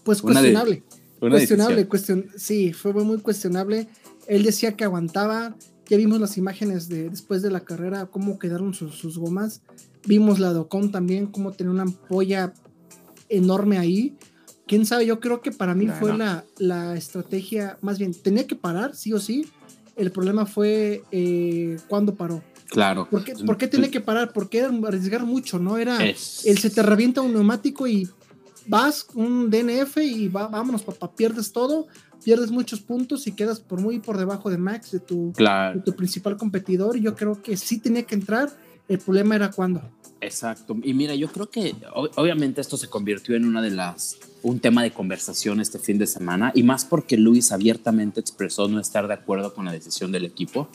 pues 0.03 0.21
cuestionable. 0.21 0.83
cuestionable, 1.19 1.87
cuestion, 1.87 2.27
sí, 2.37 2.71
fue 2.71 2.93
muy 2.93 3.17
cuestionable. 3.17 3.87
Él 4.27 4.43
decía 4.43 4.77
que 4.77 4.83
aguantaba, 4.83 5.55
ya 5.89 5.97
vimos 5.97 6.19
las 6.19 6.37
imágenes 6.37 6.87
de 6.87 7.09
después 7.09 7.41
de 7.41 7.49
la 7.49 7.61
carrera, 7.61 8.05
cómo 8.05 8.37
quedaron 8.37 8.73
sus, 8.73 9.17
gomas. 9.17 9.61
Vimos 10.05 10.39
la 10.39 10.53
de 10.53 10.59
Ocon 10.59 10.91
también, 10.91 11.27
cómo 11.27 11.51
tenía 11.51 11.71
una 11.71 11.83
ampolla 11.83 12.53
enorme 13.27 13.79
ahí. 13.79 14.15
Quién 14.67 14.85
sabe, 14.85 15.07
yo 15.07 15.19
creo 15.19 15.41
que 15.41 15.51
para 15.51 15.73
mí 15.73 15.87
fue 15.87 16.15
la, 16.15 16.45
la, 16.59 16.95
estrategia, 16.95 17.79
más 17.81 17.97
bien, 17.97 18.13
tenía 18.13 18.45
que 18.45 18.55
parar, 18.55 18.95
sí 18.95 19.13
o 19.13 19.19
sí. 19.19 19.47
El 19.95 20.11
problema 20.11 20.45
fue 20.45 21.01
eh, 21.11 21.77
cuándo 21.87 22.13
paró. 22.13 22.43
Claro. 22.67 23.09
¿Por 23.09 23.23
qué, 23.23 23.33
¿por 23.33 23.57
qué 23.57 23.67
tenía 23.67 23.89
que 23.89 23.99
parar? 23.99 24.31
Porque 24.31 24.59
era 24.59 24.69
arriesgar 24.69 25.25
mucho, 25.25 25.57
¿no? 25.57 25.79
Era 25.79 25.97
el 26.05 26.15
se 26.15 26.69
te 26.69 26.83
revienta 26.83 27.21
un 27.21 27.33
neumático 27.33 27.87
y 27.87 28.07
vas 28.67 29.07
un 29.15 29.49
DNF 29.49 29.97
y 29.97 30.27
va, 30.27 30.47
vámonos, 30.47 30.83
papá, 30.83 31.11
pierdes 31.15 31.51
todo 31.51 31.87
pierdes 32.23 32.51
muchos 32.51 32.81
puntos 32.81 33.27
y 33.27 33.31
quedas 33.31 33.59
por 33.59 33.81
muy 33.81 33.99
por 33.99 34.17
debajo 34.17 34.49
de 34.49 34.57
Max, 34.57 34.91
de 34.91 34.99
tu, 34.99 35.33
tu 35.85 35.95
principal 35.95 36.37
competidor. 36.37 36.97
Y 36.97 37.01
yo 37.01 37.15
creo 37.15 37.41
que 37.41 37.57
sí 37.57 37.79
tenía 37.79 38.03
que 38.03 38.15
entrar. 38.15 38.49
El 38.87 38.99
problema 38.99 39.35
era 39.35 39.51
cuándo. 39.51 39.81
Exacto. 40.21 40.75
Y 40.83 40.93
mira, 40.93 41.15
yo 41.15 41.31
creo 41.31 41.49
que 41.49 41.75
obviamente 42.15 42.61
esto 42.61 42.75
se 42.77 42.89
convirtió 42.89 43.35
en 43.35 43.45
una 43.45 43.61
de 43.61 43.71
las 43.71 44.17
un 44.41 44.59
tema 44.59 44.83
de 44.83 44.91
conversación 44.91 45.59
este 45.59 45.79
fin 45.79 45.97
de 45.97 46.07
semana 46.07 46.51
y 46.55 46.63
más 46.63 46.85
porque 46.85 47.17
Luis 47.17 47.51
abiertamente 47.51 48.19
expresó 48.19 48.67
no 48.67 48.79
estar 48.79 49.07
de 49.07 49.13
acuerdo 49.13 49.53
con 49.53 49.65
la 49.65 49.71
decisión 49.71 50.11
del 50.11 50.25
equipo. 50.25 50.69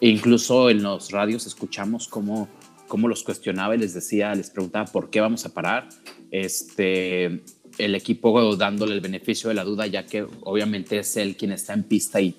E 0.00 0.08
incluso 0.08 0.70
en 0.70 0.82
los 0.82 1.10
radios 1.10 1.46
escuchamos 1.46 2.08
cómo, 2.08 2.48
cómo 2.88 3.08
los 3.08 3.22
cuestionaba 3.22 3.74
y 3.74 3.78
les 3.78 3.94
decía, 3.94 4.34
les 4.34 4.50
preguntaba 4.50 4.86
por 4.86 5.10
qué 5.10 5.20
vamos 5.20 5.46
a 5.46 5.54
parar. 5.54 5.88
Este, 6.30 7.44
el 7.78 7.94
equipo 7.94 8.56
dándole 8.56 8.94
el 8.94 9.00
beneficio 9.00 9.48
de 9.48 9.54
la 9.54 9.64
duda, 9.64 9.86
ya 9.86 10.06
que 10.06 10.26
obviamente 10.42 10.98
es 10.98 11.16
él 11.16 11.36
quien 11.36 11.52
está 11.52 11.72
en 11.72 11.84
pista 11.84 12.20
y, 12.20 12.32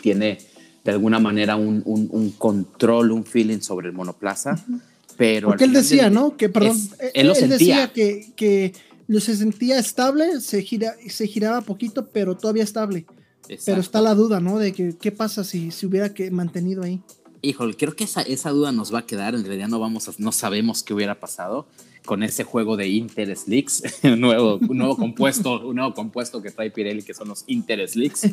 tiene 0.00 0.38
de 0.84 0.90
alguna 0.90 1.18
manera 1.18 1.56
un, 1.56 1.82
un, 1.84 2.30
control, 2.32 3.12
un 3.12 3.24
feeling 3.24 3.60
sobre 3.60 3.88
el 3.88 3.94
monoplaza. 3.94 4.62
Pero 5.16 5.48
Porque 5.48 5.64
él 5.64 5.72
decía, 5.72 6.10
¿no? 6.10 6.36
Que, 6.36 6.48
perdón, 6.48 6.78
él, 7.14 7.26
lo 7.26 7.34
decía 7.34 7.92
que, 7.92 8.32
que 8.34 8.72
se 9.20 9.36
sentía 9.36 9.78
estable, 9.78 10.40
se, 10.40 10.62
gira, 10.62 10.94
se 11.08 11.26
giraba 11.26 11.60
poquito, 11.60 12.08
pero 12.08 12.36
todavía 12.36 12.64
estable. 12.64 13.06
Pero 13.64 13.80
está 13.80 14.00
la 14.00 14.14
duda, 14.14 14.40
¿no? 14.40 14.58
De 14.58 14.72
que 14.72 14.96
qué 14.96 15.12
pasa 15.12 15.44
si 15.44 15.70
se 15.70 15.86
hubiera 15.86 16.14
que 16.14 16.30
mantenido 16.30 16.82
ahí. 16.82 17.00
Híjole, 17.42 17.76
creo 17.76 17.94
que 17.94 18.04
esa, 18.04 18.22
esa 18.22 18.50
duda 18.50 18.72
nos 18.72 18.94
va 18.94 19.00
a 19.00 19.06
quedar. 19.06 19.34
En 19.34 19.44
realidad 19.44 19.68
no 19.68 19.78
vamos 19.78 20.18
no 20.18 20.32
sabemos 20.32 20.82
qué 20.82 20.94
hubiera 20.94 21.20
pasado 21.20 21.66
con 22.04 22.22
ese 22.22 22.44
juego 22.44 22.76
de 22.76 22.88
Inter 22.88 23.36
Slicks, 23.36 23.82
un 24.04 24.20
nuevo, 24.20 24.56
un 24.56 24.76
nuevo 24.76 24.96
compuesto, 24.96 25.66
un 25.66 25.76
nuevo 25.76 25.94
compuesto 25.94 26.42
que 26.42 26.50
trae 26.50 26.70
Pirelli, 26.70 27.02
que 27.02 27.14
son 27.14 27.28
los 27.28 27.44
Inter 27.46 27.88
Slicks. 27.88 28.28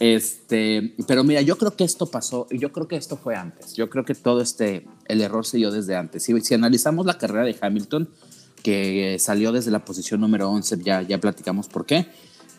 Este, 0.00 0.94
pero 1.06 1.24
mira, 1.24 1.42
yo 1.42 1.56
creo 1.56 1.76
que 1.76 1.84
esto 1.84 2.06
pasó, 2.06 2.46
yo 2.50 2.72
creo 2.72 2.88
que 2.88 2.96
esto 2.96 3.16
fue 3.16 3.36
antes. 3.36 3.74
Yo 3.74 3.90
creo 3.90 4.04
que 4.04 4.14
todo 4.14 4.40
este, 4.40 4.86
el 5.06 5.20
error 5.20 5.46
se 5.46 5.58
dio 5.58 5.70
desde 5.70 5.94
antes. 5.96 6.24
Si, 6.24 6.54
analizamos 6.54 7.06
la 7.06 7.18
carrera 7.18 7.44
de 7.44 7.56
Hamilton, 7.60 8.08
que 8.62 9.16
salió 9.18 9.52
desde 9.52 9.70
la 9.70 9.84
posición 9.84 10.20
número 10.20 10.50
11, 10.50 10.78
ya, 10.82 11.02
ya 11.02 11.18
platicamos 11.18 11.68
por 11.68 11.86
qué. 11.86 12.06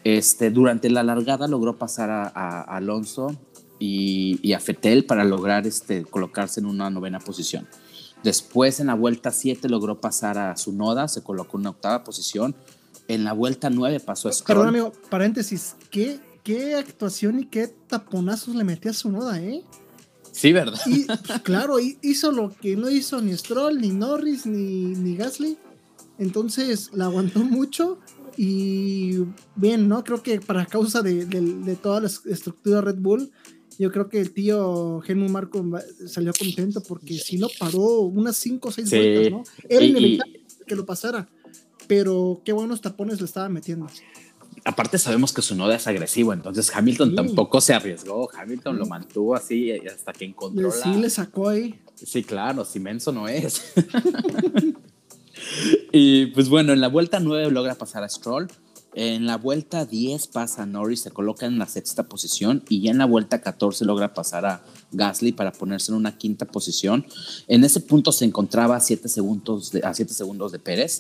Este, 0.04 0.50
durante 0.50 0.89
la 0.89 1.04
largada 1.04 1.48
logró 1.48 1.78
pasar 1.78 2.10
a, 2.10 2.62
Alonso 2.62 3.36
y, 3.80 4.39
y, 4.41 4.54
a 4.54 4.60
Fetel 4.60 5.06
para 5.06 5.24
lograr 5.24 5.67
este, 5.67 6.04
colocarse 6.04 6.60
en 6.60 6.67
una 6.67 6.89
novena 6.89 7.20
posición. 7.20 7.67
Después 8.24 8.80
en 8.80 8.88
la 8.88 8.94
vuelta 8.94 9.32
7 9.32 9.68
logró 9.70 10.00
pasar 10.00 10.38
a 10.38 10.56
su 10.56 10.74
noda, 10.74 11.08
se 11.08 11.24
colocó 11.24 11.58
en 11.58 11.62
una 11.62 11.70
octava 11.72 12.04
posición. 12.04 12.56
En 13.08 13.24
la 13.24 13.34
vuelta 13.34 13.70
9 13.70 14.00
pasó 14.00 14.30
a 14.30 14.32
Stroll. 14.32 14.58
Perdón, 14.58 14.68
amigo, 14.70 14.92
paréntesis, 15.10 15.76
¿qué, 15.90 16.20
qué 16.44 16.76
actuación 16.76 17.40
y 17.40 17.46
qué 17.46 17.68
taponazos 17.68 18.56
le 18.56 18.64
metía 18.64 18.92
a 18.92 18.94
su 18.94 19.12
noda, 19.12 19.42
¿eh? 19.42 19.64
Sí, 20.32 20.54
¿verdad? 20.54 20.80
Y, 20.86 21.04
pues, 21.06 21.42
claro, 21.44 21.78
hizo 21.80 22.32
lo 22.32 22.56
que 22.56 22.76
no 22.76 22.90
hizo 22.90 23.22
ni 23.22 23.36
Stroll, 23.36 23.82
ni 23.82 23.90
Norris, 23.90 24.46
ni, 24.46 24.94
ni 24.96 25.16
Gasly. 25.16 25.58
Entonces 26.20 26.92
la 26.94 27.06
aguantó 27.06 27.40
mucho 27.44 28.00
y 28.38 29.26
bien, 29.56 29.90
¿no? 29.90 30.04
Creo 30.04 30.22
que 30.22 30.40
para 30.40 30.66
causa 30.66 31.02
de, 31.02 31.26
de 31.26 31.76
toda 31.76 32.02
la 32.02 32.08
estructura 32.08 32.82
Red 32.82 32.98
Bull, 32.98 33.32
yo 33.82 33.91
creo 33.91 34.10
que 34.10 34.20
el 34.20 34.32
tío 34.32 35.02
Helmut 35.04 35.32
Marco 35.32 35.65
salió 36.06 36.34
contento 36.38 36.84
porque 36.84 37.17
si 37.17 37.39
no 37.39 37.48
paró 37.58 38.02
unas 38.02 38.38
5 38.38 38.70
o 38.70 38.72
6 38.72 38.89
vueltas, 38.91 39.32
¿no? 39.32 39.44
Era 39.67 39.84
inevitable 39.84 40.41
que 40.67 40.76
lo 40.76 40.86
pasara, 40.86 41.28
pero 41.88 42.44
qué 42.46 42.54
buenos 42.54 42.80
tapones 42.80 43.20
le 43.20 43.26
estaba 43.26 43.50
metiendo. 43.50 43.88
Aparte 44.65 45.00
sabemos 45.00 45.34
que 45.34 45.41
su 45.41 45.56
noda 45.56 45.78
es 45.78 45.88
agresivo, 45.88 46.32
entonces 46.32 46.72
Hamilton 46.76 47.15
tampoco 47.15 47.60
se 47.60 47.74
arriesgó, 47.74 48.30
Hamilton 48.32 48.78
lo 48.78 48.86
mantuvo 48.86 49.34
así 49.34 49.72
hasta 49.72 50.13
que 50.13 50.26
encontró 50.26 50.72
Sí, 50.72 50.94
le 50.94 51.10
sacó 51.10 51.50
ahí. 51.50 51.80
Sí, 51.96 52.24
claro, 52.24 52.63
Simenso 52.63 53.12
no 53.12 53.28
es. 53.28 53.74
y 55.91 56.28
pues 56.28 56.50
bueno, 56.50 56.72
en 56.72 56.82
la 56.82 56.88
vuelta 56.88 57.20
9 57.20 57.50
logra 57.50 57.74
pasar 57.74 58.04
a 58.04 58.10
Stroll, 58.10 58.48
En 58.94 59.26
la 59.26 59.38
vuelta 59.38 59.86
10 59.86 60.28
pasa 60.28 60.64
a 60.64 60.66
Norris, 60.66 61.02
se 61.02 61.12
coloca 61.12 61.46
en 61.46 61.58
la 61.58 61.68
sexta 61.68 62.04
posición 62.04 62.64
y 62.68 62.82
ya 62.82 62.92
en 62.92 62.98
la 62.98 63.06
vuelta 63.06 63.40
14 63.40 63.86
logra 63.86 64.14
pasar 64.14 64.46
a 64.46 64.64
Gasly 64.92 65.32
para 65.32 65.54
ponerse 65.54 65.92
en 65.92 65.98
una 65.98 66.18
quinta 66.18 66.46
posición. 66.46 67.06
En 67.48 67.64
ese 67.64 67.80
punto 67.80 68.12
se 68.12 68.26
encontraba 68.26 68.76
a 68.76 68.82
7 68.82 69.08
segundos 69.08 69.72
de, 69.72 69.80
a 69.82 69.94
siete 69.94 70.14
segundos 70.14 70.52
de 70.52 70.60
Pérez, 70.60 71.00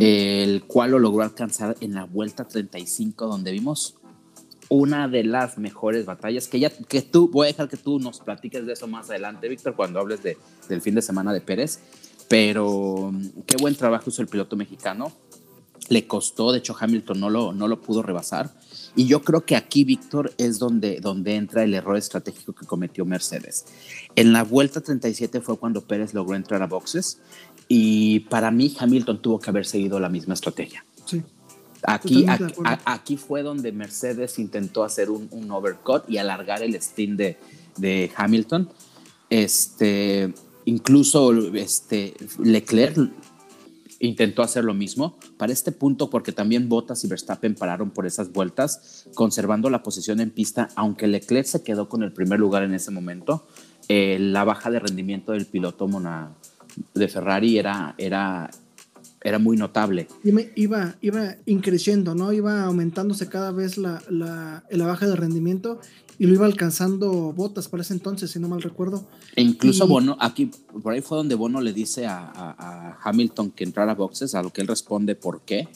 el 0.00 0.64
cual 0.64 0.90
lo 0.90 0.98
logró 0.98 1.22
alcanzar 1.22 1.76
en 1.80 1.94
la 1.94 2.04
vuelta 2.04 2.48
35, 2.48 3.28
donde 3.28 3.52
vimos 3.52 3.94
una 4.68 5.06
de 5.06 5.22
las 5.22 5.56
mejores 5.56 6.06
batallas 6.06 6.48
que 6.48 6.58
ya 6.58 6.70
que 6.70 7.02
tú 7.02 7.28
voy 7.28 7.46
a 7.46 7.48
dejar 7.48 7.68
que 7.68 7.76
tú 7.76 8.00
nos 8.00 8.20
platiques 8.20 8.66
de 8.66 8.72
eso 8.72 8.88
más 8.88 9.08
adelante, 9.08 9.48
Víctor, 9.48 9.76
cuando 9.76 10.00
hables 10.00 10.22
de, 10.24 10.36
del 10.68 10.80
fin 10.80 10.96
de 10.96 11.02
semana 11.02 11.32
de 11.32 11.40
Pérez. 11.40 11.78
Pero 12.28 13.10
mm, 13.12 13.42
qué 13.46 13.56
buen 13.56 13.76
trabajo 13.76 14.10
hizo 14.10 14.22
el 14.22 14.28
piloto 14.28 14.56
mexicano 14.56 15.12
le 15.90 16.06
costó, 16.06 16.52
de 16.52 16.58
hecho 16.58 16.74
Hamilton 16.78 17.18
no 17.18 17.28
lo, 17.28 17.52
no 17.52 17.66
lo 17.66 17.80
pudo 17.82 18.02
rebasar. 18.02 18.54
Y 18.94 19.06
yo 19.06 19.22
creo 19.22 19.44
que 19.44 19.56
aquí, 19.56 19.82
Víctor, 19.82 20.32
es 20.38 20.60
donde, 20.60 21.00
donde 21.00 21.34
entra 21.34 21.64
el 21.64 21.74
error 21.74 21.96
estratégico 21.96 22.52
que 22.52 22.64
cometió 22.64 23.04
Mercedes. 23.04 23.66
En 24.14 24.32
la 24.32 24.44
vuelta 24.44 24.80
37 24.80 25.40
fue 25.40 25.58
cuando 25.58 25.82
Pérez 25.82 26.14
logró 26.14 26.36
entrar 26.36 26.62
a 26.62 26.68
boxes 26.68 27.20
y 27.66 28.20
para 28.20 28.52
mí 28.52 28.74
Hamilton 28.78 29.20
tuvo 29.20 29.40
que 29.40 29.50
haber 29.50 29.66
seguido 29.66 29.98
la 29.98 30.08
misma 30.08 30.34
estrategia. 30.34 30.84
Sí. 31.04 31.22
Aquí, 31.82 32.24
aquí, 32.84 33.16
fue 33.16 33.42
donde 33.42 33.72
Mercedes 33.72 34.38
intentó 34.38 34.84
hacer 34.84 35.10
un, 35.10 35.28
un 35.32 35.50
overcut 35.50 36.08
y 36.08 36.18
alargar 36.18 36.62
el 36.62 36.80
stint 36.80 37.18
de, 37.18 37.38
de 37.78 38.12
Hamilton. 38.14 38.68
Este, 39.28 40.32
incluso 40.66 41.32
este, 41.54 42.14
Leclerc 42.38 42.96
intentó 44.00 44.42
hacer 44.42 44.64
lo 44.64 44.74
mismo. 44.74 45.16
Para 45.36 45.52
este 45.52 45.70
punto, 45.70 46.10
porque 46.10 46.32
también 46.32 46.68
Bottas 46.68 47.04
y 47.04 47.08
Verstappen 47.08 47.54
pararon 47.54 47.90
por 47.90 48.06
esas 48.06 48.32
vueltas, 48.32 49.06
conservando 49.14 49.70
la 49.70 49.82
posición 49.82 50.20
en 50.20 50.30
pista, 50.30 50.68
aunque 50.74 51.06
Leclerc 51.06 51.46
se 51.46 51.62
quedó 51.62 51.88
con 51.88 52.02
el 52.02 52.12
primer 52.12 52.40
lugar 52.40 52.64
en 52.64 52.74
ese 52.74 52.90
momento, 52.90 53.46
eh, 53.88 54.18
la 54.18 54.44
baja 54.44 54.70
de 54.70 54.80
rendimiento 54.80 55.32
del 55.32 55.46
piloto 55.46 55.86
Mona 55.86 56.32
de 56.94 57.08
Ferrari 57.08 57.58
era, 57.58 57.94
era, 57.98 58.50
era 59.22 59.38
muy 59.38 59.56
notable. 59.56 60.08
Iba, 60.54 60.96
iba 61.00 61.36
increciendo, 61.46 62.14
¿no? 62.14 62.32
Iba 62.32 62.64
aumentándose 62.64 63.28
cada 63.28 63.52
vez 63.52 63.76
la, 63.76 64.02
la, 64.08 64.64
la 64.70 64.86
baja 64.86 65.06
de 65.06 65.16
rendimiento 65.16 65.80
y 66.20 66.26
lo 66.26 66.34
iba 66.34 66.44
alcanzando 66.44 67.32
Botas 67.32 67.68
para 67.68 67.82
ese 67.82 67.94
entonces, 67.94 68.30
si 68.30 68.38
no 68.38 68.46
mal 68.46 68.60
recuerdo. 68.60 69.08
E 69.34 69.40
incluso 69.40 69.86
Bono, 69.86 70.18
aquí, 70.20 70.50
por 70.82 70.92
ahí 70.92 71.00
fue 71.00 71.16
donde 71.16 71.34
Bono 71.34 71.62
le 71.62 71.72
dice 71.72 72.04
a, 72.06 72.98
Hamilton 73.02 73.52
que 73.52 73.64
entrara 73.64 73.92
a 73.92 73.94
boxes, 73.94 74.34
a 74.34 74.42
lo 74.42 74.52
que 74.52 74.60
él 74.60 74.68
responde 74.68 75.14
por 75.14 75.40
qué. 75.40 75.66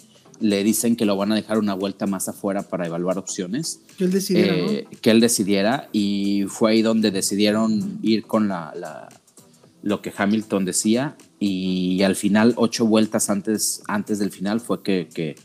Le 0.41 0.63
dicen 0.63 0.97
que 0.97 1.07
lo 1.07 1.17
van 1.17 1.33
a 1.33 1.37
dejar 1.37 1.59
una 1.59 1.73
vuelta 1.73 2.07
más 2.07 2.29
afuera 2.29 2.63
para 2.63 2.87
evaluar 2.87 3.17
opciones. 3.17 3.81
Que 3.97 4.05
él 4.05 4.11
decidiera, 4.11 4.55
eh, 4.55 4.87
Que 5.01 5.13
él 5.13 5.21
decidiera, 5.21 5.89
y 5.93 6.45
fue 6.49 6.73
ahí 6.73 6.83
donde 6.83 7.11
decidieron 7.11 7.99
ir 8.03 8.25
con 8.25 8.47
la, 8.47 9.09
lo 9.83 10.03
que 10.03 10.13
Hamilton 10.15 10.67
decía, 10.67 11.17
y 11.39 12.03
al 12.03 12.17
final, 12.17 12.55
ocho 12.57 12.87
vueltas 12.87 13.31
antes, 13.31 13.83
antes 13.87 14.19
del 14.19 14.31
final, 14.31 14.61
fue 14.61 14.83
que, 14.83 15.09
que 15.13 15.37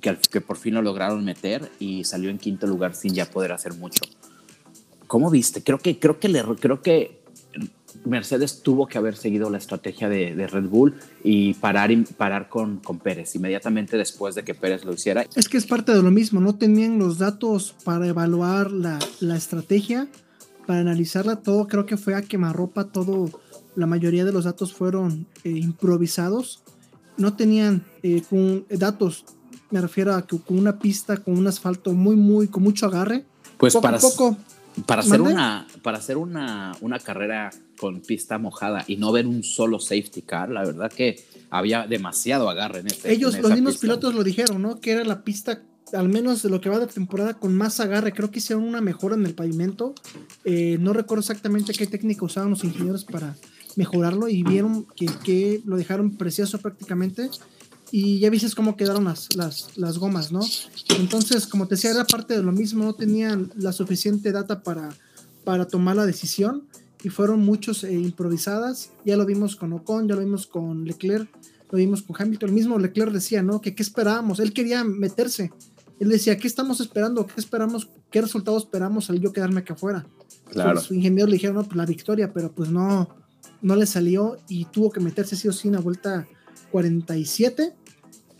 que, 0.00 0.40
por 0.40 0.56
fin 0.56 0.74
lo 0.74 0.82
lograron 0.82 1.24
meter 1.24 1.70
y 1.78 2.04
salió 2.04 2.30
en 2.30 2.38
quinto 2.38 2.66
lugar 2.66 2.94
sin 2.94 3.14
ya 3.14 3.30
poder 3.30 3.52
hacer 3.52 3.74
mucho. 3.74 4.02
¿Cómo 5.06 5.30
viste? 5.30 5.62
Creo 5.62 5.78
que, 5.78 5.98
creo 5.98 6.18
que, 6.18 6.32
creo 6.60 6.82
que 6.82 7.22
Mercedes 8.04 8.62
tuvo 8.62 8.88
que 8.88 8.98
haber 8.98 9.16
seguido 9.16 9.50
la 9.50 9.58
estrategia 9.58 10.08
de, 10.08 10.46
Red 10.46 10.64
Bull 10.64 10.94
y 11.22 11.54
parar, 11.54 11.90
parar 12.16 12.48
con, 12.48 12.78
con, 12.78 12.98
Pérez 12.98 13.34
inmediatamente 13.36 13.96
después 13.96 14.34
de 14.34 14.42
que 14.42 14.54
Pérez 14.54 14.84
lo 14.84 14.92
hiciera. 14.92 15.24
Es 15.36 15.48
que 15.48 15.56
es 15.56 15.66
parte 15.66 15.94
de 15.94 16.02
lo 16.02 16.10
mismo, 16.10 16.40
no 16.40 16.56
tenían 16.56 16.98
los 16.98 17.18
datos 17.18 17.74
para 17.84 18.06
evaluar 18.06 18.72
la, 18.72 18.98
la 19.20 19.36
estrategia, 19.36 20.08
para 20.66 20.80
analizarla 20.80 21.36
todo, 21.36 21.68
creo 21.68 21.86
que 21.86 21.96
fue 21.96 22.14
a 22.14 22.22
quemarropa, 22.22 22.84
todo, 22.84 23.30
la 23.76 23.86
mayoría 23.86 24.24
de 24.24 24.32
los 24.32 24.44
datos 24.44 24.72
fueron 24.72 25.26
eh, 25.44 25.50
improvisados, 25.50 26.62
no 27.16 27.34
tenían 27.34 27.84
eh, 28.02 28.22
datos, 28.70 29.24
me 29.70 29.80
refiero 29.80 30.14
a 30.14 30.26
que 30.26 30.38
con 30.38 30.58
una 30.58 30.78
pista, 30.78 31.16
con 31.16 31.36
un 31.36 31.46
asfalto 31.46 31.92
muy, 31.92 32.16
muy, 32.16 32.48
con 32.48 32.62
mucho 32.62 32.86
agarre. 32.86 33.24
Pues 33.56 33.74
para, 33.76 33.98
poco, 33.98 34.36
para 34.86 35.02
hacer, 35.02 35.20
una, 35.20 35.66
para 35.82 35.98
hacer 35.98 36.16
una, 36.16 36.76
una 36.80 36.98
carrera 36.98 37.50
con 37.78 38.00
pista 38.00 38.38
mojada 38.38 38.84
y 38.86 38.96
no 38.96 39.12
ver 39.12 39.26
un 39.26 39.42
solo 39.42 39.78
safety 39.78 40.22
car, 40.22 40.50
la 40.50 40.64
verdad 40.64 40.92
que 40.92 41.24
había 41.50 41.86
demasiado 41.86 42.48
agarre 42.50 42.80
en 42.80 42.88
este. 42.88 43.12
Ellos, 43.12 43.38
los 43.38 43.52
mismos 43.52 43.78
pilotos 43.78 44.14
lo 44.14 44.24
dijeron, 44.24 44.60
¿no? 44.62 44.80
Que 44.80 44.92
era 44.92 45.04
la 45.04 45.22
pista, 45.22 45.62
al 45.92 46.08
menos 46.08 46.42
de 46.42 46.50
lo 46.50 46.60
que 46.60 46.68
va 46.68 46.78
de 46.78 46.86
temporada, 46.86 47.34
con 47.34 47.56
más 47.56 47.78
agarre. 47.80 48.12
Creo 48.12 48.30
que 48.30 48.38
hicieron 48.38 48.64
una 48.64 48.80
mejora 48.80 49.14
en 49.14 49.24
el 49.24 49.34
pavimento. 49.34 49.94
Eh, 50.44 50.78
no 50.80 50.92
recuerdo 50.92 51.20
exactamente 51.20 51.72
qué 51.72 51.86
técnica 51.86 52.24
usaban 52.24 52.50
los 52.50 52.64
ingenieros 52.64 53.04
para 53.04 53.36
mejorarlo 53.76 54.28
y 54.28 54.42
vieron 54.42 54.86
que, 54.96 55.06
que 55.24 55.62
lo 55.64 55.76
dejaron 55.76 56.16
precioso 56.16 56.58
prácticamente 56.58 57.30
y 57.90 58.18
ya 58.18 58.28
viste 58.28 58.50
cómo 58.56 58.76
quedaron 58.76 59.04
las, 59.04 59.34
las, 59.36 59.76
las, 59.76 59.98
gomas, 59.98 60.32
¿no? 60.32 60.40
Entonces, 60.98 61.46
como 61.46 61.68
te 61.68 61.76
decía, 61.76 61.92
era 61.92 62.04
parte 62.04 62.36
de 62.36 62.42
lo 62.42 62.50
mismo, 62.50 62.82
no 62.82 62.94
tenían 62.94 63.52
la 63.56 63.72
suficiente 63.72 64.32
data 64.32 64.62
para, 64.62 64.90
para 65.44 65.66
tomar 65.66 65.94
la 65.94 66.04
decisión 66.04 66.64
y 67.04 67.10
fueron 67.10 67.44
muchos 67.44 67.84
eh, 67.84 67.92
improvisadas. 67.92 68.90
Ya 69.04 69.16
lo 69.16 69.24
vimos 69.26 69.54
con 69.54 69.72
Ocon, 69.74 70.08
ya 70.08 70.14
lo 70.14 70.22
vimos 70.22 70.48
con 70.48 70.84
Leclerc, 70.84 71.28
lo 71.70 71.78
vimos 71.78 72.02
con 72.02 72.16
Hamilton. 72.18 72.48
El 72.48 72.54
mismo 72.54 72.78
Leclerc 72.78 73.12
decía, 73.12 73.42
¿no? 73.42 73.60
Que 73.60 73.74
qué 73.74 73.82
esperábamos, 73.82 74.40
él 74.40 74.52
quería 74.52 74.82
meterse. 74.82 75.52
Él 76.00 76.08
decía, 76.08 76.36
¿qué 76.36 76.48
estamos 76.48 76.80
esperando? 76.80 77.26
¿Qué 77.26 77.40
esperamos? 77.40 77.88
¿Qué 78.10 78.20
resultado 78.20 78.58
esperamos 78.58 79.08
al 79.08 79.20
yo 79.20 79.32
quedarme 79.32 79.60
acá 79.60 79.74
afuera? 79.74 80.04
Claro. 80.50 80.80
Su 80.80 80.94
ingeniero 80.94 81.28
le 81.28 81.34
dijeron, 81.34 81.56
no, 81.56 81.64
pues 81.64 81.76
la 81.76 81.86
victoria, 81.86 82.32
pero 82.32 82.50
pues 82.50 82.70
no, 82.70 83.08
no 83.62 83.76
le 83.76 83.86
salió 83.86 84.36
y 84.48 84.66
tuvo 84.66 84.90
que 84.90 85.00
meterse 85.00 85.36
sí 85.36 85.48
o 85.48 85.52
sí 85.52 85.68
una 85.68 85.80
vuelta 85.80 86.26
47 86.70 87.74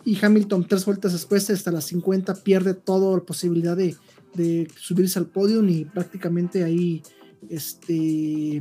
y 0.05 0.23
Hamilton 0.23 0.67
tres 0.67 0.85
vueltas 0.85 1.13
después 1.13 1.49
hasta 1.49 1.71
las 1.71 1.85
50 1.85 2.35
pierde 2.43 2.75
toda 2.75 3.17
la 3.17 3.23
posibilidad 3.23 3.75
de, 3.75 3.97
subirse 4.77 5.17
al 5.17 5.27
podio 5.27 5.63
y 5.67 5.85
prácticamente 5.85 6.63
ahí 6.63 7.01
este 7.49 8.59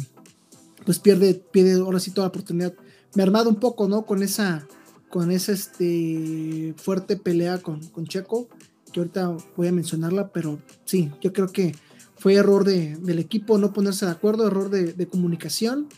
pues 0.87 1.01
pierde, 1.01 1.35
pierde 1.35 1.81
ahora 1.81 1.99
sí 1.99 2.13
toda 2.13 2.27
la 2.27 2.29
oportunidad. 2.29 2.75
Me 3.15 3.23
ha 3.23 3.27
armado 3.27 3.49
un 3.49 3.57
poco, 3.57 3.89
¿no? 3.89 4.07
Con 4.07 4.23
esa 4.23 4.67
con 5.11 5.31
esa 5.31 5.53
este, 5.53 6.75
fuerte 6.77 7.17
pelea 7.17 7.59
con, 7.59 7.87
con 7.89 8.05
Checo, 8.05 8.49
que 8.93 8.99
ahorita 9.01 9.37
voy 9.57 9.69
a 9.69 9.73
mencionarla, 9.73 10.33
pero 10.33 10.61
sí, 10.85 11.11
yo 11.21 11.33
creo 11.33 11.49
que 11.53 11.73
fue 12.17 12.35
error 12.35 12.65
de, 12.65 12.97
del 12.97 13.21
equipo 13.21 13.59
no 13.59 13.73
ponerse 13.73 14.07
de 14.07 14.13
acuerdo, 14.13 14.47
error 14.47 14.71
de, 14.71 14.93
de 14.93 15.07
comunicación. 15.07 15.89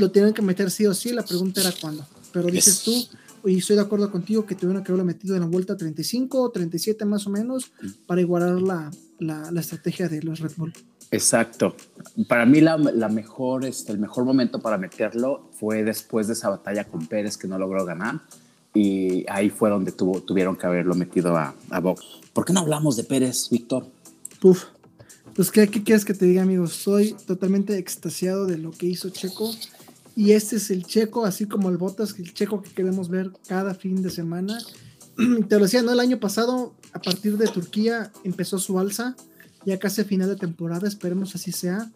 Lo 0.00 0.10
tienen 0.10 0.32
que 0.32 0.40
meter 0.40 0.70
sí 0.70 0.86
o 0.86 0.94
sí, 0.94 1.12
la 1.12 1.22
pregunta 1.22 1.60
era 1.60 1.72
cuándo. 1.78 2.06
Pero 2.32 2.48
dices 2.48 2.82
tú, 2.82 3.06
y 3.44 3.58
estoy 3.58 3.76
de 3.76 3.82
acuerdo 3.82 4.10
contigo 4.10 4.46
que 4.46 4.54
tuvieron 4.54 4.82
que 4.82 4.92
haberlo 4.92 5.04
metido 5.04 5.34
en 5.34 5.42
la 5.42 5.46
vuelta 5.46 5.76
35 5.76 6.40
o 6.40 6.50
37 6.50 7.04
más 7.04 7.26
o 7.26 7.30
menos 7.30 7.72
para 8.06 8.20
igualar 8.20 8.60
la, 8.62 8.90
la, 9.18 9.50
la, 9.50 9.60
estrategia 9.60 10.08
de 10.08 10.22
los 10.22 10.40
Red 10.40 10.52
Bull. 10.56 10.72
Exacto. 11.10 11.74
Para 12.28 12.46
mí 12.46 12.60
la, 12.60 12.78
la, 12.78 13.08
mejor, 13.08 13.64
este, 13.64 13.92
el 13.92 13.98
mejor 13.98 14.24
momento 14.24 14.60
para 14.60 14.78
meterlo 14.78 15.50
fue 15.58 15.84
después 15.84 16.26
de 16.28 16.34
esa 16.34 16.48
batalla 16.50 16.84
con 16.84 17.06
Pérez 17.06 17.36
que 17.36 17.48
no 17.48 17.58
logró 17.58 17.84
ganar 17.84 18.20
y 18.72 19.24
ahí 19.28 19.50
fue 19.50 19.68
donde 19.68 19.92
tuvo, 19.92 20.22
tuvieron 20.22 20.56
que 20.56 20.66
haberlo 20.66 20.94
metido 20.94 21.36
a, 21.36 21.54
a 21.70 21.80
box. 21.80 22.04
¿Por 22.32 22.44
qué 22.44 22.52
no 22.52 22.60
hablamos 22.60 22.96
de 22.96 23.04
Pérez, 23.04 23.48
Víctor? 23.50 23.86
Puf. 24.40 24.64
Pues, 25.34 25.50
¿qué, 25.50 25.68
¿qué 25.68 25.82
quieres 25.82 26.04
que 26.04 26.14
te 26.14 26.26
diga, 26.26 26.42
amigos? 26.42 26.72
Soy 26.72 27.16
totalmente 27.26 27.78
extasiado 27.78 28.46
de 28.46 28.58
lo 28.58 28.72
que 28.72 28.86
hizo 28.86 29.10
Checo 29.10 29.52
y 30.20 30.32
este 30.32 30.56
es 30.56 30.70
el 30.70 30.84
checo, 30.84 31.24
así 31.24 31.46
como 31.46 31.70
el 31.70 31.78
Botas, 31.78 32.14
el 32.18 32.34
checo 32.34 32.60
que 32.60 32.68
queremos 32.68 33.08
ver 33.08 33.32
cada 33.48 33.74
fin 33.74 34.02
de 34.02 34.10
semana. 34.10 34.58
Te 35.48 35.56
lo 35.56 35.62
decía, 35.62 35.80
¿no? 35.80 35.92
El 35.92 36.00
año 36.00 36.20
pasado, 36.20 36.74
a 36.92 37.00
partir 37.00 37.38
de 37.38 37.48
Turquía, 37.48 38.12
empezó 38.22 38.58
su 38.58 38.78
alza, 38.78 39.16
ya 39.64 39.78
casi 39.78 40.02
a 40.02 40.04
final 40.04 40.28
de 40.28 40.36
temporada, 40.36 40.86
esperemos 40.86 41.34
así 41.34 41.52
sea. 41.52 41.90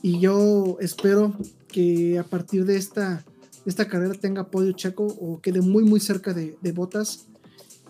Y 0.00 0.20
yo 0.20 0.78
espero 0.80 1.36
que 1.68 2.18
a 2.18 2.24
partir 2.24 2.64
de 2.64 2.78
esta, 2.78 3.26
esta 3.66 3.86
carrera 3.86 4.14
tenga 4.14 4.40
apoyo 4.40 4.72
checo 4.72 5.04
o 5.04 5.42
quede 5.42 5.60
muy, 5.60 5.84
muy 5.84 6.00
cerca 6.00 6.32
de, 6.32 6.56
Botas. 6.72 7.26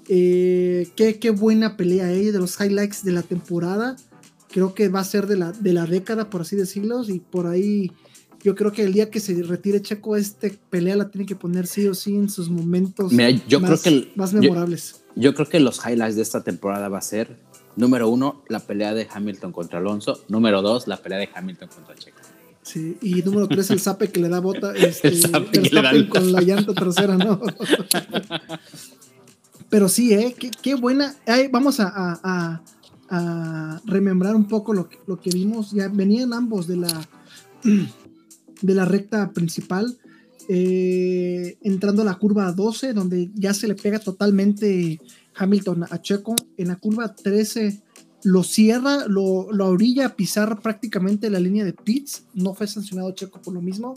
Eh, 0.08 0.88
qué, 0.96 1.20
qué, 1.20 1.30
buena 1.30 1.76
pelea, 1.76 2.12
eh, 2.12 2.32
de 2.32 2.40
los 2.40 2.60
highlights 2.60 3.04
de 3.04 3.12
la 3.12 3.22
temporada. 3.22 3.94
Creo 4.48 4.74
que 4.74 4.88
va 4.88 4.98
a 4.98 5.04
ser 5.04 5.28
de 5.28 5.36
la, 5.36 5.52
de 5.52 5.72
la 5.72 5.86
década, 5.86 6.28
por 6.28 6.40
así 6.40 6.56
decirlo, 6.56 7.04
y 7.08 7.20
por 7.20 7.46
ahí 7.46 7.92
yo 8.46 8.54
creo 8.54 8.70
que 8.70 8.84
el 8.84 8.92
día 8.92 9.10
que 9.10 9.18
se 9.18 9.42
retire 9.42 9.82
Checo, 9.82 10.14
este 10.14 10.56
pelea 10.70 10.94
la 10.94 11.10
tiene 11.10 11.26
que 11.26 11.34
poner 11.34 11.66
sí 11.66 11.88
o 11.88 11.94
sí 11.94 12.14
en 12.14 12.30
sus 12.30 12.48
momentos 12.48 13.10
yo 13.48 13.58
más, 13.58 13.82
creo 13.82 13.82
que 13.82 14.12
más 14.14 14.32
memorables. 14.32 15.02
Yo, 15.16 15.34
creo 15.34 15.48
que 15.48 15.58
los 15.58 15.84
highlights 15.84 16.14
de 16.14 16.22
esta 16.22 16.44
temporada 16.44 16.88
va 16.88 16.98
a 16.98 17.02
ser, 17.02 17.36
número 17.74 18.08
uno, 18.08 18.44
la 18.48 18.60
pelea 18.60 18.94
de 18.94 19.08
Hamilton 19.12 19.50
contra 19.50 19.80
Alonso, 19.80 20.22
número 20.28 20.62
dos, 20.62 20.86
la 20.86 20.96
pelea 20.96 21.18
de 21.18 21.28
Hamilton 21.34 21.68
contra 21.74 21.96
Checo. 21.96 22.18
Sí, 22.62 22.96
y 23.02 23.20
número 23.22 23.48
tres, 23.48 23.68
el 23.72 23.80
zape 23.80 24.10
que 24.10 24.20
le 24.20 24.28
da 24.28 24.38
bota 24.38 24.72
este, 24.76 25.08
el 25.08 26.08
con 26.08 26.30
la 26.30 26.40
llanta 26.40 26.72
trasera, 26.72 27.16
¿no? 27.16 27.40
Pero 29.68 29.88
sí, 29.88 30.14
¿eh? 30.14 30.36
Qué, 30.62 30.76
buena. 30.76 31.16
vamos 31.50 31.80
a, 31.80 32.62
a, 33.10 33.80
remembrar 33.86 34.36
un 34.36 34.46
poco 34.46 34.72
lo 34.72 34.88
que, 34.88 34.98
lo 35.08 35.20
que 35.20 35.30
vimos. 35.30 35.72
Ya 35.72 35.88
venían 35.88 36.32
ambos 36.32 36.68
de 36.68 36.76
la, 36.76 37.08
de 38.62 38.74
la 38.74 38.84
recta 38.84 39.30
principal. 39.32 39.96
Eh, 40.48 41.58
entrando 41.62 42.02
a 42.02 42.04
la 42.04 42.14
curva 42.14 42.52
12, 42.52 42.92
donde 42.92 43.30
ya 43.34 43.52
se 43.52 43.66
le 43.66 43.74
pega 43.74 43.98
totalmente 43.98 45.00
Hamilton 45.34 45.86
a 45.90 46.00
Checo. 46.00 46.36
En 46.56 46.68
la 46.68 46.76
curva 46.76 47.14
13 47.14 47.82
lo 48.22 48.42
cierra, 48.42 49.06
lo, 49.06 49.52
lo 49.52 49.66
orilla 49.66 50.06
a 50.06 50.16
pisar 50.16 50.60
prácticamente 50.60 51.30
la 51.30 51.40
línea 51.40 51.64
de 51.64 51.72
pits. 51.72 52.24
No 52.34 52.54
fue 52.54 52.66
sancionado 52.66 53.10
Checo 53.12 53.40
por 53.40 53.54
lo 53.54 53.60
mismo. 53.60 53.94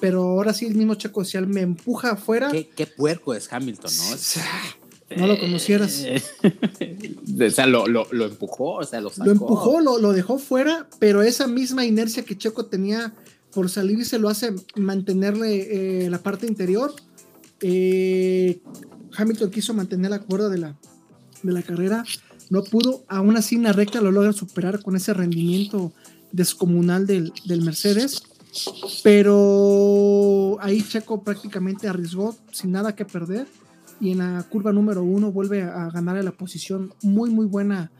Pero 0.00 0.22
ahora 0.22 0.52
sí, 0.52 0.66
el 0.66 0.74
mismo 0.74 0.96
Checo 0.96 1.22
decía, 1.22 1.40
me 1.42 1.60
empuja 1.60 2.12
afuera. 2.12 2.50
Qué, 2.50 2.86
puerco 2.86 3.34
es 3.34 3.50
Hamilton, 3.52 3.90
¿no? 3.96 5.16
no 5.16 5.26
lo 5.26 5.38
conocieras. 5.38 6.04
o 7.40 7.50
sea, 7.50 7.66
lo, 7.66 7.86
empujó, 8.26 8.74
o 8.74 8.84
sea, 8.84 9.00
lo 9.00 9.10
sacó. 9.10 9.24
Lo 9.24 9.32
empujó, 9.32 9.80
lo, 9.80 10.12
dejó 10.12 10.38
fuera, 10.38 10.88
pero 10.98 11.22
esa 11.22 11.46
misma 11.46 11.84
inercia 11.84 12.24
que 12.24 12.36
Checo 12.36 12.66
tenía 12.66 13.14
por 13.54 13.70
salir 13.70 14.04
se 14.04 14.18
lo 14.18 14.28
hace 14.28 14.54
mantenerle 14.76 16.04
eh, 16.04 16.10
la 16.10 16.18
parte 16.18 16.46
interior. 16.46 16.94
Eh, 17.60 18.60
Hamilton 19.16 19.50
quiso 19.50 19.74
mantener 19.74 20.10
la 20.10 20.20
cuerda 20.20 20.48
de 20.48 20.58
la, 20.58 20.76
de 21.42 21.52
la 21.52 21.62
carrera, 21.62 22.04
no 22.50 22.64
pudo, 22.64 23.04
aún 23.08 23.36
así 23.36 23.54
en 23.54 23.62
la 23.62 23.72
recta 23.72 24.00
lo 24.00 24.10
logra 24.10 24.32
superar 24.32 24.82
con 24.82 24.96
ese 24.96 25.14
rendimiento 25.14 25.92
descomunal 26.32 27.06
del, 27.06 27.32
del 27.46 27.62
Mercedes, 27.62 28.24
pero 29.02 30.58
ahí 30.60 30.82
Checo 30.82 31.22
prácticamente 31.22 31.88
arriesgó 31.88 32.36
sin 32.52 32.72
nada 32.72 32.94
que 32.94 33.04
perder 33.04 33.46
y 34.00 34.10
en 34.10 34.18
la 34.18 34.42
curva 34.42 34.72
número 34.72 35.02
uno 35.02 35.32
vuelve 35.32 35.62
a 35.62 35.90
ganar 35.90 36.22
la 36.22 36.32
posición. 36.32 36.92
Muy, 37.02 37.30
muy 37.30 37.46
buena 37.46 37.90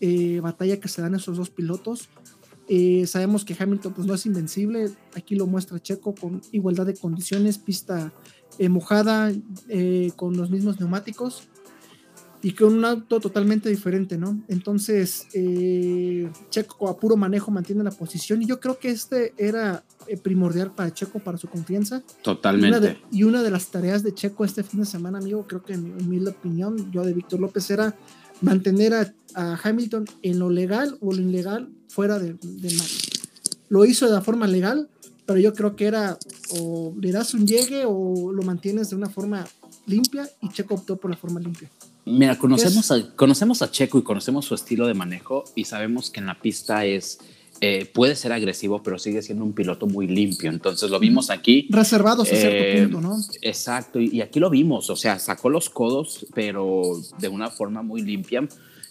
eh, 0.00 0.40
batalla 0.40 0.80
que 0.80 0.88
se 0.88 1.02
dan 1.02 1.14
esos 1.14 1.36
dos 1.36 1.50
pilotos. 1.50 2.08
Eh, 2.68 3.06
sabemos 3.06 3.44
que 3.44 3.56
Hamilton 3.58 3.92
pues, 3.92 4.06
no 4.06 4.14
es 4.14 4.26
invencible, 4.26 4.90
aquí 5.14 5.34
lo 5.34 5.46
muestra 5.46 5.78
Checo 5.80 6.14
con 6.14 6.40
igualdad 6.52 6.86
de 6.86 6.94
condiciones, 6.94 7.58
pista 7.58 8.12
eh, 8.58 8.68
mojada, 8.68 9.32
con 10.16 10.36
los 10.36 10.50
mismos 10.50 10.80
neumáticos 10.80 11.48
y 12.42 12.52
con 12.52 12.74
un 12.74 12.84
auto 12.84 13.20
totalmente 13.20 13.68
diferente, 13.68 14.18
¿no? 14.18 14.42
Entonces, 14.48 15.26
Checo 16.50 16.88
a 16.88 16.98
puro 16.98 17.16
manejo 17.16 17.50
mantiene 17.50 17.82
la 17.82 17.90
posición 17.90 18.42
y 18.42 18.46
yo 18.46 18.60
creo 18.60 18.78
que 18.78 18.90
este 18.90 19.34
era 19.36 19.84
eh, 20.06 20.18
primordial 20.18 20.72
para 20.72 20.92
Checo, 20.92 21.18
para 21.18 21.38
su 21.38 21.48
confianza. 21.48 22.02
Totalmente. 22.22 22.98
Y 23.10 23.24
una, 23.24 23.42
de, 23.42 23.50
las 23.50 23.68
tareas 23.68 24.02
de 24.02 24.12
Checo 24.12 24.44
este 24.44 24.62
fin 24.62 24.80
de 24.80 24.86
semana, 24.86 25.18
amigo, 25.18 25.46
creo 25.46 25.62
que 25.62 25.74
en, 25.74 26.08
mi 26.08 26.24
opinión, 26.26 26.90
yo 26.92 27.02
de 27.04 27.14
Víctor 27.14 27.40
López, 27.40 27.70
era 27.70 27.96
mantener 28.40 28.94
a, 28.94 29.58
Hamilton 29.62 30.04
en 30.22 30.38
lo 30.38 30.48
legal 30.48 30.96
o 31.00 31.12
lo 31.12 31.20
ilegal 31.20 31.68
fuera 31.88 32.18
de, 32.20 32.36
de 32.40 32.76
Lo 33.68 33.84
hizo 33.84 34.06
de 34.06 34.12
la 34.12 34.20
forma 34.20 34.46
legal, 34.46 34.88
pero 35.26 35.40
yo 35.40 35.52
creo 35.54 35.74
que 35.74 35.86
era 35.86 36.18
o 36.50 36.94
le 37.00 37.10
das 37.10 37.34
un 37.34 37.46
llegue 37.46 37.84
o 37.86 38.32
lo 38.32 38.42
mantienes 38.42 38.90
de 38.90 38.96
una 38.96 39.08
forma 39.08 39.44
limpia 39.86 40.28
y 40.40 40.48
Checo 40.50 40.74
optó 40.74 40.96
por 40.96 41.10
la 41.10 41.16
forma 41.16 41.40
limpia. 41.40 41.70
Mira, 42.06 42.38
conocemos 42.38 42.90
a, 42.90 43.14
conocemos 43.16 43.62
a 43.62 43.70
Checo 43.70 43.98
y 43.98 44.02
conocemos 44.02 44.44
su 44.44 44.54
estilo 44.54 44.86
de 44.86 44.94
manejo 44.94 45.44
y 45.54 45.64
sabemos 45.64 46.10
que 46.10 46.20
en 46.20 46.26
la 46.26 46.40
pista 46.40 46.84
es 46.84 47.18
eh, 47.60 47.86
puede 47.86 48.16
ser 48.16 48.32
agresivo, 48.32 48.82
pero 48.82 48.98
sigue 48.98 49.22
siendo 49.22 49.44
un 49.44 49.52
piloto 49.52 49.86
muy 49.86 50.06
limpio. 50.06 50.50
Entonces 50.50 50.90
lo 50.90 50.98
vimos 50.98 51.30
aquí. 51.30 51.66
Reservados 51.70 52.30
a 52.32 52.36
cierto 52.36 52.64
eh, 52.64 52.82
punto, 52.82 53.00
¿no? 53.00 53.16
Exacto, 53.42 54.00
y, 54.00 54.20
aquí 54.20 54.40
lo 54.40 54.50
vimos, 54.50 54.90
o 54.90 54.96
sea, 54.96 55.18
sacó 55.18 55.48
los 55.48 55.70
codos, 55.70 56.26
pero 56.34 56.98
de 57.18 57.28
una 57.28 57.50
forma 57.50 57.82
muy 57.82 58.02
limpia. 58.02 58.46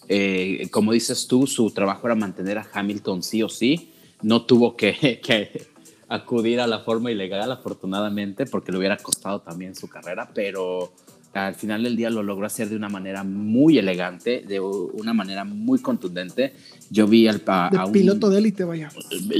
Eh, 0.07 0.67
como 0.71 0.91
dices 0.91 1.27
tú, 1.27 1.47
su 1.47 1.71
trabajo 1.71 2.07
era 2.07 2.15
mantener 2.15 2.57
a 2.57 2.67
Hamilton 2.73 3.23
sí 3.23 3.43
o 3.43 3.49
sí. 3.49 3.91
No 4.21 4.45
tuvo 4.45 4.75
que, 4.75 5.19
que 5.23 5.67
acudir 6.07 6.59
a 6.61 6.67
la 6.67 6.79
forma 6.79 7.11
ilegal, 7.11 7.51
afortunadamente, 7.51 8.45
porque 8.45 8.71
le 8.71 8.77
hubiera 8.77 8.97
costado 8.97 9.41
también 9.41 9.75
su 9.75 9.87
carrera, 9.89 10.29
pero 10.33 10.93
al 11.33 11.55
final 11.55 11.83
del 11.83 11.95
día 11.95 12.09
lo 12.09 12.21
logró 12.21 12.45
hacer 12.45 12.69
de 12.69 12.75
una 12.75 12.89
manera 12.89 13.23
muy 13.23 13.79
elegante, 13.79 14.43
de 14.47 14.59
una 14.59 15.13
manera 15.13 15.43
muy 15.43 15.79
contundente. 15.79 16.53
Yo 16.91 17.07
vi 17.07 17.27
al 17.27 17.41
a, 17.47 17.87
piloto 17.91 18.29
de 18.29 18.37
élite, 18.37 18.63
vaya. 18.63 18.91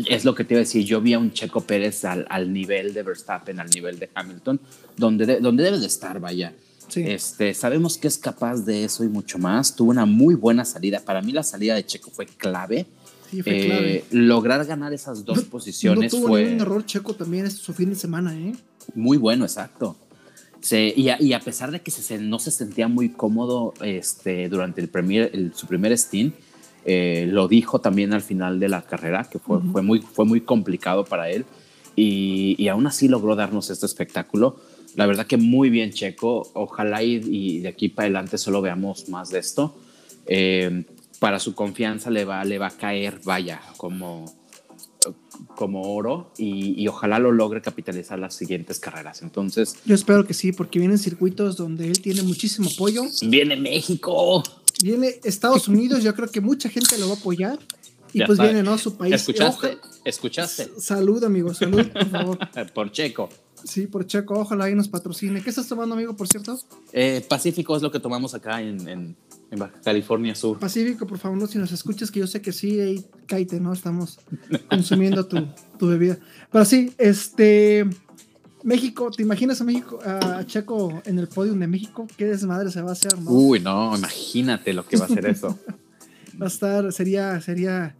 Es 0.08 0.26
lo 0.26 0.34
que 0.34 0.44
te 0.44 0.56
iba 0.56 0.60
a 0.60 0.64
decir. 0.64 0.84
Yo 0.86 1.02
vi 1.02 1.14
a 1.14 1.20
un 1.20 1.32
Checo 1.32 1.62
Pérez 1.62 2.04
al, 2.06 2.26
al 2.30 2.52
nivel 2.52 2.94
de 2.94 3.04
Verstappen, 3.04 3.60
al 3.60 3.70
nivel 3.70 4.00
de 4.00 4.10
Hamilton, 4.16 4.60
donde, 4.98 5.40
donde 5.40 5.64
debe 5.64 5.80
de 5.80 5.86
estar, 5.86 6.20
vaya. 6.20 6.54
Este, 6.96 7.54
sabemos 7.54 7.98
que 7.98 8.08
es 8.08 8.18
capaz 8.18 8.62
de 8.66 8.84
eso 8.84 9.04
y 9.04 9.08
mucho 9.08 9.38
más. 9.38 9.76
Tuvo 9.76 9.92
una 9.92 10.06
muy 10.06 10.34
buena 10.34 10.66
salida. 10.66 11.00
Para 11.00 11.22
mí 11.22 11.32
la 11.32 11.44
salida 11.44 11.76
de 11.76 11.86
Checo 11.86 12.10
fue 12.10 12.26
clave. 12.26 12.88
Sí, 13.30 13.44
fue 13.44 13.62
eh, 13.62 13.66
clave. 13.66 14.06
Lograr 14.12 14.66
ganar 14.66 14.94
esas 14.94 15.24
dos 15.26 15.44
posiciones 15.44 16.12
no 16.12 16.20
tuvo 16.20 16.30
fue... 16.30 16.44
ningún 16.44 16.62
error 16.62 16.86
Checo 16.86 17.14
también 17.14 17.46
este 17.46 17.62
su 17.62 17.74
fin 17.74 17.90
de 17.90 17.96
semana, 17.96 18.36
¿eh? 18.36 18.54
Muy 18.96 19.18
bueno, 19.18 19.46
exacto 19.46 19.96
y, 20.72 21.34
a, 21.34 21.40
pesar 21.40 21.72
de 21.72 21.82
que 21.82 21.92
se, 21.92 22.18
no 22.20 22.40
se 22.40 22.52
sentía 22.52 22.88
muy 22.88 23.10
cómodo 23.10 23.74
este, 23.82 24.48
durante 24.48 24.82
el 24.82 24.88
premier, 24.88 25.52
su 25.54 25.68
primer 25.68 25.98
stint, 25.98 26.36
eh, 26.86 27.28
lo 27.30 27.48
dijo 27.48 27.80
también 27.80 28.14
al 28.14 28.22
final 28.22 28.60
de 28.60 28.70
la 28.70 28.82
carrera, 28.82 29.26
que 29.30 29.40
fue, 29.40 29.60
fue, 29.62 29.82
muy, 29.82 30.00
fue 30.00 30.26
muy 30.26 30.42
complicado 30.42 31.04
para 31.06 31.30
él. 31.30 31.46
Y, 31.96 32.68
aún 32.70 32.88
así 32.88 33.08
logró 33.08 33.36
darnos 33.36 33.70
este 33.70 33.86
espectáculo. 33.86 34.56
La 34.96 35.06
verdad 35.06 35.28
que 35.28 35.38
muy 35.38 35.70
bien 35.70 35.92
Checo. 35.92 36.50
Ojalá 36.54 37.04
y, 37.04 37.60
de 37.60 37.68
aquí 37.68 37.90
para 37.90 38.06
adelante 38.06 38.38
solo 38.38 38.62
veamos 38.62 39.10
más 39.10 39.30
de 39.30 39.40
esto. 39.40 39.76
Eh, 40.26 40.86
para 41.20 41.40
su 41.40 41.56
confianza 41.56 42.10
le 42.10 42.26
va, 42.26 42.44
le 42.44 42.58
va 42.58 42.68
a 42.68 42.72
caer, 42.72 43.20
vaya, 43.24 43.62
como 43.78 44.26
como 45.56 45.94
oro 45.94 46.32
y, 46.38 46.88
ojalá 46.88 47.20
lo 47.20 47.32
logre 47.32 47.62
capitalizar 47.62 48.20
las 48.20 48.36
siguientes 48.36 48.80
carreras. 48.80 49.22
Entonces, 49.22 49.78
yo 49.86 49.96
espero 49.96 50.26
que 50.26 50.34
sí, 50.34 50.52
porque 50.52 50.80
vienen 50.80 50.98
circuitos 50.98 51.58
donde 51.58 51.88
él 51.88 52.02
tiene 52.02 52.22
muchísimo 52.24 52.70
apoyo. 52.74 53.04
Viene 53.22 53.56
México. 53.56 54.44
Viene 54.82 55.16
Estados 55.24 55.68
Unidos, 55.68 56.04
yo 56.04 56.14
creo 56.16 56.30
que 56.30 56.42
mucha 56.42 56.70
gente 56.70 56.98
lo 56.98 57.08
va 57.08 57.16
a 57.16 57.18
apoyar. 57.18 57.60
Y 58.14 58.24
pues 58.24 58.40
viene, 58.40 58.62
¿no? 58.62 58.78
Su 58.78 58.96
país. 58.96 59.16
¿Escuchaste? 59.16 59.78
¿Escuchaste? 60.06 60.70
Salud, 60.78 61.24
amigo, 61.24 61.54
salud, 61.54 61.88
por 61.88 62.10
favor. 62.10 62.38
por 62.74 62.92
Checo. 62.92 63.30
Sí, 63.64 63.88
por 63.88 64.06
Checo, 64.06 64.40
ojalá 64.40 64.66
ahí 64.66 64.76
nos 64.76 64.88
patrocine. 64.88 65.42
¿Qué 65.42 65.50
estás 65.50 65.68
tomando, 65.68 65.96
amigo, 65.96 66.16
por 66.16 66.28
cierto? 66.28 66.60
Eh, 66.92 67.26
Pacífico 67.28 67.76
es 67.76 67.82
lo 67.82 67.92
que 67.92 68.00
tomamos 68.00 68.34
acá 68.34 68.62
en, 68.62 69.16
en 69.54 69.60
Baja 69.60 69.80
California 69.84 70.34
Sur. 70.36 70.60
Pacífico, 70.60 71.06
por 71.06 71.20
favor, 71.20 71.38
no, 71.38 71.48
si 71.48 71.60
nos 71.60 71.72
escuchas, 71.72 72.10
que 72.10 72.20
yo 72.20 72.28
sé 72.28 72.42
que 72.42 72.52
sí, 72.52 72.80
ahí 72.80 73.06
¿no? 73.62 73.74
Estamos 73.74 74.20
consumiendo 74.70 75.26
tu, 75.28 75.48
tu, 75.78 75.88
bebida. 75.88 76.18
Pero 76.52 76.66
sí, 76.66 76.94
este. 76.98 77.86
México, 78.64 79.12
¿te 79.12 79.22
imaginas 79.22 79.60
a 79.60 79.66
México, 79.66 80.00
a 80.06 80.46
Checo 80.46 81.02
en 81.06 81.20
el 81.20 81.28
podio 81.28 81.54
de 81.54 81.68
México? 81.68 82.08
¿Qué 82.16 82.26
desmadre 82.26 82.72
se 82.72 82.82
va 82.82 82.92
a 82.92 82.94
hacer, 82.94 83.20
no? 83.20 83.30
Uy, 83.30 83.60
no, 83.60 83.96
imagínate 83.96 84.74
lo 84.74 84.86
que 84.86 84.96
va 84.96 85.06
a 85.06 85.10
ser 85.10 85.26
eso. 85.26 85.60
va 86.42 86.46
a 86.46 86.48
estar, 86.48 86.94
sería, 86.94 87.42
sería 87.42 87.96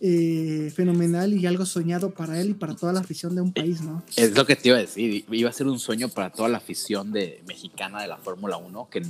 eh, 0.00 0.72
fenomenal 0.74 1.34
y 1.34 1.46
algo 1.46 1.66
soñado 1.66 2.10
para 2.10 2.40
él 2.40 2.50
y 2.50 2.54
para 2.54 2.76
toda 2.76 2.92
la 2.92 3.00
afición 3.00 3.34
de 3.34 3.40
un 3.40 3.52
país, 3.52 3.80
¿no? 3.80 4.04
Es 4.16 4.36
lo 4.36 4.46
que 4.46 4.54
te 4.54 4.68
iba 4.68 4.76
a 4.76 4.80
decir, 4.80 5.24
iba 5.30 5.50
a 5.50 5.52
ser 5.52 5.66
un 5.66 5.78
sueño 5.78 6.08
para 6.08 6.30
toda 6.30 6.48
la 6.48 6.58
afición 6.58 7.10
de, 7.10 7.42
mexicana 7.48 8.00
de 8.00 8.08
la 8.08 8.16
Fórmula 8.16 8.58
1, 8.58 8.88
que 8.90 9.02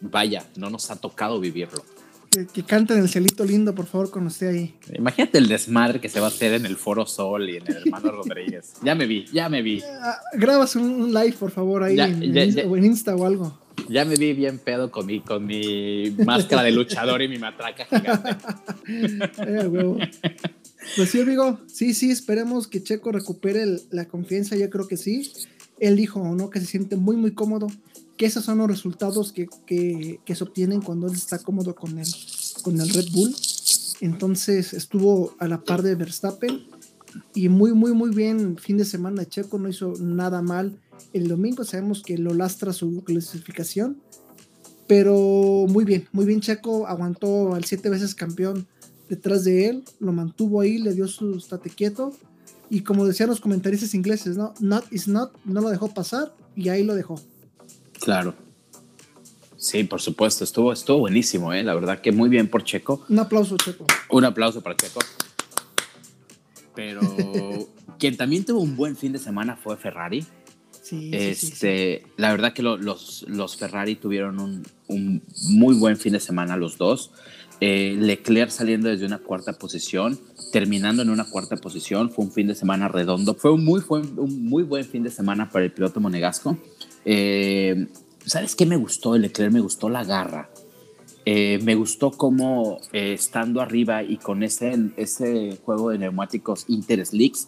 vaya, 0.00 0.46
no 0.56 0.70
nos 0.70 0.90
ha 0.90 0.96
tocado 0.96 1.40
vivirlo. 1.40 1.84
Que, 2.30 2.46
que 2.46 2.62
canten 2.62 2.98
el 2.98 3.08
celito 3.08 3.44
lindo, 3.44 3.74
por 3.74 3.86
favor, 3.86 4.12
cuando 4.12 4.30
esté 4.30 4.46
ahí. 4.46 4.74
Imagínate 4.94 5.38
el 5.38 5.48
desmadre 5.48 6.00
que 6.00 6.08
se 6.08 6.20
va 6.20 6.26
a 6.26 6.28
hacer 6.28 6.54
en 6.54 6.64
el 6.64 6.76
Foro 6.76 7.06
Sol 7.06 7.50
y 7.50 7.56
en 7.56 7.66
el 7.66 7.76
Hermano 7.78 8.12
Rodríguez. 8.22 8.74
Ya 8.84 8.94
me 8.94 9.06
vi, 9.06 9.26
ya 9.32 9.48
me 9.48 9.62
vi. 9.62 9.82
Ah, 10.00 10.16
grabas 10.34 10.76
un, 10.76 11.12
live, 11.12 11.32
por 11.32 11.50
favor, 11.50 11.82
ahí 11.82 11.98
en, 11.98 12.68
o 12.68 12.76
en 12.76 12.84
Insta 12.84 13.16
o 13.16 13.26
algo. 13.26 13.58
Ya 13.88 14.04
me 14.04 14.16
vi 14.16 14.32
bien 14.32 14.58
pedo 14.58 14.90
con 14.90 15.06
mi, 15.06 15.20
con 15.20 15.46
mi 15.46 16.10
máscara 16.24 16.62
de 16.62 16.72
luchador 16.72 17.22
y 17.22 17.28
mi 17.28 17.38
matraca 17.38 17.84
gigante. 17.86 18.36
eh, 19.46 20.10
pues 20.96 21.10
sí, 21.10 21.20
amigo. 21.20 21.60
Sí, 21.66 21.94
sí, 21.94 22.10
esperemos 22.10 22.66
que 22.68 22.82
Checo 22.82 23.12
recupere 23.12 23.64
la 23.90 24.06
confianza. 24.06 24.56
Yo 24.56 24.70
creo 24.70 24.86
que 24.86 24.96
sí. 24.96 25.32
Él 25.78 25.96
dijo, 25.96 26.22
¿no? 26.34 26.50
Que 26.50 26.60
se 26.60 26.66
siente 26.66 26.96
muy, 26.96 27.16
muy 27.16 27.32
cómodo 27.32 27.68
que 28.20 28.26
esos 28.26 28.44
son 28.44 28.58
los 28.58 28.68
resultados 28.68 29.32
que, 29.32 29.48
se 30.26 30.44
obtienen 30.44 30.82
cuando 30.82 31.06
él 31.06 31.14
está 31.14 31.38
cómodo 31.38 31.74
con 31.74 31.98
el, 31.98 32.06
con 32.60 32.78
el 32.78 32.90
Red 32.90 33.06
Bull. 33.12 33.34
Entonces 34.02 34.74
estuvo 34.74 35.34
a 35.38 35.48
la 35.48 35.62
par 35.62 35.80
de 35.80 35.94
Verstappen 35.94 36.66
y 37.34 37.48
muy, 37.48 37.72
muy, 37.72 37.92
muy 37.92 38.10
bien 38.10 38.56
fin 38.58 38.76
de 38.76 38.84
semana. 38.84 39.24
Checo 39.24 39.58
no 39.58 39.68
hizo 39.68 39.94
nada 40.00 40.42
mal. 40.42 40.78
El 41.12 41.28
domingo 41.28 41.64
sabemos 41.64 42.02
que 42.02 42.18
lo 42.18 42.34
lastra 42.34 42.72
su 42.72 43.02
clasificación, 43.04 44.00
pero 44.86 45.66
muy 45.68 45.84
bien, 45.84 46.08
muy 46.12 46.26
bien 46.26 46.40
Checo. 46.40 46.86
Aguantó 46.86 47.54
al 47.54 47.64
siete 47.64 47.90
veces 47.90 48.14
campeón 48.14 48.66
detrás 49.08 49.44
de 49.44 49.68
él, 49.68 49.84
lo 49.98 50.12
mantuvo 50.12 50.60
ahí, 50.60 50.78
le 50.78 50.94
dio 50.94 51.08
su 51.08 51.34
estate 51.34 51.70
quieto. 51.70 52.12
Y 52.68 52.82
como 52.82 53.04
decían 53.04 53.28
los 53.28 53.40
comentaristas 53.40 53.94
ingleses, 53.94 54.36
¿no? 54.36 54.54
Not 54.60 54.84
is 54.92 55.08
not, 55.08 55.32
no 55.44 55.60
lo 55.60 55.70
dejó 55.70 55.92
pasar 55.92 56.32
y 56.54 56.68
ahí 56.68 56.84
lo 56.84 56.94
dejó. 56.94 57.20
Claro. 58.00 58.34
Sí, 59.56 59.84
por 59.84 60.00
supuesto, 60.00 60.42
estuvo, 60.42 60.72
estuvo 60.72 61.00
buenísimo, 61.00 61.52
¿eh? 61.52 61.62
la 61.62 61.74
verdad 61.74 62.00
que 62.00 62.12
muy 62.12 62.30
bien 62.30 62.48
por 62.48 62.64
Checo. 62.64 63.04
Un 63.10 63.18
aplauso, 63.18 63.58
Checo. 63.58 63.84
Un 64.08 64.24
aplauso 64.24 64.62
para 64.62 64.74
Checo. 64.74 65.00
Pero 66.80 67.68
quien 67.98 68.16
también 68.16 68.42
tuvo 68.46 68.60
un 68.60 68.74
buen 68.74 68.96
fin 68.96 69.12
de 69.12 69.18
semana 69.18 69.54
fue 69.54 69.76
Ferrari. 69.76 70.24
Sí, 70.80 71.10
este, 71.12 72.06
La 72.16 72.30
verdad 72.30 72.54
que 72.54 72.62
los, 72.62 73.26
los 73.28 73.56
Ferrari 73.58 73.96
tuvieron 73.96 74.40
un, 74.40 74.62
un, 74.86 75.22
muy 75.50 75.74
buen 75.74 75.98
fin 75.98 76.14
de 76.14 76.20
semana 76.20 76.56
los 76.56 76.78
dos. 76.78 77.10
Eh, 77.60 77.96
Leclerc 77.98 78.50
saliendo 78.50 78.88
desde 78.88 79.04
una 79.04 79.18
cuarta 79.18 79.52
posición, 79.58 80.18
terminando 80.52 81.02
en 81.02 81.10
una 81.10 81.28
cuarta 81.28 81.58
posición, 81.58 82.10
fue 82.10 82.24
un 82.24 82.32
fin 82.32 82.46
de 82.46 82.54
semana 82.54 82.88
redondo. 82.88 83.34
Fue 83.34 83.52
un 83.52 83.62
muy, 83.62 83.82
fue 83.82 84.00
un 84.00 84.46
muy 84.46 84.62
buen 84.62 84.86
fin 84.86 85.02
de 85.02 85.10
semana 85.10 85.50
para 85.50 85.66
el 85.66 85.72
piloto 85.72 86.00
monegasco. 86.00 86.56
Eh, 87.04 87.88
¿Sabes 88.24 88.56
qué 88.56 88.64
me 88.64 88.76
gustó 88.76 89.12
de 89.12 89.18
Leclerc? 89.18 89.52
Me 89.52 89.60
gustó 89.60 89.90
la 89.90 90.02
garra. 90.02 90.48
Eh, 91.32 91.60
me 91.62 91.76
gustó 91.76 92.10
cómo 92.10 92.80
estando 92.92 93.60
arriba 93.60 94.02
y 94.02 94.16
con 94.16 94.42
ese, 94.42 94.76
ese 94.96 95.56
juego 95.64 95.90
de 95.90 95.98
neumáticos 95.98 96.64
Interslicks, 96.66 97.46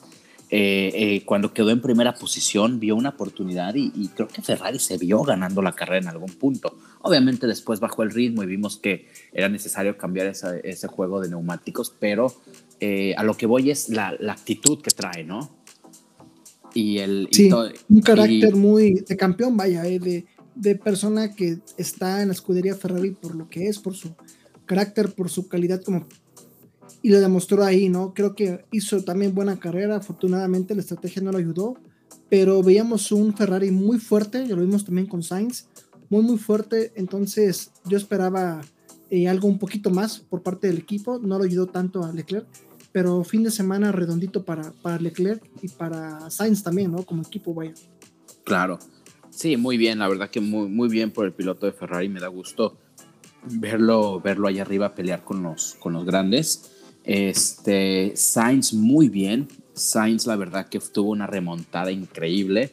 eh, 0.55 0.93
eh, 0.95 1.23
cuando 1.25 1.55
quedó 1.55 1.71
en 1.71 1.81
primera 1.81 2.13
posición, 2.13 2.79
vio 2.79 2.95
una 2.95 3.09
oportunidad 3.09 3.75
y, 3.75 3.91
creo 4.15 4.29
que 4.29 4.43
Ferrari 4.43 4.79
se 4.79 4.99
vio 4.99 5.23
ganando 5.23 5.63
la 5.63 5.73
carrera 5.73 6.03
en 6.03 6.09
algún 6.09 6.29
punto. 6.29 6.77
Obviamente 7.01 7.47
después 7.47 7.81
bajó 7.81 8.03
el 8.03 8.11
ritmo 8.11 8.43
y 8.43 8.47
vimos 8.47 8.77
que 8.77 9.09
era 9.33 9.49
necesario 9.49 9.97
cambiar 9.97 10.27
ese 10.27 10.89
juego 10.89 11.23
de 11.23 11.31
neumáticos, 11.31 11.97
pero 11.99 12.35
eh, 12.81 13.15
a 13.17 13.25
lo 13.25 13.35
que 13.35 13.47
voy 13.47 13.71
es 13.71 13.89
la, 13.89 14.15
actitud 14.29 14.83
que 14.83 14.91
trae, 14.91 15.25
¿no? 15.25 15.57
Y 16.75 16.99
el... 16.99 17.31
un 17.89 18.03
carácter 18.03 18.55
muy 18.55 18.93
de 19.09 19.17
campeón, 19.17 19.57
vaya, 19.57 19.81
de, 19.81 20.27
de 20.55 20.77
persona 20.77 21.35
que 21.35 21.59
está 21.77 22.23
en 22.23 22.29
la 22.29 22.35
escudería 22.35 22.75
Ferrari 22.75 23.13
por 23.13 23.35
lo 23.35 23.49
que 23.49 23.69
es, 23.69 23.79
por 23.79 23.95
su 23.95 24.15
carácter, 24.67 25.15
por 25.15 25.31
su 25.31 25.49
calidad 25.49 25.83
como 25.83 26.07
y 27.03 27.11
lo 27.11 27.21
demostró 27.21 27.65
ahí, 27.65 27.89
¿no? 27.89 28.15
Creo 28.15 28.35
que 28.35 28.65
hizo 28.71 29.03
también 29.03 29.35
buena 29.35 29.59
carrera, 29.59 29.97
afortunadamente 29.97 30.75
la 30.75 30.83
estrategia 30.83 31.23
no 31.23 31.33
lo 31.33 31.39
ayudó, 31.39 31.77
pero 32.29 32.63
veíamos 32.63 33.11
un 33.13 33.35
Ferrari 33.35 33.71
muy 33.71 33.99
fuerte, 33.99 34.47
ya 34.47 34.55
lo 34.55 34.63
vimos 34.63 34.85
también 34.85 35.07
con 35.07 35.23
Sainz, 35.23 35.67
muy 36.09 36.23
muy 36.23 36.39
fuerte, 36.39 36.93
entonces 36.95 37.73
yo 37.87 37.97
esperaba 37.97 38.61
eh, 39.11 39.29
algo 39.29 39.49
un 39.49 39.59
poquito 39.59 39.91
más 39.91 40.21
por 40.21 40.43
parte 40.43 40.69
del 40.69 40.79
equipo, 40.79 41.19
no 41.19 41.39
lo 41.39 41.45
ayudó 41.45 41.67
tanto 41.67 42.05
a 42.05 42.13
Leclerc, 42.13 42.47
pero 42.93 43.25
fin 43.25 43.43
de 43.43 43.51
semana 43.51 43.91
redondito 43.91 44.45
para, 44.45 44.71
para 44.83 44.99
Leclerc 44.99 45.43
y 45.63 45.69
para 45.69 46.31
Sainz 46.31 46.63
también, 46.63 46.93
¿no? 46.93 47.05
Como 47.05 47.23
equipo, 47.23 47.55
vaya. 47.55 47.75
Claro, 48.45 48.79
sí, 49.33 49.57
muy 49.57 49.77
bien, 49.77 49.99
la 49.99 50.09
verdad 50.09 50.31
que 50.31 50.41
muy, 50.41 50.69
muy 50.69 50.89
bien 50.89 51.11
por 51.11 51.27
el 51.27 51.33
piloto 51.33 51.67
de 51.67 51.73
Ferrari, 51.73 52.09
me 52.09 52.21
da 52.21 52.29
gusto 52.29 52.77
verlo, 53.45 54.21
verlo 54.21 54.49
allá 54.49 54.63
arriba 54.63 54.95
pelear 54.95 55.25
con 55.25 55.43
los, 55.43 55.77
con 55.79 55.93
los 55.93 56.05
grandes. 56.05 56.71
Este, 57.05 58.13
Sainz 58.17 58.73
muy 58.73 59.09
bien. 59.09 59.49
Sainz, 59.75 60.27
la 60.27 60.37
verdad 60.37 60.69
que 60.69 60.79
tuvo 60.81 61.11
una 61.11 61.27
remontada 61.27 61.91
increíble. 61.91 62.73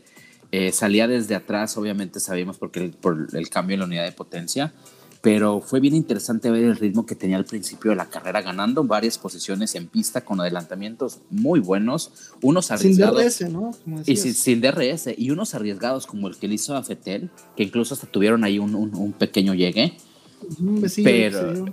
Eh, 0.52 0.72
salía 0.72 1.08
desde 1.08 1.36
atrás, 1.36 1.78
obviamente 1.78 2.20
sabíamos 2.20 2.58
porque 2.58 2.84
el, 2.84 2.92
por 2.92 3.28
el 3.34 3.50
cambio 3.50 3.76
en 3.76 3.80
la 3.82 3.86
unidad 3.86 4.06
de 4.06 4.12
potencia, 4.12 4.74
pero 5.22 5.60
fue 5.60 5.80
bien 5.80 5.96
interesante 5.96 6.50
ver 6.50 6.64
el 6.64 6.78
ritmo 6.78 7.06
que 7.06 7.16
tenía 7.16 7.38
al 7.38 7.46
principio 7.46 7.92
de 7.92 7.98
la 7.98 8.10
carrera, 8.10 8.42
ganando 8.42 8.84
varias 8.84 9.18
posiciones 9.18 9.76
en 9.76 9.88
pista 9.88 10.22
con 10.22 10.40
adelantamientos 10.40 11.20
muy 11.30 11.60
buenos, 11.60 12.12
unos 12.42 12.72
arriesgados. 12.72 13.34
Sin 13.34 13.48
DRS, 13.48 13.54
¿no? 13.54 14.04
Y 14.06 14.16
sin, 14.16 14.62
DRS, 14.62 15.10
y 15.18 15.32
unos 15.32 15.56
arriesgados 15.56 16.08
como 16.08 16.28
el 16.28 16.38
que 16.38 16.48
le 16.48 16.56
hizo 16.56 16.76
a 16.76 16.84
Fetel, 16.84 17.30
que 17.58 17.64
incluso 17.64 17.94
hasta 17.94 18.08
tuvieron 18.08 18.44
ahí 18.44 18.60
un, 18.60 18.76
un, 18.76 19.14
pequeño 19.14 19.54
llegue. 19.54 19.98
Un 20.60 20.86
pero, 21.04 21.66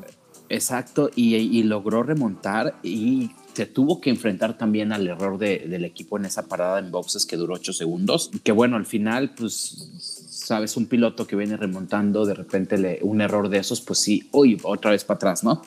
Exacto, 0.49 1.11
y, 1.15 1.63
logró 1.65 2.03
remontar 2.03 2.79
y 2.83 3.31
se 3.55 3.67
tuvo 3.67 4.01
que 4.01 4.11
enfrentar 4.11 4.57
también 4.57 4.93
al 4.93 5.07
error 5.07 5.39
del 5.39 5.85
equipo 5.85 6.19
en 6.19 6.27
esa 6.27 6.47
parada 6.47 6.79
en 6.79 6.91
boxes 6.91 7.27
que 7.27 7.37
duró 7.37 7.55
ocho 7.55 7.73
segundos. 7.73 8.31
Que 8.45 8.53
bueno, 8.53 8.77
al 8.77 8.87
final, 8.87 9.35
pues, 9.35 10.26
sabes, 10.47 10.77
un 10.77 10.87
piloto 10.87 11.27
que 11.27 11.35
viene 11.35 11.57
remontando, 11.57 12.25
de 12.25 12.35
repente 12.35 12.79
le, 12.79 13.01
un 13.03 13.21
error 13.21 13.49
de 13.49 13.59
esos, 13.59 13.81
pues 13.81 13.99
sí, 13.99 14.29
uy, 14.31 14.57
otra 14.63 14.93
vez 14.93 15.03
para 15.03 15.17
atrás, 15.17 15.43
¿no? 15.43 15.61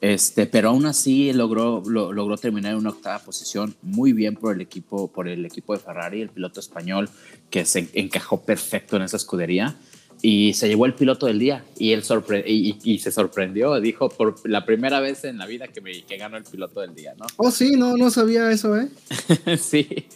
Este, 0.00 0.46
pero 0.46 0.70
aún 0.70 0.86
así 0.86 1.30
logró, 1.34 1.82
logró 1.84 2.38
terminar 2.38 2.72
en 2.72 2.78
una 2.78 2.88
octava 2.88 3.18
posición, 3.18 3.74
muy 3.82 4.14
bien 4.14 4.34
por 4.34 4.54
el 4.54 4.62
equipo, 4.62 5.08
por 5.08 5.28
el 5.28 5.44
equipo 5.44 5.74
de 5.74 5.80
Ferrari, 5.80 6.22
el 6.22 6.30
piloto 6.30 6.58
español 6.58 7.10
que 7.50 7.66
se 7.66 7.90
encajó 7.92 8.40
perfecto 8.40 8.96
en 8.96 9.02
esa 9.02 9.18
escudería 9.18 9.76
y 10.22 10.54
se 10.54 10.66
llevó 10.66 10.86
el 10.86 10.94
piloto 10.94 11.26
del 11.26 11.38
día 11.38 11.66
y 11.76 11.92
él 11.92 12.04
sorpre 12.04 12.42
y, 12.46 12.98
se 12.98 13.12
sorprendió, 13.12 13.78
dijo 13.78 14.08
por 14.08 14.48
la 14.48 14.64
primera 14.64 15.00
vez 15.00 15.24
en 15.24 15.36
la 15.36 15.44
vida 15.44 15.68
que, 15.68 15.82
me, 15.82 16.02
que 16.02 16.16
ganó 16.16 16.38
el 16.38 16.44
piloto 16.44 16.80
del 16.80 16.94
día, 16.94 17.12
¿no? 17.18 17.26
Oh, 17.36 17.50
sí, 17.50 17.72
no, 17.76 17.94
no 17.98 18.10
sabía 18.10 18.50
eso, 18.50 18.74
¿eh? 18.74 18.88
sí. 19.58 20.06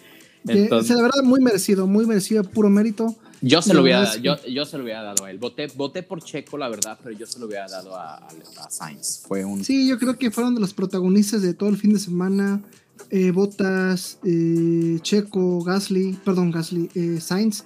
Entonces, 0.47 0.97
la 0.97 1.03
verdad, 1.03 1.23
muy 1.23 1.41
merecido, 1.41 1.87
muy 1.87 2.07
merecido, 2.07 2.43
puro 2.45 2.69
mérito. 2.69 3.17
Yo 3.41 3.61
se, 3.61 3.75
lo 3.75 3.83
hubiera, 3.83 4.17
yo, 4.19 4.37
yo, 4.47 4.65
se 4.65 4.79
lo 4.79 4.85
hubiera 4.85 5.03
dado 5.03 5.25
a 5.25 5.31
él. 5.31 5.39
Voté, 5.39 5.67
voté 5.75 6.05
por 6.05 6.23
Checo, 6.23 6.57
la 6.57 6.69
verdad, 6.69 6.97
pero 7.03 7.17
yo 7.17 7.27
se 7.27 7.41
lo 7.41 7.47
hubiera 7.47 7.67
dado 7.67 7.97
a, 7.97 8.17
a, 8.17 8.71
Sainz. 8.71 9.23
Fue 9.27 9.45
un... 9.45 9.65
Sí, 9.65 9.89
yo 9.89 9.99
creo 9.99 10.17
que 10.17 10.31
fueron 10.31 10.55
de 10.55 10.61
los 10.61 10.73
protagonistas 10.73 11.43
de 11.43 11.53
todo 11.53 11.69
el 11.69 11.77
fin 11.77 11.93
de 11.93 11.99
semana. 11.99 12.63
Eh, 13.11 13.33
Botas, 13.33 14.19
eh, 14.25 14.99
Checo, 15.03 15.61
Gasly, 15.65 16.19
perdón, 16.25 16.53
Gasly, 16.53 16.89
eh, 16.95 17.21
Sainz. 17.21 17.65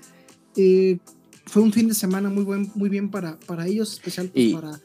Eh, 0.57 0.99
fue 1.45 1.63
un 1.63 1.73
fin 1.73 1.89
de 1.89 1.95
semana 1.95 2.31
muy 2.31 2.45
buen, 2.45 2.71
muy 2.75 2.89
bien 2.89 3.11
para, 3.11 3.39
para 3.41 3.67
ellos, 3.67 3.93
especial 3.93 4.31
pues, 4.31 4.55
para, 4.55 4.81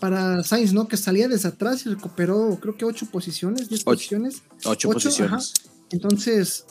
para 0.00 0.42
Sainz, 0.42 0.72
¿no? 0.72 0.88
Que 0.88 0.96
salía 0.96 1.28
desde 1.28 1.48
atrás 1.48 1.86
y 1.86 1.88
recuperó, 1.88 2.58
creo 2.60 2.76
que 2.76 2.84
ocho 2.84 3.06
posiciones, 3.06 3.68
diez 3.68 3.84
posiciones. 3.84 4.42
Ocho, 4.64 4.90
posiciones. 4.90 5.54
Entonces, 5.90 6.66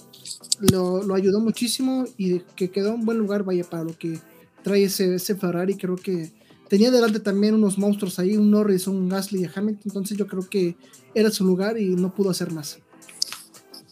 lo, 0.71 1.04
lo, 1.04 1.15
ayudó 1.15 1.39
muchísimo 1.39 2.06
y 2.17 2.39
que 2.56 2.69
quedó 2.69 2.93
en 2.93 3.06
buen 3.06 3.17
lugar, 3.17 3.43
vaya, 3.43 3.63
para 3.63 3.84
lo 3.84 3.97
que 3.97 4.19
trae 4.63 4.84
ese, 4.84 5.15
ese 5.15 5.36
Ferrari. 5.36 5.76
Creo 5.76 5.95
que 5.95 6.32
tenía 6.67 6.91
delante 6.91 7.19
también 7.19 7.56
unos 7.56 7.78
monstruos 7.78 8.19
ahí, 8.19 8.38
un 8.38 8.52
Norris, 8.52 8.88
un 8.88 9.10
Gasly 9.10 9.43
y 9.43 9.50
Hamilton. 9.54 9.84
Entonces, 9.86 10.17
yo 10.17 10.28
creo 10.28 10.47
que 10.47 10.76
era 11.13 11.30
su 11.32 11.45
lugar 11.45 11.78
y 11.78 11.95
no 11.95 12.13
pudo 12.13 12.30
hacer 12.30 12.52
más. 12.52 12.80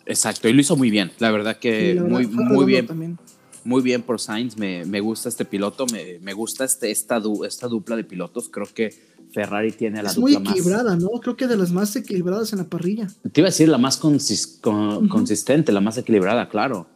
Exacto, 0.06 0.50
y 0.50 0.54
lo 0.54 0.62
hizo 0.62 0.76
muy 0.76 0.90
bien, 0.90 1.12
la 1.20 1.32
verdad 1.32 1.58
que 1.60 2.02
muy, 2.02 2.26
muy 2.26 2.66
bien. 2.66 2.88
También 2.88 3.20
muy 3.64 3.82
bien 3.82 4.02
por 4.02 4.20
Sainz, 4.20 4.58
me, 4.58 4.86
me 4.86 5.00
gusta 5.00 5.30
este 5.30 5.46
piloto, 5.46 5.86
me, 5.88 6.20
me 6.20 6.34
gusta 6.34 6.66
este, 6.66 6.92
esta, 6.92 7.22
esta 7.46 7.68
dupla 7.68 7.96
de 7.96 8.04
pilotos, 8.04 8.50
creo 8.50 8.68
que 8.74 8.94
Ferrari 9.32 9.72
tiene 9.72 10.02
la 10.02 10.10
es 10.10 10.18
muy 10.18 10.36
equilibrada, 10.36 10.96
¿no? 10.96 11.10
Creo 11.22 11.36
que 11.36 11.48
de 11.48 11.58
las 11.58 11.72
más 11.72 11.96
equilibradas 11.96 12.52
en 12.54 12.60
la 12.60 12.66
parrilla. 12.66 13.08
Te 13.32 13.42
iba 13.42 13.48
a 13.48 13.52
decir 13.52 13.70
la 13.70 13.78
más 13.78 13.98
consistente, 13.98 15.72
la 15.72 15.82
más 15.82 15.98
equilibrada, 15.98 16.50
claro. 16.50 16.88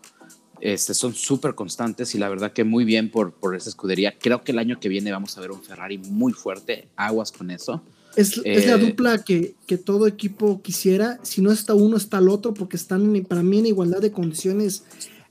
Este, 0.59 0.93
son 0.93 1.13
súper 1.13 1.55
constantes 1.55 2.15
y 2.15 2.17
la 2.17 2.29
verdad 2.29 2.53
que 2.53 2.63
muy 2.63 2.85
bien 2.85 3.11
por, 3.11 3.33
por 3.33 3.55
esa 3.55 3.69
escudería. 3.69 4.15
Creo 4.17 4.43
que 4.43 4.53
el 4.53 4.59
año 4.59 4.79
que 4.79 4.87
viene 4.87 5.11
vamos 5.11 5.37
a 5.37 5.41
ver 5.41 5.51
un 5.51 5.61
Ferrari 5.61 5.97
muy 5.97 6.31
fuerte, 6.31 6.87
aguas 6.95 7.31
con 7.31 7.51
eso. 7.51 7.81
Es, 8.15 8.39
es 8.45 8.67
la 8.67 8.75
eh, 8.75 8.77
dupla 8.77 9.23
que, 9.23 9.55
que, 9.67 9.77
todo 9.77 10.07
equipo 10.07 10.61
quisiera. 10.61 11.19
Si 11.23 11.41
no 11.41 11.51
está 11.51 11.73
uno, 11.73 11.97
está 11.97 12.19
el 12.19 12.29
otro, 12.29 12.53
porque 12.53 12.77
están 12.77 13.25
para 13.27 13.43
mí 13.43 13.59
en 13.59 13.65
igualdad 13.65 13.99
de 13.99 14.11
condiciones 14.11 14.83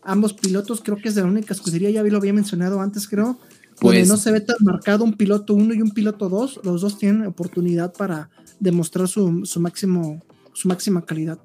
ambos 0.03 0.35
pilotos, 0.35 0.81
creo 0.81 0.97
que 0.97 1.09
es 1.09 1.15
de 1.15 1.23
la 1.23 1.29
única 1.29 1.55
escudería, 1.55 1.91
ya 1.91 2.03
lo 2.03 2.17
había 2.17 2.33
mencionado 2.33 2.81
antes, 2.81 3.09
creo, 3.09 3.39
pues, 3.83 4.09
no 4.09 4.17
se 4.17 4.31
ve 4.31 4.41
tan 4.41 4.57
marcado 4.61 5.05
un 5.05 5.15
piloto 5.15 5.55
uno 5.55 5.75
y 5.75 5.83
un 5.83 5.91
piloto 5.91 6.29
dos, 6.29 6.61
los 6.63 6.81
dos 6.81 6.99
tienen 6.99 7.27
oportunidad 7.27 7.93
para 7.93 8.31
demostrar 8.61 9.09
su, 9.09 9.45
su 9.45 9.61
máximo, 9.61 10.23
su 10.53 10.69
máxima 10.69 11.05
calidad. 11.05 11.39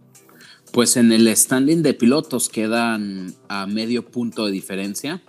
Pues 0.71 0.97
en 0.97 1.11
el 1.11 1.35
standing 1.35 1.81
de 1.81 1.93
pilotos 1.93 2.49
quedan 2.49 3.33
a 3.47 3.65
medio 3.67 4.05
punto 4.05 4.45
de 4.45 4.51
diferencia. 4.51 5.23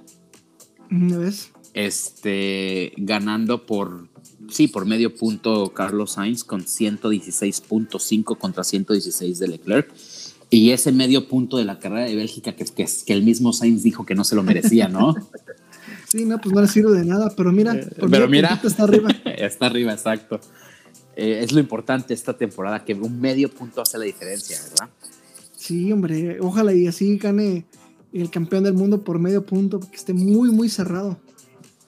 ¿No 0.90 1.20
ves? 1.20 1.52
Este, 1.74 2.92
ganando 2.96 3.64
por, 3.64 4.08
sí, 4.50 4.68
por 4.68 4.84
medio 4.84 5.14
punto 5.14 5.72
Carlos 5.72 6.12
Sainz 6.12 6.44
con 6.44 6.64
116.5 6.64 8.36
contra 8.36 8.64
116 8.64 9.38
de 9.38 9.48
Leclerc 9.48 9.94
y 10.50 10.70
ese 10.70 10.92
medio 10.92 11.28
punto 11.28 11.56
de 11.58 11.64
la 11.64 11.78
carrera 11.78 12.06
de 12.06 12.16
Bélgica 12.16 12.56
que, 12.56 12.64
que, 12.64 12.86
que 13.06 13.12
el 13.12 13.22
mismo 13.22 13.52
Sainz 13.52 13.82
dijo 13.82 14.04
que 14.04 14.14
no 14.14 14.24
se 14.24 14.34
lo 14.34 14.42
merecía, 14.42 14.88
¿no? 14.88 15.14
sí, 16.08 16.24
no, 16.24 16.40
pues 16.40 16.54
no 16.54 16.60
le 16.60 16.68
sirve 16.68 16.92
de 16.92 17.04
nada, 17.04 17.32
pero 17.36 17.52
mira, 17.52 17.74
eh, 17.74 17.88
pero 18.10 18.28
mira, 18.28 18.60
está 18.62 18.84
arriba. 18.84 19.10
está 19.24 19.66
arriba, 19.66 19.92
exacto. 19.92 20.40
Eh, 21.16 21.40
es 21.42 21.52
lo 21.52 21.60
importante 21.60 22.14
esta 22.14 22.36
temporada, 22.36 22.84
que 22.84 22.94
un 22.94 23.20
medio 23.20 23.50
punto 23.50 23.82
hace 23.82 23.98
la 23.98 24.04
diferencia, 24.04 24.58
¿verdad? 24.70 24.88
Sí, 25.56 25.92
hombre, 25.92 26.38
ojalá 26.40 26.72
y 26.72 26.86
así 26.86 27.18
gane 27.18 27.64
el 28.12 28.30
campeón 28.30 28.64
del 28.64 28.74
mundo 28.74 29.02
por 29.02 29.18
medio 29.18 29.44
punto, 29.44 29.80
que 29.80 29.96
esté 29.96 30.12
muy, 30.12 30.50
muy 30.50 30.68
cerrado. 30.68 31.18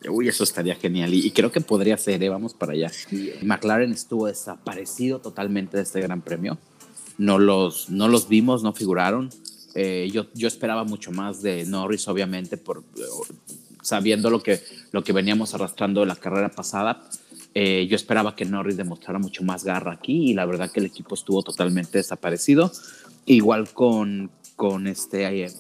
Uy, 0.09 0.29
eso 0.29 0.45
estaría 0.45 0.75
genial 0.75 1.13
y, 1.13 1.31
creo 1.31 1.53
que 1.53 1.61
podría 1.61 1.97
ser, 1.97 2.23
¿eh? 2.23 2.29
vamos 2.29 2.55
para 2.55 2.73
allá. 2.73 2.91
McLaren 3.43 3.93
estuvo 3.93 4.27
desaparecido 4.27 5.21
totalmente 5.21 5.77
de 5.77 5.83
este 5.83 6.01
gran 6.01 6.23
premio 6.23 6.59
no 7.21 7.39
los, 7.39 7.91
no 7.91 8.09
los 8.09 8.29
vimos, 8.29 8.63
no 8.63 8.73
figuraron. 8.73 9.29
Eh, 9.75 10.09
yo, 10.11 10.27
yo 10.35 10.49
esperaba 10.49 10.85
mucho 10.85 11.13
más 11.13 11.43
de 11.43 11.67
Norris, 11.67 12.09
obviamente, 12.09 12.57
por, 12.57 12.83
sabiendo 13.83 14.31
lo 14.31 14.43
que, 14.43 14.63
lo 14.93 15.03
que 15.05 15.13
veníamos 15.13 15.55
arrastrando 15.55 16.05
la 16.05 16.17
carrera 16.17 16.51
pasada. 16.51 17.03
Eh, 17.55 17.87
yo 17.89 17.97
esperaba 17.97 18.37
que 18.37 18.45
Norris 18.45 18.77
demostrara 18.77 19.19
mucho 19.19 19.43
más 19.43 19.65
garra 19.65 19.93
aquí 19.93 20.31
y 20.31 20.35
la 20.35 20.47
verdad 20.47 20.71
que 20.71 20.81
el 20.81 20.87
equipo 20.87 21.15
estuvo 21.15 21.43
totalmente 21.43 21.99
desaparecido. 21.99 22.71
Igual 23.27 23.73
con, 23.73 24.31
con 24.57 24.87
este 24.87 25.45
eh, 25.45 25.53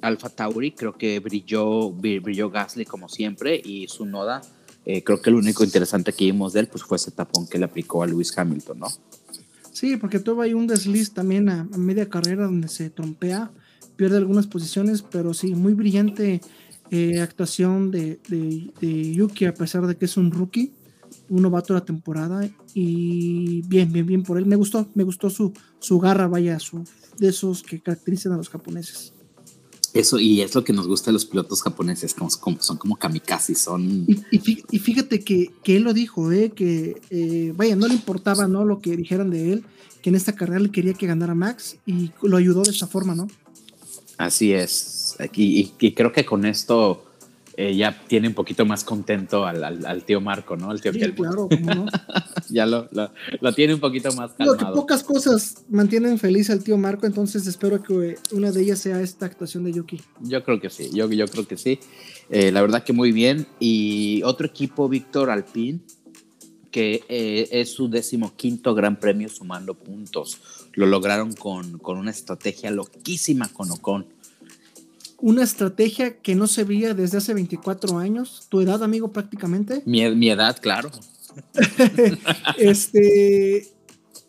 Alfa 0.00 0.28
Tauri, 0.28 0.72
creo 0.72 0.94
que 0.94 1.20
brilló, 1.20 1.90
brilló 1.90 2.50
Gasly 2.50 2.84
como 2.84 3.08
siempre 3.08 3.60
y 3.64 3.86
su 3.88 4.04
noda. 4.04 4.42
Eh, 4.84 5.04
creo 5.04 5.22
que 5.22 5.30
lo 5.30 5.38
único 5.38 5.62
interesante 5.62 6.12
que 6.12 6.24
vimos 6.24 6.52
de 6.52 6.60
él 6.60 6.66
pues, 6.66 6.82
fue 6.82 6.96
ese 6.96 7.12
tapón 7.12 7.46
que 7.46 7.58
le 7.58 7.64
aplicó 7.64 8.02
a 8.02 8.06
Lewis 8.06 8.36
Hamilton, 8.36 8.80
¿no? 8.80 8.88
Sí, 9.70 9.96
porque 9.96 10.18
tuvo 10.18 10.42
ahí 10.42 10.54
un 10.54 10.66
desliz 10.66 11.12
también 11.12 11.48
a, 11.48 11.64
media 11.76 12.08
carrera 12.08 12.44
donde 12.44 12.68
se 12.68 12.90
trompea, 12.90 13.52
pierde 13.96 14.18
algunas 14.18 14.46
posiciones, 14.46 15.02
pero 15.02 15.34
sí, 15.34 15.54
muy 15.54 15.72
brillante 15.72 16.40
eh, 16.94 17.20
actuación 17.20 17.90
de, 17.90 18.20
de, 18.28 19.14
Yuki 19.14 19.46
a 19.46 19.54
pesar 19.54 19.86
de 19.86 19.96
que 19.96 20.04
es 20.04 20.18
un 20.18 20.30
rookie, 20.30 20.74
un 21.30 21.40
novato 21.40 21.72
de 21.72 21.80
la 21.80 21.86
temporada 21.86 22.46
y 22.74 23.62
bien, 23.62 23.90
bien, 23.90 24.04
bien 24.04 24.22
por 24.22 24.36
él. 24.36 24.44
Me 24.44 24.56
gustó, 24.56 24.86
me 24.94 25.02
gustó 25.02 25.30
su, 25.30 25.54
su 25.78 25.98
garra, 25.98 26.28
vaya, 26.28 26.58
su, 26.58 26.84
de 27.16 27.28
esos 27.28 27.62
que 27.62 27.80
caracterizan 27.80 28.32
a 28.34 28.36
los 28.36 28.50
japoneses. 28.50 29.14
Eso, 29.94 30.18
y 30.18 30.42
es 30.42 30.54
lo 30.54 30.64
que 30.64 30.74
nos 30.74 30.86
gusta 30.86 31.06
de 31.06 31.14
los 31.14 31.24
pilotos 31.24 31.62
japoneses, 31.62 32.12
como, 32.12 32.28
son 32.60 32.76
como 32.76 32.96
kamikaze, 32.96 33.54
son... 33.54 34.06
Y, 34.30 34.78
fíjate 34.78 35.20
que, 35.20 35.50
que, 35.64 35.76
él 35.76 35.84
lo 35.84 35.94
dijo, 35.94 36.30
¿eh? 36.30 36.50
que 36.50 37.00
eh, 37.08 37.54
vaya, 37.56 37.74
no 37.74 37.88
le 37.88 37.94
importaba 37.94 38.46
¿no? 38.48 38.66
lo 38.66 38.80
que 38.80 38.98
dijeran 38.98 39.30
de 39.30 39.54
él, 39.54 39.64
que 40.02 40.10
en 40.10 40.16
esta 40.16 40.34
carrera 40.34 40.60
le 40.60 40.70
quería 40.70 40.92
que 40.92 41.06
ganara 41.06 41.34
Max 41.34 41.78
y 41.86 42.10
lo 42.20 42.36
ayudó 42.36 42.62
de 42.62 42.72
esa 42.72 42.86
forma, 42.86 43.14
¿no? 43.14 43.28
Así 44.18 44.52
es, 44.52 45.01
y, 45.32 45.72
y 45.78 45.92
creo 45.92 46.12
que 46.12 46.24
con 46.24 46.44
esto 46.44 47.04
eh, 47.54 47.76
ya 47.76 48.02
tiene 48.06 48.28
un 48.28 48.34
poquito 48.34 48.64
más 48.64 48.82
contento 48.82 49.44
al, 49.44 49.62
al, 49.62 50.04
tío 50.04 50.22
Marco, 50.22 50.56
¿no? 50.56 50.70
Al 50.70 50.80
tío 50.80 50.90
sí, 50.92 51.00
claro, 51.12 51.48
¿cómo 51.50 51.74
no? 51.74 51.86
ya 52.48 52.64
lo, 52.64 52.88
lo, 53.40 53.52
tiene 53.52 53.74
un 53.74 53.80
poquito 53.80 54.10
más 54.12 54.32
calmado. 54.32 54.56
que 54.56 54.64
pocas 54.74 55.04
cosas 55.04 55.56
mantienen 55.68 56.18
feliz 56.18 56.48
al 56.48 56.64
tío 56.64 56.78
Marco, 56.78 57.04
entonces 57.04 57.46
espero 57.46 57.82
que 57.82 58.16
una 58.32 58.50
de 58.52 58.62
ellas 58.62 58.78
sea 58.78 59.02
esta 59.02 59.26
actuación 59.26 59.64
de 59.64 59.72
Yuki. 59.72 60.00
Yo 60.20 60.42
creo 60.42 60.60
que 60.60 60.70
sí, 60.70 60.90
yo, 60.94 61.10
yo 61.10 61.26
creo 61.26 61.46
que 61.46 61.58
sí. 61.58 61.78
Eh, 62.30 62.50
la 62.52 62.62
verdad 62.62 62.84
que 62.84 62.94
muy 62.94 63.12
bien. 63.12 63.46
Y 63.60 64.22
otro 64.24 64.46
equipo, 64.46 64.88
Víctor 64.88 65.28
Alpine, 65.28 65.80
que 66.70 67.04
eh, 67.10 67.48
es 67.52 67.70
su 67.74 67.90
decimoquinto 67.90 68.74
gran 68.74 68.98
premio 68.98 69.28
sumando 69.28 69.74
puntos. 69.74 70.40
Lo 70.72 70.86
lograron 70.86 71.34
con, 71.34 71.78
con 71.78 71.98
una 71.98 72.12
estrategia 72.12 72.70
loquísima 72.70 73.48
con 73.52 73.70
Ocon 73.70 74.06
una 75.22 75.44
estrategia 75.44 76.18
que 76.18 76.34
no 76.34 76.48
se 76.48 76.64
veía 76.64 76.94
desde 76.94 77.18
hace 77.18 77.32
24 77.32 77.96
años. 77.96 78.46
¿Tu 78.48 78.60
edad, 78.60 78.82
amigo, 78.82 79.12
prácticamente? 79.12 79.82
Mi, 79.86 80.10
mi 80.16 80.28
edad, 80.28 80.58
claro. 80.60 80.90
este, 82.58 83.72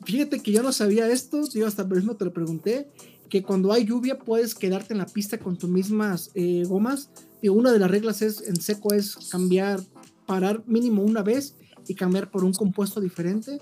fíjate 0.05 0.39
que 0.41 0.51
yo 0.51 0.61
no 0.61 0.71
sabía 0.71 1.09
esto, 1.09 1.49
yo 1.51 1.65
hasta 1.65 1.83
mismo 1.83 2.15
te 2.15 2.25
lo 2.25 2.31
pregunté, 2.31 2.87
que 3.27 3.41
cuando 3.41 3.73
hay 3.73 3.85
lluvia 3.85 4.19
puedes 4.19 4.53
quedarte 4.53 4.93
en 4.93 4.99
la 4.99 5.07
pista 5.07 5.39
con 5.39 5.57
tus 5.57 5.69
mismas 5.69 6.29
eh, 6.35 6.63
gomas. 6.67 7.09
Y 7.41 7.49
una 7.49 7.71
de 7.71 7.79
las 7.79 7.89
reglas 7.89 8.21
es 8.21 8.47
en 8.47 8.61
seco 8.61 8.93
es 8.93 9.15
cambiar, 9.31 9.81
parar 10.27 10.63
mínimo 10.67 11.01
una 11.01 11.23
vez 11.23 11.55
y 11.87 11.95
cambiar 11.95 12.29
por 12.29 12.43
un 12.43 12.53
compuesto 12.53 13.01
diferente. 13.01 13.59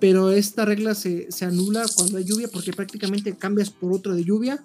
Pero 0.00 0.32
esta 0.32 0.64
regla 0.64 0.96
se, 0.96 1.30
se 1.30 1.44
anula 1.44 1.86
cuando 1.94 2.18
hay 2.18 2.24
lluvia 2.24 2.48
porque 2.52 2.72
prácticamente 2.72 3.36
cambias 3.36 3.70
por 3.70 3.92
otro 3.92 4.12
de 4.12 4.24
lluvia 4.24 4.64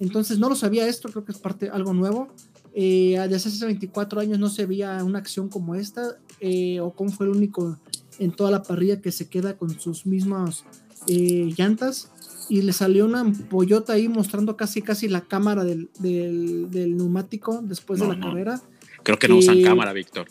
entonces 0.00 0.38
no 0.38 0.48
lo 0.48 0.54
sabía 0.54 0.86
esto, 0.86 1.08
creo 1.08 1.24
que 1.24 1.32
es 1.32 1.38
parte 1.38 1.68
algo 1.68 1.92
nuevo. 1.92 2.28
Eh, 2.74 3.16
desde 3.28 3.48
hace 3.48 3.64
24 3.66 4.20
años 4.20 4.38
no 4.38 4.48
se 4.48 4.66
veía 4.66 5.02
una 5.04 5.20
acción 5.20 5.48
como 5.48 5.74
esta, 5.74 6.16
eh, 6.40 6.80
o 6.80 6.92
como 6.92 7.10
fue 7.10 7.26
el 7.26 7.32
único 7.32 7.78
en 8.18 8.32
toda 8.32 8.50
la 8.50 8.62
parrilla 8.62 9.00
que 9.00 9.12
se 9.12 9.28
queda 9.28 9.56
con 9.56 9.78
sus 9.78 10.06
mismas 10.06 10.64
eh, 11.08 11.52
llantas. 11.56 12.10
Y 12.50 12.60
le 12.60 12.74
salió 12.74 13.06
una 13.06 13.24
pollota 13.48 13.94
ahí 13.94 14.06
mostrando 14.08 14.56
casi 14.56 14.82
casi 14.82 15.08
la 15.08 15.22
cámara 15.22 15.64
del, 15.64 15.88
del, 15.98 16.96
neumático 16.96 17.60
después 17.62 18.00
de 18.00 18.08
la 18.08 18.20
carrera. 18.20 18.60
Creo 19.02 19.18
que 19.18 19.28
no 19.28 19.36
usan 19.36 19.62
cámara, 19.62 19.94
Víctor. 19.94 20.26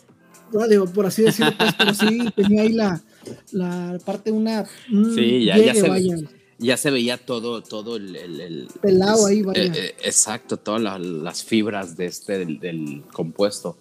No, 0.52 0.68
digo, 0.68 0.86
por 0.86 1.06
así 1.06 1.22
decirlo, 1.22 1.52
pues, 1.58 1.74
pero 1.76 1.94
sí 1.94 2.28
tenía 2.36 2.62
ahí 2.62 2.72
la, 2.72 3.02
la 3.50 3.98
parte 4.04 4.30
una... 4.30 4.64
sí, 5.14 5.46
ya, 5.46 5.58
ya 5.58 5.74
se, 5.74 5.88
ya 6.58 6.76
se 6.76 6.90
veía 6.90 7.18
todo, 7.18 7.62
todo 7.62 7.96
el... 7.96 8.16
el, 8.16 8.68
Pelado 8.80 9.26
ahí, 9.26 9.42
vaya. 9.42 9.62
Eh, 9.62 9.72
eh, 9.74 9.94
exacto, 10.02 10.56
todas 10.56 11.00
las 11.00 11.44
fibras 11.44 11.96
de 11.96 12.06
este, 12.06 12.44
del, 12.44 13.02
compuesto. 13.12 13.76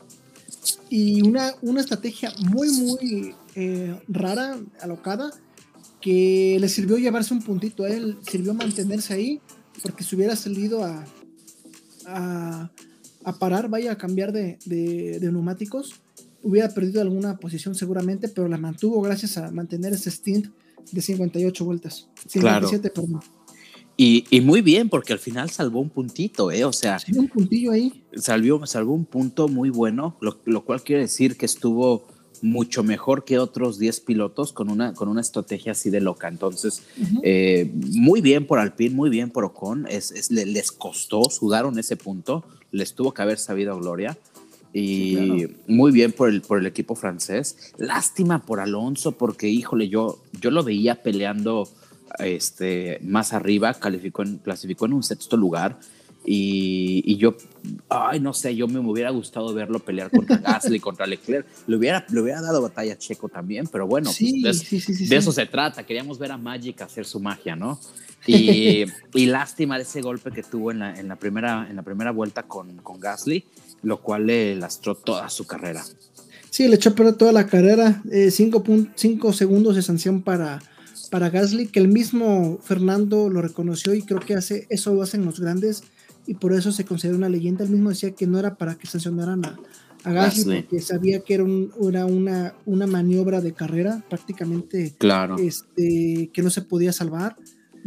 Y 0.90 1.22
una, 1.22 1.54
una 1.62 1.82
estrategia 1.82 2.34
muy, 2.40 2.70
muy 2.72 3.36
eh, 3.56 3.96
rara, 4.08 4.60
alocada, 4.82 5.32
que 6.02 6.58
le 6.60 6.70
sirvió 6.70 6.98
llevarse 6.98 7.34
un 7.34 7.42
puntito 7.42 7.84
a 7.84 7.90
él, 7.90 8.18
sirvió 8.30 8.54
mantenerse 8.54 9.14
ahí, 9.14 9.42
porque 9.82 10.04
si 10.04 10.16
hubiera 10.16 10.36
salido 10.36 10.84
a, 10.84 11.06
a, 12.06 12.72
a 13.24 13.40
parar, 13.40 13.70
vaya 13.70 13.94
a 13.94 13.98
cambiar 13.98 14.32
de, 14.32 14.58
de, 14.66 15.20
de, 15.20 15.32
neumáticos, 15.32 16.02
hubiera 16.44 16.70
perdido 16.70 17.02
alguna 17.02 17.38
posición 17.38 17.74
seguramente, 17.74 18.28
pero 18.28 18.48
la 18.48 18.58
mantuvo 18.58 19.02
gracias 19.02 19.38
a 19.38 19.50
mantener 19.52 19.94
ese 19.94 20.12
stint 20.12 20.48
de 20.92 21.02
58 21.02 21.66
vueltas. 21.66 22.08
57, 22.28 22.90
perdón. 22.90 23.22
Y, 23.96 24.26
y, 24.32 24.42
muy 24.42 24.62
bien, 24.62 24.90
porque 24.90 25.14
al 25.14 25.20
final 25.20 25.50
salvó 25.52 25.80
un 25.80 25.90
puntito, 25.90 26.52
¿eh? 26.52 26.66
O 26.66 26.74
sea. 26.74 26.98
Sí, 26.98 27.18
un 27.18 27.28
puntillo 27.28 27.72
ahí. 27.72 28.04
Salvó, 28.16 28.66
salvó 28.66 28.94
un 28.94 29.06
punto 29.06 29.48
muy 29.48 29.70
bueno, 29.70 30.18
lo, 30.20 30.40
lo, 30.46 30.66
cual 30.66 30.82
quiere 30.82 31.04
decir 31.04 31.38
que 31.38 31.46
estuvo 31.46 32.04
mucho 32.42 32.84
mejor 32.84 33.24
que 33.24 33.40
otros 33.40 33.80
10 33.80 34.02
pilotos 34.02 34.52
con 34.52 34.70
una, 34.70 34.94
con 34.94 35.08
una 35.08 35.22
estrategia 35.22 35.72
así 35.72 35.90
de 35.90 36.02
loca. 36.02 36.28
Entonces, 36.28 36.84
eh, 37.24 37.72
muy 37.74 38.20
bien 38.22 38.46
por 38.48 38.60
Alpine, 38.60 38.94
muy 38.94 39.10
bien 39.10 39.30
por 39.30 39.46
Ocon. 39.46 39.88
Es, 39.88 40.12
es, 40.12 40.30
les 40.30 40.72
costó, 40.72 41.30
sudaron 41.30 41.80
ese 41.80 41.96
punto, 41.96 42.44
les 42.72 42.96
tuvo 42.96 43.14
que 43.14 43.22
haber 43.22 43.38
sabido 43.38 43.78
gloria. 43.80 44.18
Y 44.74 45.46
muy 45.68 45.92
bien 45.92 46.12
por 46.12 46.30
el, 46.30 46.42
por 46.42 46.58
el 46.58 46.66
equipo 46.66 46.96
francés. 46.96 47.74
Lástima 47.78 48.44
por 48.44 48.60
Alonso, 48.60 49.12
porque 49.12 49.48
híjole, 49.48 49.88
yo, 49.88 50.20
yo 50.42 50.50
lo 50.50 50.64
veía 50.64 51.04
peleando 51.04 51.70
este, 52.18 53.00
más 53.04 53.34
arriba, 53.34 53.74
calificó 53.76 54.24
en, 54.24 54.38
clasificó 54.38 54.88
en 54.88 54.94
un 54.94 55.04
sexto 55.04 55.38
lugar. 55.38 55.80
Y, 56.26 57.04
y, 57.06 57.18
yo, 57.18 57.36
ay, 57.90 58.20
no 58.22 58.34
sé, 58.34 58.56
yo 58.56 58.68
me, 58.68 58.80
hubiera 58.80 59.10
gustado 59.12 59.54
verlo 59.54 59.80
pelear 59.80 60.10
contra 60.10 60.38
Gasly, 60.44 60.80
contra 60.80 61.06
Leclerc. 61.06 61.46
Le 61.68 61.76
hubiera, 61.76 62.06
le 62.10 62.22
hubiera 62.22 62.42
dado 62.42 62.62
batalla 62.62 62.94
a 62.94 62.98
Checo 62.98 63.30
también, 63.30 63.68
pero 63.68 63.86
bueno, 63.86 64.10
pues, 64.42 65.10
de, 65.10 65.16
eso 65.16 65.32
se 65.32 65.46
trata. 65.46 65.86
Queríamos 65.86 66.18
ver 66.18 66.32
a 66.32 66.38
Magic 66.38 66.82
hacer 66.82 67.06
su 67.06 67.20
magia, 67.20 67.56
¿no? 67.56 67.80
Y, 68.26 68.86
y 69.14 69.26
lástima 69.26 69.76
de 69.76 69.84
ese 69.84 70.00
golpe 70.00 70.32
que 70.32 70.44
tuvo 70.44 70.72
en 70.72 70.80
la, 70.80 70.98
en 70.98 71.10
la, 71.10 71.18
primera, 71.18 71.68
en 71.70 71.76
la 71.76 71.82
primera 71.82 72.12
vuelta 72.12 72.44
con, 72.44 72.78
con 72.78 72.98
Gasly 72.98 73.44
lo 73.84 74.02
cual 74.02 74.28
le 74.28 74.56
lastró 74.56 74.96
toda 74.96 75.30
su 75.30 75.46
carrera. 75.46 75.84
Sí, 76.50 76.68
le 76.68 76.76
echó 76.76 76.92
a 76.92 76.96
perder 76.96 77.16
toda 77.16 77.32
la 77.32 77.48
carrera. 77.48 78.02
5 78.30 78.64
eh, 78.66 79.34
segundos 79.34 79.76
de 79.76 79.82
sanción 79.82 80.22
para, 80.22 80.62
para 81.10 81.30
Gasly, 81.30 81.68
que 81.68 81.80
el 81.80 81.88
mismo 81.88 82.60
Fernando 82.62 83.30
lo 83.30 83.42
reconoció 83.42 83.94
y 83.94 84.04
creo 84.04 84.20
que 84.20 84.36
hace, 84.36 84.68
eso 84.70 84.94
lo 84.94 85.02
hacen 85.02 85.26
los 85.26 85.40
grandes 85.40 85.84
y 86.26 86.36
por 86.36 86.54
eso 86.54 86.72
se 86.72 86.86
considera 86.86 87.18
una 87.18 87.30
leyenda. 87.30 87.64
Él 87.64 87.72
mismo 87.72 87.90
decía 87.90 88.12
que 88.12 88.28
no 88.28 88.40
era 88.40 88.56
para 88.56 88.76
que 88.76 88.88
sancionaran 88.88 89.46
a, 89.46 89.60
Gasly, 90.06 90.64
porque 90.64 90.82
sabía 90.82 91.22
que 91.22 91.36
era, 91.36 91.46
era 91.90 92.06
una, 92.06 92.54
una, 92.66 92.88
maniobra 92.88 93.40
de 93.40 93.54
carrera 93.54 94.04
prácticamente 94.10 94.94
claro. 94.98 95.38
este, 95.38 96.30
que 96.34 96.42
no 96.42 96.50
se 96.50 96.62
podía 96.62 96.92
salvar. 96.92 97.38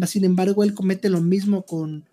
Sin 0.07 0.25
embargo, 0.25 0.65
él 0.65 0.73
comete 0.73 1.11
lo 1.11 1.21
mismo 1.21 1.63
con, 1.63 2.05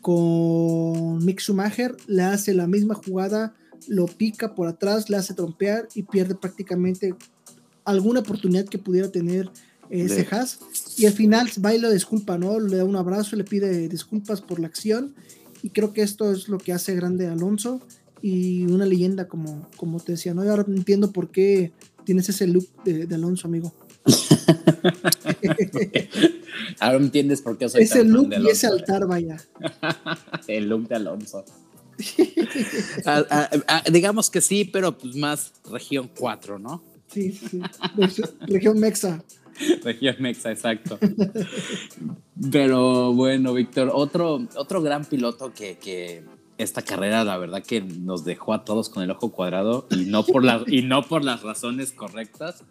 con 0.00 1.24
Mick 1.24 1.40
Schumacher, 1.40 1.96
le 2.06 2.22
hace 2.22 2.54
la 2.54 2.66
misma 2.66 2.94
jugada, 2.94 3.54
lo 3.88 4.06
pica 4.06 4.54
por 4.54 4.68
atrás, 4.68 5.10
le 5.10 5.16
hace 5.16 5.34
trompear 5.34 5.88
y 5.94 6.02
pierde 6.02 6.34
prácticamente 6.34 7.14
alguna 7.84 8.20
oportunidad 8.20 8.66
que 8.66 8.78
pudiera 8.78 9.10
tener 9.10 9.50
ese 9.90 10.26
Haas. 10.30 10.60
Y 10.96 11.06
al 11.06 11.12
final 11.12 11.50
baila 11.58 11.90
disculpa, 11.90 12.38
¿no? 12.38 12.60
Le 12.60 12.76
da 12.76 12.84
un 12.84 12.96
abrazo, 12.96 13.36
le 13.36 13.44
pide 13.44 13.88
disculpas 13.88 14.40
por 14.40 14.60
la 14.60 14.68
acción. 14.68 15.14
Y 15.62 15.70
creo 15.70 15.92
que 15.92 16.02
esto 16.02 16.32
es 16.32 16.48
lo 16.48 16.58
que 16.58 16.72
hace 16.72 16.94
grande 16.94 17.26
a 17.26 17.32
Alonso 17.32 17.80
y 18.22 18.64
una 18.66 18.86
leyenda, 18.86 19.28
como, 19.28 19.68
como 19.76 20.00
te 20.00 20.12
decía, 20.12 20.34
¿no? 20.34 20.44
Y 20.44 20.48
ahora 20.48 20.64
entiendo 20.66 21.12
por 21.12 21.30
qué 21.30 21.72
tienes 22.04 22.28
ese 22.28 22.46
look 22.46 22.66
de, 22.84 23.06
de 23.06 23.14
Alonso, 23.14 23.46
amigo. 23.46 23.74
Ahora 26.80 26.98
entiendes 26.98 27.42
por 27.42 27.58
qué 27.58 27.68
soy 27.68 27.82
Ese 27.82 28.04
look 28.04 28.32
y 28.38 28.48
ese 28.48 28.66
altar, 28.66 29.06
vaya. 29.06 29.36
el 30.48 30.68
look 30.68 30.88
de 30.88 30.96
Alonso. 30.96 31.44
Ah, 33.04 33.24
ah, 33.30 33.50
ah, 33.68 33.82
digamos 33.92 34.30
que 34.30 34.40
sí, 34.40 34.64
pero 34.64 34.96
pues 34.96 35.14
más 35.16 35.52
región 35.70 36.10
4, 36.18 36.58
¿no? 36.58 36.82
Sí, 37.08 37.32
sí. 37.32 37.60
región 38.46 38.80
Mexa. 38.80 39.22
Región 39.84 40.16
Mexa, 40.18 40.50
exacto. 40.50 40.98
pero 42.50 43.12
bueno, 43.12 43.52
Víctor, 43.52 43.90
otro, 43.92 44.46
otro 44.56 44.80
gran 44.80 45.04
piloto 45.04 45.52
que, 45.52 45.76
que 45.76 46.24
esta 46.62 46.82
carrera, 46.82 47.24
la 47.24 47.38
verdad 47.38 47.62
que 47.62 47.80
nos 47.80 48.24
dejó 48.24 48.52
a 48.52 48.64
todos 48.64 48.88
con 48.88 49.02
el 49.02 49.10
ojo 49.10 49.30
cuadrado 49.32 49.86
y 49.90 50.04
no 50.04 50.24
por, 50.24 50.44
la, 50.44 50.62
y 50.66 50.82
no 50.82 51.02
por 51.02 51.24
las 51.24 51.42
razones 51.42 51.92
correctas, 51.92 52.64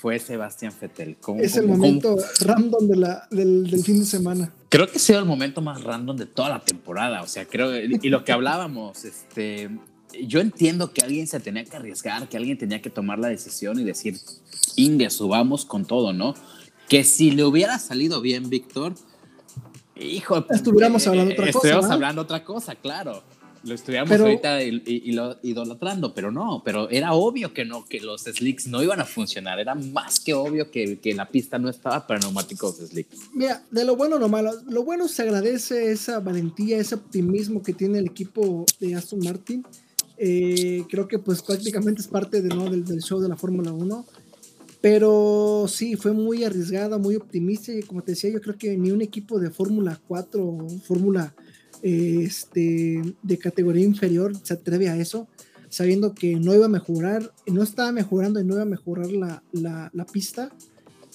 fue 0.00 0.18
Sebastián 0.18 0.72
Fettel. 0.72 1.18
es 1.38 1.56
el 1.56 1.66
momento 1.66 2.16
random 2.40 2.88
de 2.88 2.96
la, 2.96 3.28
del, 3.30 3.70
del, 3.70 3.84
fin 3.84 4.00
de 4.00 4.06
semana. 4.06 4.50
Creo 4.70 4.86
que 4.86 4.96
ha 4.96 5.00
sido 5.00 5.18
el 5.18 5.26
momento 5.26 5.60
más 5.60 5.84
random 5.84 6.16
de 6.16 6.24
toda 6.24 6.48
la 6.48 6.60
temporada. 6.60 7.22
O 7.22 7.26
sea, 7.26 7.44
creo, 7.44 7.76
y 7.76 8.08
lo 8.08 8.24
que 8.24 8.32
hablábamos, 8.32 9.04
este, 9.04 9.68
yo 10.26 10.40
entiendo 10.40 10.92
que 10.94 11.02
alguien 11.02 11.26
se 11.26 11.38
tenía 11.38 11.64
que 11.64 11.76
arriesgar, 11.76 12.30
que 12.30 12.38
alguien 12.38 12.56
tenía 12.56 12.80
que 12.80 12.88
tomar 12.88 13.18
la 13.18 13.28
decisión 13.28 13.78
y 13.78 13.84
decir, 13.84 14.16
Inge, 14.76 15.10
subamos 15.10 15.66
con 15.66 15.84
todo, 15.84 16.14
¿no? 16.14 16.34
Que 16.88 17.04
si 17.04 17.30
le 17.32 17.44
hubiera 17.44 17.78
salido 17.78 18.22
bien, 18.22 18.48
Víctor, 18.48 18.94
hijo, 19.96 20.46
estuviéramos 20.48 21.06
hablando 21.06 21.34
otra 21.34 21.44
cosa. 21.44 21.58
Estuviéramos 21.58 21.90
hablando 21.90 22.22
otra 22.22 22.42
cosa, 22.42 22.74
claro 22.74 23.22
lo 23.62 23.74
estuviéramos 23.74 24.18
ahorita 24.18 24.62
y, 24.62 25.12
lo 25.12 25.38
idolatrando, 25.42 26.14
pero 26.14 26.30
no, 26.30 26.62
pero 26.64 26.88
era 26.90 27.12
obvio 27.12 27.52
que 27.52 27.64
no, 27.64 27.84
que 27.84 28.00
los 28.00 28.22
slicks 28.22 28.66
no 28.66 28.82
iban 28.82 29.00
a 29.00 29.04
funcionar, 29.04 29.58
era 29.60 29.74
más 29.74 30.20
que 30.20 30.34
obvio 30.34 30.70
que, 30.70 30.98
que 30.98 31.14
la 31.14 31.28
pista 31.28 31.58
no 31.58 31.68
estaba 31.68 32.06
para 32.06 32.20
neumáticos 32.20 32.76
slicks. 32.76 33.30
Mira, 33.34 33.62
de 33.70 33.84
lo 33.84 33.96
bueno 33.96 34.16
o 34.16 34.18
lo 34.18 34.28
malo, 34.28 34.52
lo 34.66 34.82
bueno 34.82 35.08
se 35.08 35.22
agradece 35.22 35.92
esa 35.92 36.20
valentía, 36.20 36.78
ese 36.78 36.94
optimismo 36.94 37.62
que 37.62 37.72
tiene 37.72 37.98
el 37.98 38.06
equipo 38.06 38.64
de 38.78 38.94
Aston 38.94 39.20
Martin. 39.20 39.64
Eh, 40.16 40.84
creo 40.90 41.08
que 41.08 41.18
pues 41.18 41.42
prácticamente 41.42 42.02
es 42.02 42.08
parte 42.08 42.42
de, 42.42 42.48
¿no? 42.48 42.68
del, 42.68 42.84
del 42.84 43.00
show 43.00 43.20
de 43.20 43.28
la 43.28 43.36
Fórmula 43.36 43.72
1. 43.72 44.06
Pero 44.80 45.66
sí, 45.68 45.96
fue 45.96 46.12
muy 46.12 46.44
arriesgada, 46.44 46.96
muy 46.96 47.16
optimista 47.16 47.72
y 47.72 47.82
como 47.82 48.02
te 48.02 48.12
decía, 48.12 48.30
yo 48.30 48.40
creo 48.40 48.56
que 48.56 48.76
ni 48.78 48.90
un 48.90 49.02
equipo 49.02 49.38
de 49.38 49.50
Fórmula 49.50 50.00
4 50.08 50.42
o 50.42 50.68
Fórmula 50.86 51.34
este, 51.82 53.02
de 53.22 53.38
categoría 53.38 53.84
inferior 53.84 54.32
se 54.42 54.54
atreve 54.54 54.88
a 54.88 54.96
eso, 54.96 55.28
sabiendo 55.68 56.14
que 56.14 56.36
no 56.36 56.54
iba 56.54 56.66
a 56.66 56.68
mejorar, 56.68 57.32
no 57.46 57.62
estaba 57.62 57.92
mejorando 57.92 58.40
y 58.40 58.44
no 58.44 58.54
iba 58.54 58.62
a 58.62 58.66
mejorar 58.66 59.10
la, 59.10 59.42
la, 59.52 60.06
pista. 60.06 60.50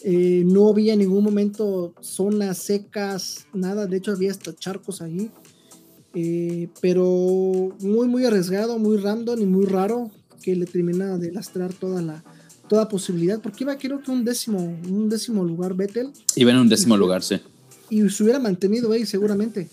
Eh, 0.03 0.43
no 0.45 0.69
había 0.69 0.93
en 0.93 0.99
ningún 0.99 1.23
momento 1.23 1.93
zonas 2.01 2.57
secas, 2.57 3.47
nada, 3.53 3.85
de 3.87 3.97
hecho 3.97 4.11
había 4.11 4.31
hasta 4.31 4.55
charcos 4.55 5.01
ahí. 5.01 5.29
Eh, 6.13 6.69
pero 6.81 7.75
muy, 7.81 8.07
muy 8.07 8.25
arriesgado, 8.25 8.79
muy 8.79 8.97
random 8.97 9.41
y 9.41 9.45
muy 9.45 9.65
raro 9.65 10.11
que 10.41 10.55
le 10.55 10.65
termina 10.65 11.17
de 11.17 11.31
lastrar 11.31 11.73
toda 11.73 12.01
la 12.01 12.23
toda 12.67 12.89
posibilidad, 12.89 13.39
porque 13.41 13.63
iba 13.63 13.77
creo 13.77 14.01
que 14.01 14.09
un 14.09 14.25
décimo, 14.25 14.57
un 14.59 15.07
décimo 15.07 15.43
lugar 15.43 15.75
Vettel. 15.75 16.11
Iba 16.35 16.51
en 16.51 16.57
un 16.57 16.69
décimo 16.69 16.97
lugar, 16.97 17.21
sí. 17.21 17.39
Y 17.91 18.09
se 18.09 18.23
hubiera 18.23 18.39
mantenido 18.39 18.91
ahí 18.91 19.05
seguramente 19.05 19.69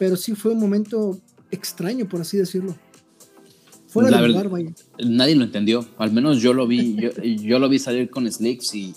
pero 0.00 0.16
sí 0.16 0.34
fue 0.34 0.52
un 0.52 0.58
momento 0.58 1.20
extraño, 1.50 2.08
por 2.08 2.22
así 2.22 2.38
decirlo. 2.38 2.74
Fuera 3.88 4.18
de 4.22 4.28
lugar, 4.28 4.48
vaya. 4.48 4.70
Nadie 5.04 5.36
lo 5.36 5.44
entendió, 5.44 5.86
al 5.98 6.10
menos 6.10 6.40
yo 6.40 6.54
lo 6.54 6.66
vi, 6.66 6.96
yo, 6.96 7.10
yo 7.22 7.58
lo 7.58 7.68
vi 7.68 7.78
salir 7.78 8.08
con 8.08 8.30
Slicks 8.30 8.74
y, 8.74 8.94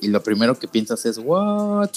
y, 0.00 0.08
lo 0.08 0.22
primero 0.22 0.58
que 0.58 0.66
piensas 0.66 1.04
es, 1.04 1.18
¿what? 1.18 1.90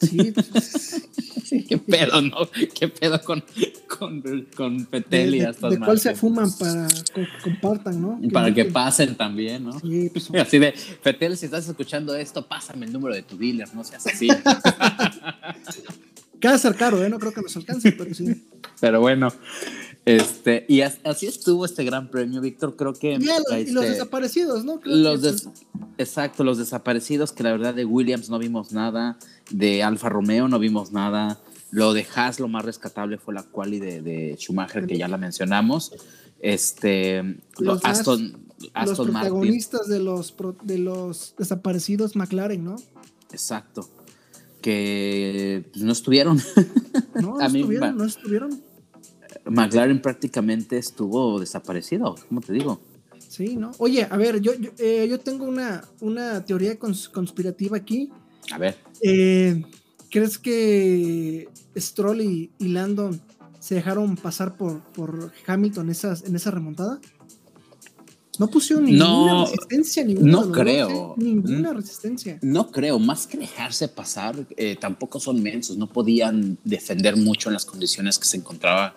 Sí, 0.00 0.32
pues, 0.32 1.08
¿Qué 1.68 1.78
pedo, 1.78 2.20
no? 2.22 2.38
¿Qué 2.74 2.88
pedo 2.88 3.22
con, 3.22 3.44
con, 3.86 4.48
con 4.56 4.84
Petel 4.86 5.36
y 5.36 5.38
de, 5.38 5.52
de, 5.52 5.70
de 5.70 5.78
cuál 5.78 6.00
se 6.00 6.16
fuman 6.16 6.50
para 6.58 6.88
que 7.14 7.28
compartan, 7.44 8.02
¿no? 8.02 8.20
Para 8.32 8.52
que, 8.52 8.64
pasen 8.64 9.14
también, 9.14 9.62
¿no? 9.62 9.78
Sí, 9.78 10.10
pues, 10.12 10.28
así 10.40 10.58
de, 10.58 10.74
Petel, 11.04 11.36
si 11.36 11.44
estás 11.44 11.68
escuchando 11.68 12.16
esto, 12.16 12.44
pásame 12.48 12.86
el 12.86 12.92
número 12.92 13.14
de 13.14 13.22
tu 13.22 13.38
dealer, 13.38 13.72
no 13.72 13.84
seas 13.84 14.04
así. 14.08 14.26
Queda 16.42 16.58
ser 16.58 16.74
caro, 16.74 17.02
¿eh? 17.04 17.08
No 17.08 17.20
creo 17.20 17.32
que 17.32 17.40
nos 17.40 17.56
alcance, 17.56 17.92
pero 17.92 18.12
sí. 18.12 18.48
Pero 18.80 19.00
bueno, 19.00 19.28
este, 20.04 20.66
y 20.68 20.80
así 20.80 21.26
estuvo 21.26 21.64
este 21.64 21.84
gran 21.84 22.10
premio, 22.10 22.40
Víctor. 22.40 22.74
Creo 22.74 22.94
que. 22.94 23.12
Y, 23.12 23.24
los, 23.24 23.38
este, 23.52 23.90
desaparecidos, 23.90 24.64
¿no? 24.64 24.80
los 24.82 25.46
exacto, 25.98 26.42
los 26.42 26.58
desaparecidos, 26.58 27.30
que 27.30 27.44
la 27.44 27.52
verdad 27.52 27.74
de 27.74 27.84
Williams 27.84 28.28
no 28.28 28.40
vimos 28.40 28.72
nada, 28.72 29.16
de 29.50 29.84
Alfa 29.84 30.08
Romeo 30.08 30.48
no 30.48 30.58
vimos 30.58 30.90
nada. 30.90 31.38
Lo 31.70 31.94
de 31.94 32.04
Haas, 32.12 32.40
lo 32.40 32.48
más 32.48 32.64
rescatable 32.64 33.18
fue 33.18 33.34
la 33.34 33.44
quali 33.44 33.78
de, 33.78 34.02
de 34.02 34.36
Schumacher, 34.36 34.88
que 34.88 34.98
ya 34.98 35.06
la 35.06 35.18
mencionamos. 35.18 35.92
Este, 36.40 37.38
los, 37.60 37.84
Aston, 37.84 38.48
los 38.84 38.98
protagonistas 38.98 39.86
de 39.86 40.00
los, 40.00 40.34
de 40.64 40.78
los 40.78 41.36
desaparecidos 41.38 42.16
McLaren, 42.16 42.64
¿no? 42.64 42.76
Exacto 43.30 43.88
que 44.62 45.68
pues, 45.72 45.84
no 45.84 45.92
estuvieron. 45.92 46.40
No, 47.20 47.36
no 47.36 47.40
estuvieron, 47.46 47.96
no 47.98 48.04
estuvieron. 48.04 48.62
McLaren 49.44 50.00
prácticamente 50.00 50.78
estuvo 50.78 51.40
desaparecido, 51.40 52.14
¿cómo 52.28 52.40
te 52.40 52.52
digo? 52.52 52.80
Sí, 53.28 53.56
¿no? 53.56 53.72
Oye, 53.78 54.06
a 54.08 54.16
ver, 54.16 54.40
yo, 54.40 54.52
yo, 54.54 54.70
eh, 54.78 55.18
tengo 55.24 55.46
una, 55.46 55.84
una 56.00 56.44
teoría 56.44 56.78
conspirativa 56.78 57.76
aquí. 57.76 58.10
A 58.50 58.58
ver. 58.58 58.76
Eh, 59.00 59.62
¿Crees 60.10 60.38
que 60.38 61.48
Stroll 61.76 62.20
y, 62.20 62.50
Landon 62.58 63.20
se 63.58 63.76
dejaron 63.76 64.16
pasar 64.16 64.56
por, 64.56 64.82
por 64.92 65.32
Hamilton 65.46 65.88
esas, 65.88 66.24
en 66.24 66.36
esa 66.36 66.50
remontada? 66.50 67.00
No 68.38 68.48
pusieron 68.48 68.86
ninguna 68.86 69.44
resistencia, 69.44 70.04
ninguna 70.04 70.32
no 70.32 70.52
creo. 70.52 71.14
ninguna 71.18 71.74
resistencia. 71.74 72.38
No 72.40 72.70
creo, 72.70 72.98
más 72.98 73.26
que 73.26 73.36
dejarse 73.36 73.88
pasar, 73.88 74.46
eh, 74.56 74.76
tampoco 74.80 75.20
son 75.20 75.42
mensos, 75.42 75.76
no 75.76 75.86
podían 75.86 76.56
defender 76.64 77.16
mucho 77.16 77.50
en 77.50 77.54
las 77.54 77.66
condiciones 77.66 78.18
que 78.18 78.24
se 78.26 78.38
encontraba 78.38 78.94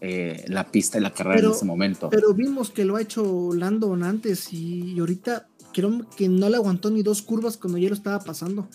eh, 0.00 0.44
la 0.48 0.70
pista 0.70 0.96
y 0.96 1.02
la 1.02 1.12
carrera 1.12 1.48
en 1.48 1.52
ese 1.52 1.66
momento. 1.66 2.08
Pero 2.08 2.32
vimos 2.32 2.70
que 2.70 2.84
lo 2.84 2.96
ha 2.96 3.02
hecho 3.02 3.50
Landon 3.52 4.04
antes 4.04 4.52
y 4.52 4.98
ahorita 4.98 5.48
creo 5.72 6.08
que 6.16 6.28
no 6.28 6.48
le 6.48 6.56
aguantó 6.56 6.90
ni 6.90 7.02
dos 7.02 7.20
curvas 7.20 7.58
cuando 7.58 7.78
ya 7.78 7.88
lo 7.90 7.94
estaba 7.94 8.20
pasando. 8.20 8.68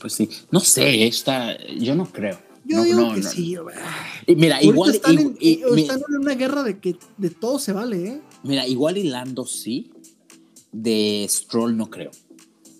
Pues 0.00 0.12
sí, 0.12 0.28
no 0.50 0.60
sé, 0.60 1.06
está, 1.06 1.56
yo 1.76 1.94
no 1.96 2.06
creo. 2.06 2.38
Yo 2.66 2.82
digo 2.82 3.14
que 3.14 3.22
sí. 3.22 3.56
Y 4.26 4.36
mira, 4.36 4.62
igual. 4.62 4.94
Están, 4.94 5.18
en, 5.18 5.36
están 5.40 6.00
en 6.08 6.20
una 6.20 6.34
guerra 6.34 6.62
de 6.62 6.78
que 6.78 6.96
de 7.18 7.30
todo 7.30 7.58
se 7.58 7.72
vale, 7.72 8.06
¿eh? 8.06 8.20
Mira, 8.44 8.66
igual 8.66 8.98
y 8.98 9.04
Lando 9.04 9.46
sí, 9.46 9.90
de 10.70 11.26
Stroll 11.28 11.76
no 11.76 11.90
creo. 11.90 12.10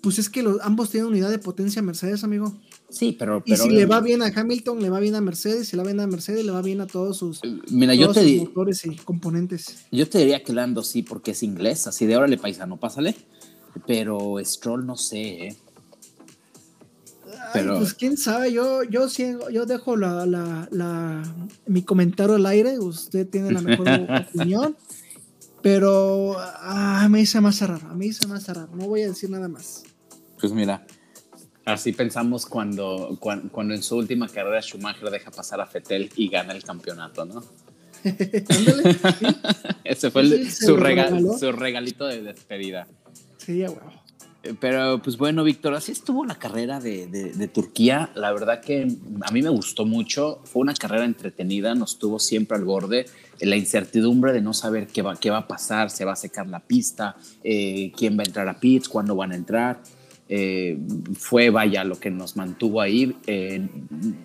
Pues 0.02 0.18
es 0.18 0.28
que 0.28 0.42
los, 0.42 0.60
ambos 0.60 0.90
tienen 0.90 1.08
unidad 1.08 1.30
de 1.30 1.38
potencia 1.38 1.80
Mercedes, 1.80 2.22
amigo. 2.22 2.54
Sí, 2.90 3.16
pero, 3.18 3.42
y 3.44 3.56
si 3.56 3.70
le 3.70 3.86
va 3.86 4.00
bien 4.00 4.22
a 4.22 4.26
Hamilton, 4.26 4.80
le 4.80 4.90
va 4.90 5.00
bien 5.00 5.14
a 5.14 5.20
Mercedes, 5.20 5.68
si 5.68 5.76
le 5.76 5.82
va 5.82 5.88
bien 5.88 6.00
a 6.00 6.06
Mercedes, 6.06 6.44
le 6.44 6.52
va 6.52 6.62
bien 6.62 6.80
a 6.80 6.86
todos 6.86 7.16
sus, 7.16 7.42
eh, 7.42 7.58
Mira, 7.70 7.94
yo 7.94 8.12
te 8.12 8.36
motores 8.36 8.84
y 8.84 8.94
componentes. 8.96 9.86
Yo 9.90 10.08
te 10.08 10.18
diría 10.18 10.44
que 10.44 10.52
Lando 10.52 10.84
sí, 10.84 11.02
porque 11.02 11.32
es 11.32 11.42
inglés, 11.42 11.86
así 11.86 12.06
de 12.06 12.14
ahora 12.14 12.28
le 12.28 12.36
paisano, 12.36 12.78
pásale. 12.78 13.16
Pero 13.86 14.36
Stroll 14.44 14.86
no 14.86 14.96
sé, 14.96 15.48
¿eh? 15.48 15.56
pues 17.52 17.94
quién 17.94 18.16
sabe, 18.16 18.52
yo, 18.52 18.82
yo, 18.84 19.06
yo 19.50 19.66
dejo 19.66 19.96
la, 19.96 20.26
la, 20.26 20.68
la, 20.70 21.22
mi 21.66 21.82
comentario 21.82 22.34
al 22.34 22.46
aire, 22.46 22.78
usted 22.78 23.28
tiene 23.28 23.52
la 23.52 23.60
mejor 23.60 23.88
opinión, 24.34 24.76
pero 25.64 26.36
ah, 26.38 27.08
me 27.08 27.20
dice 27.20 27.40
más 27.40 27.58
raro, 27.62 27.88
a 27.88 27.94
mí 27.94 28.08
dice 28.08 28.26
más 28.26 28.46
raro, 28.48 28.68
no 28.74 28.86
voy 28.86 29.00
a 29.00 29.08
decir 29.08 29.30
nada 29.30 29.48
más. 29.48 29.82
Pues 30.38 30.52
mira, 30.52 30.84
así 31.64 31.92
pensamos 31.92 32.44
cuando, 32.44 33.16
cuando, 33.18 33.72
en 33.72 33.82
su 33.82 33.96
última 33.96 34.28
carrera 34.28 34.60
Schumacher 34.60 35.08
deja 35.08 35.30
pasar 35.30 35.62
a 35.62 35.66
Fettel 35.66 36.10
y 36.16 36.28
gana 36.28 36.52
el 36.52 36.62
campeonato, 36.62 37.24
¿no? 37.24 37.42
Ese 39.84 40.10
fue 40.10 40.50
su, 40.50 40.76
su 41.38 41.52
regalito 41.52 42.08
de 42.08 42.20
despedida. 42.20 42.86
Sí, 43.38 43.60
ya, 43.60 43.70
wow. 43.70 44.03
Pero 44.60 45.00
pues 45.02 45.16
bueno, 45.16 45.42
Víctor, 45.42 45.74
así 45.74 45.92
estuvo 45.92 46.24
la 46.24 46.34
carrera 46.34 46.78
de, 46.78 47.50
Turquía. 47.52 48.10
La 48.14 48.32
verdad 48.32 48.60
que 48.60 48.86
a 49.22 49.32
mí 49.32 49.42
me 49.42 49.48
gustó 49.48 49.86
mucho. 49.86 50.40
Fue 50.44 50.60
una 50.60 50.74
carrera 50.74 51.04
entretenida, 51.04 51.74
nos 51.74 51.98
tuvo 51.98 52.18
siempre 52.18 52.56
al 52.56 52.64
borde. 52.64 53.06
La 53.40 53.56
incertidumbre 53.56 54.32
de 54.32 54.42
no 54.42 54.52
saber 54.52 54.86
qué 54.86 55.02
va, 55.02 55.16
qué 55.16 55.30
va 55.30 55.38
a 55.38 55.48
pasar, 55.48 55.90
se 55.90 56.04
va 56.04 56.12
a 56.12 56.16
secar 56.16 56.46
la 56.46 56.60
pista, 56.60 57.16
eh, 57.42 57.92
quién 57.96 58.18
va 58.18 58.22
a 58.22 58.26
entrar 58.26 58.48
a 58.48 58.60
pits, 58.60 58.88
cuándo 58.88 59.16
van 59.16 59.32
a 59.32 59.36
entrar. 59.36 59.82
Eh, 60.28 60.78
fue, 61.14 61.50
vaya, 61.50 61.84
lo 61.84 61.98
que 61.98 62.10
nos 62.10 62.36
mantuvo 62.36 62.80
ahí. 62.80 63.16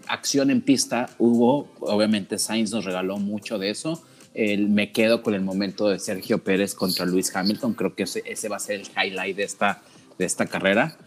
acción 0.08 0.50
en 0.50 0.62
pista 0.62 1.10
hubo, 1.18 1.70
obviamente 1.80 2.40
Sainz 2.40 2.72
nos 2.72 2.84
regaló 2.84 3.18
mucho 3.18 3.58
de 3.58 3.70
eso. 3.70 4.04
me 4.36 4.92
quedo 4.92 5.24
con 5.24 5.34
el 5.34 5.42
momento 5.42 5.88
de 5.88 5.98
Sergio 5.98 6.44
Pérez 6.44 6.76
contra 6.76 7.06
Luis 7.06 7.34
Hamilton. 7.34 7.74
Creo 7.74 7.96
que 7.96 8.04
ese, 8.04 8.22
ese 8.26 8.50
va 8.50 8.58
a 8.58 8.60
ser 8.60 8.82
el 8.82 8.88
highlight 8.96 9.38
de 9.38 9.44
esta 9.44 9.82
de 10.20 10.26
esta 10.26 10.46
carrera. 10.46 10.98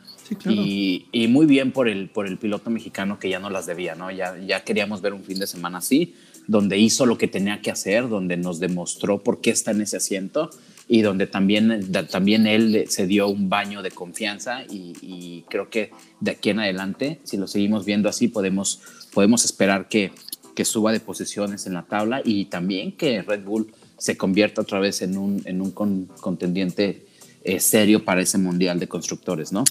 y, 0.49 1.07
y, 1.13 1.29
muy 1.29 1.47
bien 1.47 1.73
por 1.73 1.89
el, 1.89 2.09
por 2.09 2.27
el 2.27 2.39
piloto 2.39 2.71
mexicano 2.71 3.19
que 3.19 3.29
ya 3.29 3.39
no 3.39 3.51
las 3.51 3.67
debía, 3.67 3.95
¿no? 3.95 4.11
Ya, 4.11 4.37
ya 4.39 4.65
queríamos 4.65 5.03
ver 5.03 5.13
un 5.13 5.23
fin 5.23 5.39
de 5.39 5.47
semana 5.47 5.79
así, 5.79 6.15
donde 6.47 6.79
hizo 6.79 7.07
lo 7.07 7.19
que 7.19 7.29
tenía 7.29 7.61
que 7.61 7.71
hacer, 7.71 8.09
donde 8.09 8.37
nos 8.37 8.59
demostró 8.59 9.23
por 9.23 9.41
qué 9.41 9.51
está 9.51 9.73
en 9.73 9.83
ese 9.83 9.99
asiento 9.99 10.51
y 10.89 11.03
donde 11.03 11.27
también, 11.27 11.93
también 12.11 12.47
él 12.47 12.87
se 12.89 13.07
dio 13.07 13.29
un 13.29 13.49
baño 13.49 13.83
de 13.83 13.91
confianza 13.91 14.65
y, 14.69 15.45
creo 15.49 15.69
que 15.69 15.91
de 16.21 16.31
aquí 16.31 16.51
en 16.51 16.61
adelante, 16.61 17.21
si 17.25 17.37
lo 17.37 17.47
seguimos 17.47 17.85
viendo 17.85 18.09
así, 18.09 18.29
podemos, 18.29 18.81
podemos 19.13 19.45
esperar 19.45 19.89
que, 19.89 20.13
que 20.55 20.65
suba 20.65 20.93
de 20.93 21.01
posiciones 21.01 21.67
en 21.67 21.75
la 21.75 21.83
tabla 21.83 22.23
y 22.25 22.47
también 22.47 22.93
que 22.93 23.23
Red 23.23 23.45
Bull 23.45 23.73
se 23.99 24.17
convierta 24.17 24.63
otra 24.63 24.81
vez 24.81 25.03
en 25.03 25.19
un, 25.19 25.43
en 25.45 25.61
un 25.61 25.73
contendiente 26.21 27.07
eh, 27.45 27.61
serio 27.61 28.05
para 28.05 28.23
ese 28.23 28.39
mundial 28.39 28.79
de 28.79 28.89
constructores, 28.89 29.53
¿no? 29.53 29.65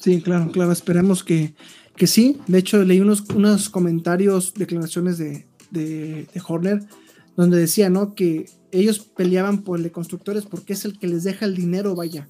Sí, 0.00 0.22
claro, 0.22 0.50
claro, 0.50 0.72
esperemos 0.72 1.22
que, 1.22 1.54
que 1.96 2.06
sí. 2.06 2.38
De 2.46 2.58
hecho, 2.58 2.82
leí 2.82 3.00
unos, 3.00 3.24
unos 3.34 3.68
comentarios, 3.68 4.54
declaraciones 4.54 5.18
de, 5.18 5.46
de, 5.70 6.26
Horner, 6.46 6.82
donde 7.36 7.58
decía, 7.58 7.90
¿no? 7.90 8.14
Que 8.14 8.46
ellos 8.72 9.00
peleaban 9.00 9.62
por 9.62 9.78
el 9.78 9.84
de 9.84 9.92
constructores 9.92 10.46
porque 10.46 10.72
es 10.72 10.84
el 10.84 10.98
que 10.98 11.06
les 11.06 11.24
deja 11.24 11.44
el 11.44 11.54
dinero, 11.54 11.94
vaya. 11.94 12.28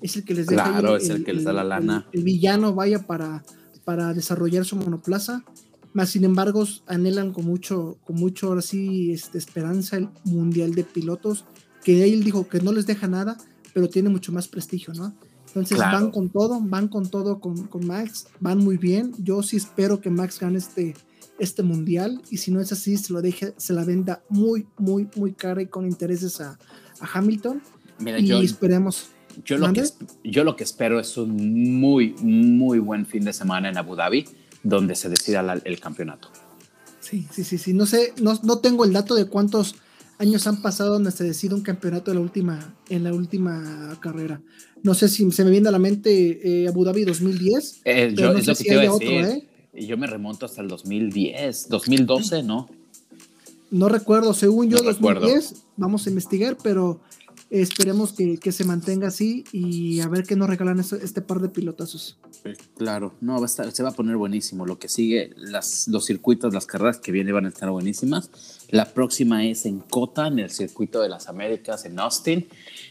Es 0.00 0.16
el 0.16 0.24
que 0.24 0.34
les 0.34 0.46
deja 0.46 0.64
claro, 0.64 0.96
es 0.96 1.08
el, 1.08 1.24
que 1.24 1.32
les 1.32 1.44
da 1.44 1.52
la 1.52 1.64
lana. 1.64 2.06
El, 2.12 2.22
villano, 2.22 2.74
vaya, 2.74 3.06
para, 3.06 3.44
para 3.84 4.14
desarrollar 4.14 4.64
su 4.64 4.76
monoplaza. 4.76 5.44
Más 5.92 6.10
sin 6.10 6.24
embargo, 6.24 6.66
anhelan 6.86 7.32
con 7.32 7.44
mucho, 7.44 7.98
con 8.04 8.16
mucho 8.16 8.48
ahora 8.48 8.62
sí, 8.62 9.12
este, 9.12 9.38
esperanza 9.38 9.96
el 9.96 10.08
mundial 10.24 10.74
de 10.74 10.84
pilotos, 10.84 11.44
que 11.82 12.04
él 12.04 12.22
dijo 12.22 12.48
que 12.48 12.60
no 12.60 12.72
les 12.72 12.86
deja 12.86 13.08
nada, 13.08 13.38
pero 13.78 13.88
tiene 13.88 14.08
mucho 14.08 14.32
más 14.32 14.48
prestigio, 14.48 14.92
¿no? 14.92 15.14
Entonces 15.46 15.78
van 15.78 16.10
con 16.10 16.30
todo, 16.30 16.60
van 16.60 16.88
con 16.88 17.08
todo 17.08 17.38
con, 17.38 17.68
con, 17.68 17.86
Max, 17.86 18.26
van 18.40 18.58
muy 18.58 18.76
bien. 18.76 19.12
Yo 19.18 19.40
sí 19.44 19.56
espero 19.56 20.00
que 20.00 20.10
Max 20.10 20.40
gane 20.40 20.58
este, 20.58 20.96
este 21.38 21.62
mundial 21.62 22.20
y 22.28 22.38
si 22.38 22.50
no 22.50 22.60
es 22.60 22.72
así, 22.72 22.96
se 22.96 23.12
lo 23.12 23.22
deje, 23.22 23.54
se 23.56 23.72
la 23.74 23.84
venda 23.84 24.24
muy, 24.30 24.66
muy, 24.78 25.06
muy 25.14 25.32
cara 25.32 25.62
y 25.62 25.66
con 25.66 25.86
intereses 25.86 26.40
a, 26.40 26.58
a 26.98 27.06
Hamilton. 27.18 27.62
y 28.00 28.26
yo, 28.26 28.40
esperemos. 28.40 29.10
Yo 29.44 29.58
lo, 29.58 29.72
que, 29.72 29.84
yo 30.24 30.42
lo 30.42 30.56
que 30.56 30.64
espero 30.64 30.98
es 30.98 31.16
un 31.16 31.78
muy, 31.78 32.16
muy 32.20 32.80
buen 32.80 33.06
fin 33.06 33.24
de 33.24 33.32
semana 33.32 33.68
en 33.68 33.78
Abu 33.78 33.94
Dhabi, 33.94 34.24
donde 34.64 34.96
se 34.96 35.08
decida 35.08 35.62
el 35.64 35.78
campeonato. 35.78 36.30
Sí, 36.98 37.28
sí, 37.30 37.44
sí, 37.44 37.58
sí. 37.58 37.74
No 37.74 37.86
sé, 37.86 38.12
no, 38.20 38.40
no 38.42 38.58
tengo 38.58 38.84
el 38.84 38.92
dato 38.92 39.14
de 39.14 39.26
cuántos 39.26 39.76
años 40.18 40.46
han 40.46 40.62
pasado 40.62 40.92
donde 40.94 41.10
se 41.10 41.24
decide 41.24 41.54
un 41.54 41.62
campeonato 41.62 42.10
en 42.10 42.16
la 42.16 42.22
última, 42.22 42.74
en 42.88 43.04
la 43.04 43.14
última 43.14 43.96
carrera. 44.00 44.40
No 44.82 44.94
sé 44.94 45.08
si 45.08 45.30
se 45.30 45.44
me 45.44 45.50
viene 45.50 45.68
a 45.68 45.72
la 45.72 45.78
mente 45.78 46.62
eh, 46.62 46.68
Abu 46.68 46.84
Dhabi 46.84 47.04
2010. 47.04 47.82
Eh, 47.84 48.14
yo, 48.16 48.32
no 48.32 48.42
sé 48.42 48.54
si 48.54 48.70
hay 48.70 48.86
otro, 48.86 49.08
¿eh? 49.08 49.44
Yo 49.74 49.96
me 49.96 50.06
remonto 50.06 50.46
hasta 50.46 50.60
el 50.60 50.68
2010, 50.68 51.68
2012, 51.68 52.42
¿no? 52.42 52.68
No 53.70 53.88
recuerdo, 53.88 54.32
según 54.34 54.70
yo, 54.70 54.82
2010, 54.82 55.54
vamos 55.76 56.06
a 56.06 56.08
investigar, 56.08 56.56
pero 56.62 57.00
esperemos 57.50 58.12
que, 58.12 58.52
se 58.52 58.64
mantenga 58.64 59.08
así 59.08 59.44
y 59.52 60.00
a 60.00 60.08
ver 60.08 60.24
qué 60.24 60.36
nos 60.36 60.48
regalan 60.48 60.80
este, 60.80 61.22
par 61.22 61.40
de 61.40 61.48
pilotazos. 61.48 62.18
Claro, 62.76 63.14
no, 63.20 63.34
va 63.34 63.42
a 63.42 63.46
estar, 63.46 63.70
se 63.72 63.82
va 63.82 63.90
a 63.90 63.92
poner 63.92 64.16
buenísimo. 64.16 64.66
Lo 64.66 64.78
que 64.78 64.88
sigue, 64.88 65.30
las, 65.36 65.88
los 65.88 66.06
circuitos, 66.06 66.52
las 66.52 66.66
carreras 66.66 66.98
que 66.98 67.12
vienen 67.12 67.34
van 67.34 67.46
a 67.46 67.48
estar 67.48 67.70
buenísimas. 67.70 68.30
La 68.70 68.86
próxima 68.86 69.44
es 69.46 69.66
en 69.66 69.80
Cota, 69.80 70.26
en 70.26 70.38
el 70.38 70.50
circuito 70.50 71.00
de 71.00 71.08
las 71.08 71.28
Américas, 71.28 71.84
en 71.84 71.98
Austin. 71.98 72.46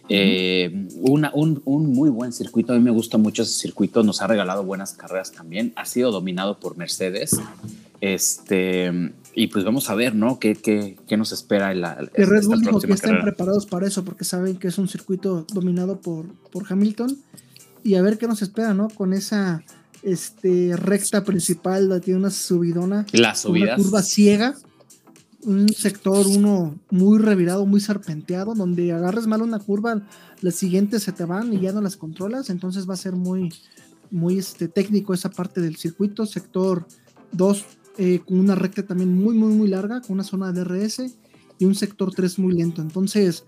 Eh, 0.10 0.88
una, 1.02 1.32
un, 1.34 1.62
un, 1.66 1.92
muy 1.92 2.10
buen 2.10 2.34
circuito, 2.34 2.74
a 2.74 2.78
mí 2.78 2.82
me 2.82 2.92
gusta 2.92 3.18
mucho 3.18 3.44
ese 3.44 3.54
circuito, 3.54 4.04
nos 4.04 4.22
ha 4.22 4.28
regalado 4.28 4.64
buenas 4.64 4.94
carreras 4.94 5.32
también. 5.32 5.74
Ha 5.76 5.86
sido 5.86 6.12
dominado 6.12 6.60
por 6.60 6.78
Mercedes. 6.78 7.40
Este, 8.02 9.14
y 9.34 9.48
pues 9.48 9.66
vamos 9.66 9.90
a 9.90 9.96
ver, 9.96 10.16
¿no? 10.16 10.40
¿Qué, 10.40 10.56
qué, 10.56 10.98
qué 11.08 11.18
nos 11.18 11.32
espera 11.32 11.72
en 11.72 11.82
la. 11.82 11.96
Red 11.96 12.46
Bull 12.46 12.62
dijo 12.62 12.80
que 12.80 12.92
están 12.94 13.22
preparados 13.22 13.66
para 13.66 13.88
eso, 13.88 14.04
porque 14.04 14.24
saben 14.24 14.58
que 14.58 14.68
es 14.68 14.78
un 14.78 14.88
circuito 14.88 15.46
dominado 15.54 16.00
por, 16.00 16.28
por 16.52 16.66
Hamilton. 16.68 17.18
Y 17.84 17.96
a 17.96 18.02
ver 18.02 18.18
qué 18.18 18.28
nos 18.28 18.42
espera, 18.42 18.74
¿no? 18.74 18.90
Con 18.90 19.14
esa 19.14 19.64
este, 20.04 20.76
recta 20.76 21.24
principal, 21.24 22.02
tiene 22.04 22.20
una 22.20 22.32
subidona. 22.32 23.06
La 23.14 23.36
subida. 23.36 23.76
Una 23.76 23.84
curva 23.84 24.02
ciega. 24.02 24.56
Un 25.44 25.70
sector 25.70 26.26
uno 26.28 26.78
muy 26.90 27.20
revirado, 27.20 27.66
muy 27.66 27.80
serpenteado, 27.80 28.54
donde 28.54 28.92
agarres 28.92 29.28
mal 29.28 29.42
una 29.42 29.60
curva, 29.60 30.02
las 30.42 30.56
siguientes 30.56 31.04
se 31.04 31.14
te 31.14 31.24
van 31.26 31.54
y 31.54 31.60
ya 31.60 31.72
no 31.72 31.80
las 31.82 31.96
controlas. 31.96 32.50
Entonces 32.50 32.90
va 32.90 32.96
a 32.96 32.98
ser 32.98 33.14
muy, 33.14 33.54
muy 34.10 34.40
este, 34.40 34.68
técnico 34.68 35.14
esa 35.14 35.30
parte 35.30 35.62
del 35.62 35.78
circuito. 35.78 36.26
Sector 36.26 36.88
2 37.32 37.66
eh, 37.98 38.20
con 38.26 38.40
una 38.40 38.56
recta 38.56 38.86
también 38.86 39.14
muy, 39.14 39.36
muy, 39.36 39.54
muy 39.54 39.68
larga, 39.68 40.02
con 40.02 40.14
una 40.14 40.24
zona 40.24 40.52
de 40.52 40.64
DRS 40.64 41.18
y 41.60 41.66
un 41.66 41.76
sector 41.76 42.14
3 42.14 42.40
muy 42.40 42.54
lento. 42.54 42.82
Entonces, 42.82 43.46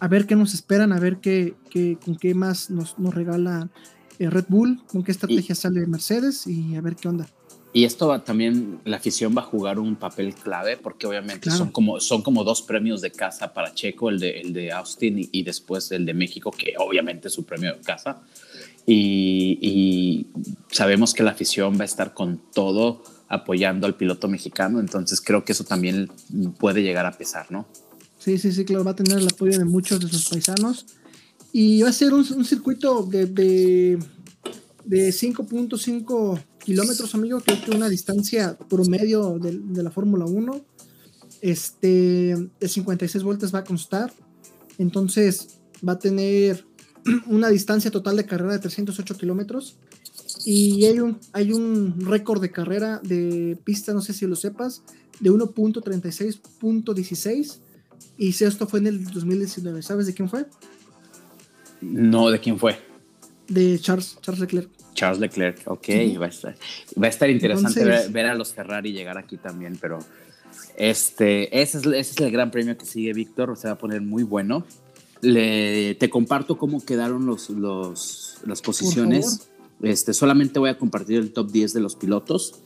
a 0.00 0.08
ver 0.08 0.26
qué 0.26 0.36
nos 0.36 0.54
esperan, 0.54 0.92
a 0.92 1.00
ver 1.00 1.18
qué, 1.18 1.54
qué 1.70 1.98
con 2.04 2.16
qué 2.16 2.34
más 2.34 2.70
nos, 2.70 2.98
nos 2.98 3.14
regala 3.14 3.70
eh, 4.18 4.30
Red 4.30 4.46
Bull, 4.48 4.82
con 4.86 5.02
qué 5.02 5.12
estrategia 5.12 5.54
sale 5.54 5.86
Mercedes 5.86 6.46
y 6.46 6.74
a 6.76 6.80
ver 6.80 6.96
qué 6.96 7.08
onda. 7.08 7.26
Y 7.72 7.84
esto 7.84 8.08
va, 8.08 8.24
también, 8.24 8.80
la 8.84 8.96
afición 8.96 9.34
va 9.36 9.42
a 9.42 9.44
jugar 9.44 9.78
un 9.78 9.96
papel 9.96 10.34
clave 10.34 10.78
porque 10.78 11.06
obviamente 11.06 11.50
son, 11.50 11.70
como, 11.70 12.00
son 12.00 12.22
como 12.22 12.42
dos 12.42 12.62
premios 12.62 13.02
de 13.02 13.12
casa 13.12 13.52
para 13.52 13.74
Checo, 13.74 14.08
el 14.08 14.18
de, 14.18 14.40
el 14.40 14.54
de 14.54 14.72
Austin 14.72 15.18
y, 15.18 15.28
y 15.30 15.42
después 15.42 15.92
el 15.92 16.06
de 16.06 16.14
México, 16.14 16.50
que 16.50 16.72
obviamente 16.78 17.28
es 17.28 17.34
su 17.34 17.44
premio 17.44 17.74
de 17.74 17.80
casa. 17.80 18.22
Y, 18.86 19.58
y, 19.60 20.26
sabemos 20.70 21.12
que 21.12 21.22
la 21.22 21.32
afición 21.32 21.76
va 21.78 21.82
a 21.82 21.84
estar 21.84 22.14
con 22.14 22.40
todo 22.54 23.02
apoyando 23.28 23.86
al 23.86 23.96
piloto 23.96 24.28
mexicano, 24.28 24.80
entonces 24.80 25.20
creo 25.20 25.44
que 25.44 25.52
eso 25.52 25.64
también 25.64 26.10
puede 26.58 26.82
llegar 26.82 27.06
a 27.06 27.12
pesar, 27.12 27.50
¿no? 27.50 27.66
Sí, 28.18 28.38
sí, 28.38 28.52
sí, 28.52 28.64
claro, 28.64 28.84
va 28.84 28.92
a 28.92 28.96
tener 28.96 29.18
el 29.18 29.26
apoyo 29.26 29.58
de 29.58 29.64
muchos 29.64 30.00
de 30.00 30.08
sus 30.08 30.28
paisanos 30.28 30.86
y 31.52 31.82
va 31.82 31.88
a 31.88 31.92
ser 31.92 32.12
un, 32.12 32.24
circuito 32.44 33.02
de, 33.04 33.26
de, 33.26 33.98
5.5 34.88 36.40
kilómetros, 36.64 37.14
amigo, 37.14 37.40
que 37.40 37.54
es 37.54 37.68
una 37.68 37.88
distancia 37.88 38.58
promedio 38.68 39.38
de, 39.38 39.58
de 39.58 39.82
la 39.82 39.90
Fórmula 39.90 40.24
1. 40.24 40.64
Este, 41.42 42.34
de 42.60 42.68
56 42.68 43.22
vueltas 43.22 43.54
va 43.54 43.60
a 43.60 43.64
constar, 43.64 44.12
entonces 44.78 45.60
va 45.86 45.92
a 45.92 45.98
tener 45.98 46.66
una 47.26 47.48
distancia 47.48 47.90
total 47.90 48.16
de 48.16 48.26
carrera 48.26 48.52
de 48.52 48.58
308 48.58 49.16
kilómetros 49.16 49.76
y 50.48 50.86
hay 50.86 51.00
un, 51.00 51.18
hay 51.32 51.52
un 51.52 52.06
récord 52.06 52.40
de 52.40 52.52
carrera 52.52 53.00
de 53.02 53.58
pista, 53.64 53.92
no 53.92 54.00
sé 54.00 54.12
si 54.12 54.28
lo 54.28 54.36
sepas, 54.36 54.84
de 55.18 55.32
1.36.16. 55.32 57.58
Y 58.16 58.30
si 58.30 58.44
esto 58.44 58.68
fue 58.68 58.78
en 58.78 58.86
el 58.86 59.06
2019. 59.06 59.82
¿Sabes 59.82 60.06
de 60.06 60.14
quién 60.14 60.28
fue? 60.28 60.46
No, 61.80 62.30
¿de 62.30 62.38
quién 62.38 62.60
fue? 62.60 62.78
De 63.48 63.76
Charles, 63.80 64.18
Charles 64.20 64.40
Leclerc. 64.40 64.70
Charles 64.94 65.18
Leclerc, 65.18 65.62
ok, 65.66 65.88
va, 66.20 66.26
a 66.26 66.28
estar, 66.28 66.56
va 67.02 67.06
a 67.06 67.10
estar 67.10 67.28
interesante 67.28 67.84
ver, 67.84 68.26
a 68.26 68.36
los 68.36 68.54
Ferrari 68.54 68.92
llegar 68.92 69.18
aquí 69.18 69.38
también, 69.38 69.76
pero 69.80 69.98
este, 70.76 71.60
ese, 71.60 71.78
es, 71.78 71.86
ese 71.86 71.98
es 71.98 72.16
el 72.18 72.30
gran 72.30 72.52
premio 72.52 72.78
que 72.78 72.86
sigue 72.86 73.12
Víctor, 73.12 73.56
se 73.56 73.66
va 73.66 73.74
a 73.74 73.78
poner 73.78 74.00
muy 74.00 74.22
bueno. 74.22 74.64
Le, 75.22 75.96
te 75.96 76.08
comparto 76.08 76.56
cómo 76.56 76.84
quedaron 76.84 77.26
los, 77.26 77.50
los, 77.50 78.38
las 78.46 78.62
posiciones. 78.62 79.48
Este, 79.82 80.14
solamente 80.14 80.58
voy 80.58 80.70
a 80.70 80.78
compartir 80.78 81.18
el 81.18 81.32
top 81.32 81.50
10 81.50 81.72
de 81.72 81.80
los 81.80 81.96
pilotos. 81.96 82.60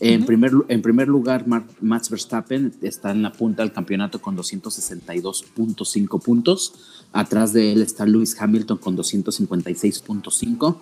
En, 0.00 0.26
primer, 0.26 0.52
en 0.68 0.82
primer 0.82 1.08
lugar, 1.08 1.46
Max 1.80 2.10
Verstappen 2.10 2.74
está 2.82 3.12
en 3.12 3.22
la 3.22 3.32
punta 3.32 3.62
del 3.62 3.72
campeonato 3.72 4.20
con 4.20 4.36
262.5 4.36 6.22
puntos. 6.22 6.74
Atrás 7.12 7.52
de 7.54 7.72
él 7.72 7.80
está 7.80 8.04
Lewis 8.04 8.36
Hamilton 8.38 8.78
con 8.78 8.96
256.5. 8.96 10.76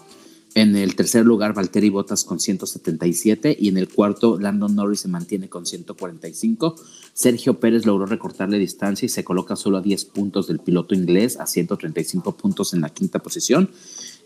En 0.57 0.76
el 0.76 0.95
tercer 0.95 1.26
lugar, 1.26 1.53
Valtteri 1.53 1.91
Bottas 1.91 2.24
con 2.24 2.39
177 2.39 3.57
y 3.59 3.68
en 3.68 3.76
el 3.76 3.89
cuarto, 3.89 4.39
Landon 4.39 4.76
Norris 4.76 5.01
se 5.01 5.09
mantiene 5.09 5.49
con 5.49 5.66
145. 5.66 6.76
Sergio 7.12 7.59
Pérez 7.59 7.85
logró 7.87 8.07
recortarle 8.07 8.59
distancia 8.61 9.07
y 9.07 9.09
se 9.09 9.24
coloca 9.24 9.57
solo 9.57 9.78
a 9.78 9.82
10 9.82 10.05
puntos 10.07 10.47
del 10.47 10.61
piloto 10.61 10.95
inglés, 10.95 11.41
a 11.41 11.47
135 11.47 12.37
puntos 12.37 12.72
en 12.72 12.82
la 12.82 12.91
quinta 12.91 13.18
posición. 13.18 13.68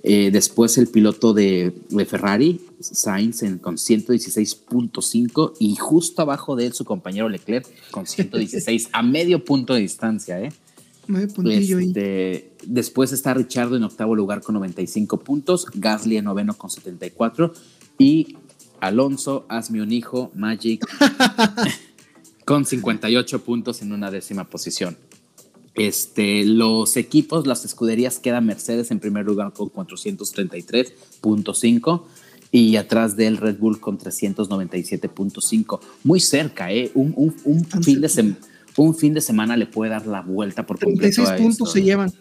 Eh, 0.03 0.31
después 0.31 0.79
el 0.79 0.87
piloto 0.87 1.35
de, 1.35 1.73
Ferrari, 2.09 2.61
Sainz, 2.81 3.43
con 3.61 3.77
116.5 3.77 5.55
y 5.59 5.75
justo 5.77 6.23
abajo 6.23 6.55
de 6.55 6.67
él 6.67 6.73
su 6.73 6.85
compañero 6.85 7.29
Leclerc 7.29 7.67
con 7.91 8.07
116 8.07 8.91
a 8.93 9.03
medio 9.03 9.45
punto 9.45 9.75
de 9.75 9.81
distancia. 9.81 10.41
¿eh? 10.41 10.53
Este, 11.47 12.53
después 12.65 13.13
está 13.13 13.35
Richardo 13.35 13.77
en 13.77 13.83
octavo 13.83 14.15
lugar 14.15 14.41
con 14.43 14.55
95 14.55 15.19
puntos, 15.21 15.67
Gasly 15.75 16.19
en 16.19 16.27
noveno 16.27 16.55
con 16.55 16.71
74 16.71 17.53
y 17.99 18.37
Alonso, 18.81 19.47
hazme 19.49 19.83
un 19.83 19.91
hijo, 19.91 20.31
Magic, 20.35 20.87
con 22.45 22.65
58 22.65 23.43
puntos 23.43 23.83
en 23.83 23.93
una 23.93 24.11
décima 24.11 24.45
posición. 24.45 24.97
Este, 25.79 26.45
los 26.45 26.97
equipos, 26.97 27.47
las 27.47 27.65
escuderías 27.65 28.19
queda 28.19 28.41
Mercedes 28.41 28.91
en 28.91 28.99
primer 29.01 29.25
lugar 29.25 29.53
con 29.53 29.71
433.5 29.71 32.03
y 32.51 32.77
atrás 32.77 33.17
del 33.17 33.37
Red 33.37 33.59
Bull 33.59 33.81
con 33.81 33.99
397.5. 33.99 35.81
Muy 36.05 36.21
cerca, 36.21 36.73
¿eh? 36.73 36.91
Un, 36.95 37.35
fin 37.83 38.01
de 38.01 38.35
un 38.77 38.95
fin 38.95 39.15
de 39.15 39.21
semana 39.21 39.57
le 39.57 39.67
puede 39.67 39.91
dar 39.91 40.07
la 40.07 40.23
vuelta 40.23 40.67
por 40.67 40.79
completo. 40.79 41.23
36 41.23 41.43
puntos 41.43 41.73
se 41.73 41.83
llevan. 41.83 42.13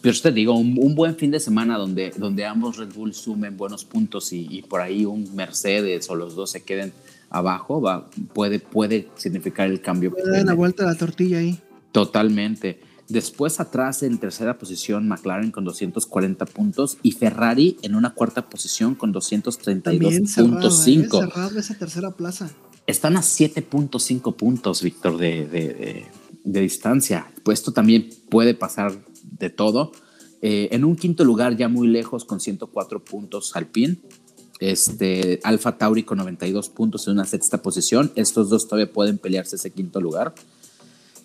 Pero 0.00 0.14
yo 0.14 0.22
te 0.22 0.32
digo, 0.32 0.54
un, 0.54 0.94
buen 0.94 1.16
fin 1.16 1.30
de 1.30 1.40
semana 1.40 1.76
donde, 1.76 2.10
donde 2.16 2.46
ambos 2.46 2.78
Red 2.78 2.94
Bull 2.94 3.14
sumen 3.14 3.56
buenos 3.56 3.84
puntos 3.84 4.32
y, 4.32 4.64
por 4.68 4.80
ahí 4.80 5.04
un 5.04 5.34
Mercedes 5.34 6.08
o 6.08 6.14
los 6.14 6.34
dos 6.34 6.50
se 6.50 6.62
queden 6.62 6.92
abajo, 7.28 7.80
va, 7.80 8.08
puede, 8.32 8.60
puede 8.60 9.08
significar 9.16 9.68
el 9.68 9.80
cambio. 9.80 10.10
Puede 10.10 10.30
dar 10.30 10.46
la 10.46 10.54
vuelta 10.54 10.84
a 10.84 10.86
la 10.86 10.96
tortilla 10.96 11.38
ahí. 11.38 11.60
Totalmente. 11.92 12.80
Después 13.08 13.58
atrás 13.58 14.04
en 14.04 14.18
tercera 14.18 14.56
posición 14.56 15.08
McLaren 15.08 15.50
con 15.50 15.64
240 15.64 16.46
puntos 16.46 16.96
y 17.02 17.10
Ferrari 17.10 17.76
en 17.82 17.96
una 17.96 18.14
cuarta 18.14 18.48
posición 18.48 18.94
con 18.94 19.12
232.5. 19.12 20.28
Cerrado, 20.28 20.60
¿eh? 20.60 21.08
cerrado 21.08 21.58
esa 21.58 21.74
tercera 21.74 22.12
plaza. 22.12 22.50
Están 22.86 23.16
a 23.16 23.20
7.5 23.20 24.36
puntos, 24.36 24.82
Víctor, 24.82 25.18
de, 25.18 25.46
de, 25.46 26.06
de, 26.44 26.60
distancia. 26.60 27.32
Pues 27.42 27.58
esto 27.58 27.72
también 27.72 28.10
puede 28.28 28.54
pasar 28.54 28.92
de 29.24 29.50
todo. 29.50 29.90
Eh, 30.40 30.68
en 30.70 30.84
un 30.84 30.94
quinto 30.94 31.24
lugar, 31.24 31.56
ya 31.56 31.68
muy 31.68 31.88
lejos, 31.88 32.24
con 32.24 32.38
104 32.38 33.04
puntos 33.04 33.56
Alpine. 33.56 33.98
Este, 34.60 35.40
Alfa 35.42 35.78
Tauri 35.78 36.04
con 36.04 36.18
92 36.18 36.68
puntos 36.68 37.06
en 37.08 37.14
una 37.14 37.24
sexta 37.24 37.60
posición. 37.60 38.12
Estos 38.14 38.50
dos 38.50 38.68
todavía 38.68 38.92
pueden 38.92 39.18
pelearse 39.18 39.56
ese 39.56 39.70
quinto 39.70 40.00
lugar. 40.00 40.34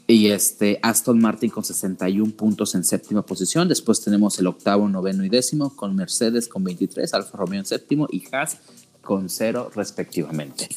Y 0.08 0.28
este, 0.28 0.80
Aston 0.84 1.20
Martin 1.20 1.50
con 1.50 1.64
61 1.64 2.34
puntos 2.34 2.76
en 2.76 2.84
séptima 2.84 3.26
posición. 3.26 3.68
Después 3.68 4.02
tenemos 4.02 4.38
el 4.38 4.48
octavo, 4.48 4.88
noveno 4.88 5.26
y 5.26 5.30
décimo 5.30 5.76
con 5.76 5.96
Mercedes 5.96 6.48
con 6.48 6.64
23, 6.64 7.12
Alfa 7.14 7.38
Romeo 7.38 7.60
en 7.60 7.66
séptimo 7.66 8.08
y 8.12 8.24
Haas 8.32 8.58
con 9.02 9.30
cero 9.30 9.72
respectivamente. 9.74 10.70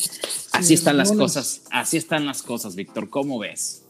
Así 0.53 0.75
están 0.75 0.97
las 0.97 1.13
cosas, 1.13 1.63
así 1.71 1.97
están 1.97 2.27
las 2.27 2.43
cosas, 2.43 2.75
Víctor. 2.75 3.11
¿Cómo 3.11 3.39
ves? 3.39 3.83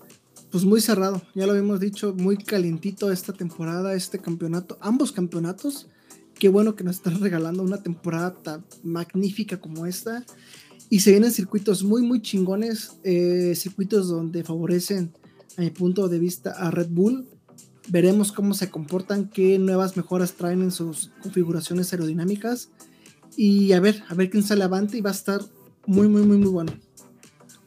Pues 0.50 0.64
muy 0.64 0.80
cerrado, 0.80 1.22
ya 1.34 1.44
lo 1.44 1.52
habíamos 1.52 1.78
dicho, 1.78 2.14
muy 2.16 2.38
calientito 2.38 3.12
esta 3.12 3.34
temporada, 3.34 3.94
este 3.94 4.18
campeonato, 4.18 4.78
ambos 4.80 5.12
campeonatos. 5.12 5.88
Qué 6.34 6.48
bueno 6.48 6.74
que 6.74 6.84
nos 6.84 6.96
están 6.96 7.20
regalando 7.20 7.62
una 7.62 7.82
temporada 7.82 8.34
tan 8.34 8.64
magnífica 8.82 9.60
como 9.60 9.86
esta. 9.86 10.24
Y 10.88 11.00
se 11.00 11.10
vienen 11.10 11.32
circuitos 11.32 11.84
muy, 11.84 12.02
muy 12.02 12.22
chingones, 12.22 12.92
eh, 13.04 13.52
circuitos 13.54 14.08
donde 14.08 14.42
favorecen 14.42 15.12
a 15.58 15.60
mi 15.60 15.70
punto 15.70 16.08
de 16.08 16.20
vista, 16.20 16.52
a 16.52 16.70
Red 16.70 16.88
Bull. 16.90 17.26
Veremos 17.88 18.30
cómo 18.30 18.54
se 18.54 18.70
comportan, 18.70 19.28
qué 19.28 19.58
nuevas 19.58 19.96
mejoras 19.96 20.34
traen 20.34 20.62
en 20.62 20.70
sus 20.70 21.10
configuraciones 21.20 21.92
aerodinámicas. 21.92 22.70
Y 23.36 23.72
a 23.72 23.80
ver, 23.80 24.04
a 24.08 24.14
ver 24.14 24.30
quién 24.30 24.44
sale 24.44 24.62
avante 24.62 24.98
y 24.98 25.00
va 25.00 25.10
a 25.10 25.14
estar 25.14 25.40
muy, 25.84 26.06
muy, 26.06 26.22
muy, 26.22 26.38
muy 26.38 26.48
bueno. 26.48 26.72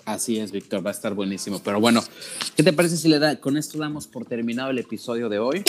Así 0.06 0.38
es, 0.38 0.52
Víctor, 0.52 0.86
va 0.86 0.92
a 0.92 0.94
estar 0.94 1.14
buenísimo. 1.14 1.62
Pero 1.64 1.82
bueno, 1.82 2.02
¿qué 2.56 2.64
te 2.64 2.72
parece 2.72 2.96
si 2.96 3.10
le 3.10 3.20
da, 3.20 3.40
con 3.42 3.58
esto 3.58 3.78
damos 3.78 4.08
por 4.08 4.26
terminado 4.26 4.70
el 4.70 4.78
episodio 4.78 5.28
de 5.28 5.40
hoy? 5.40 5.64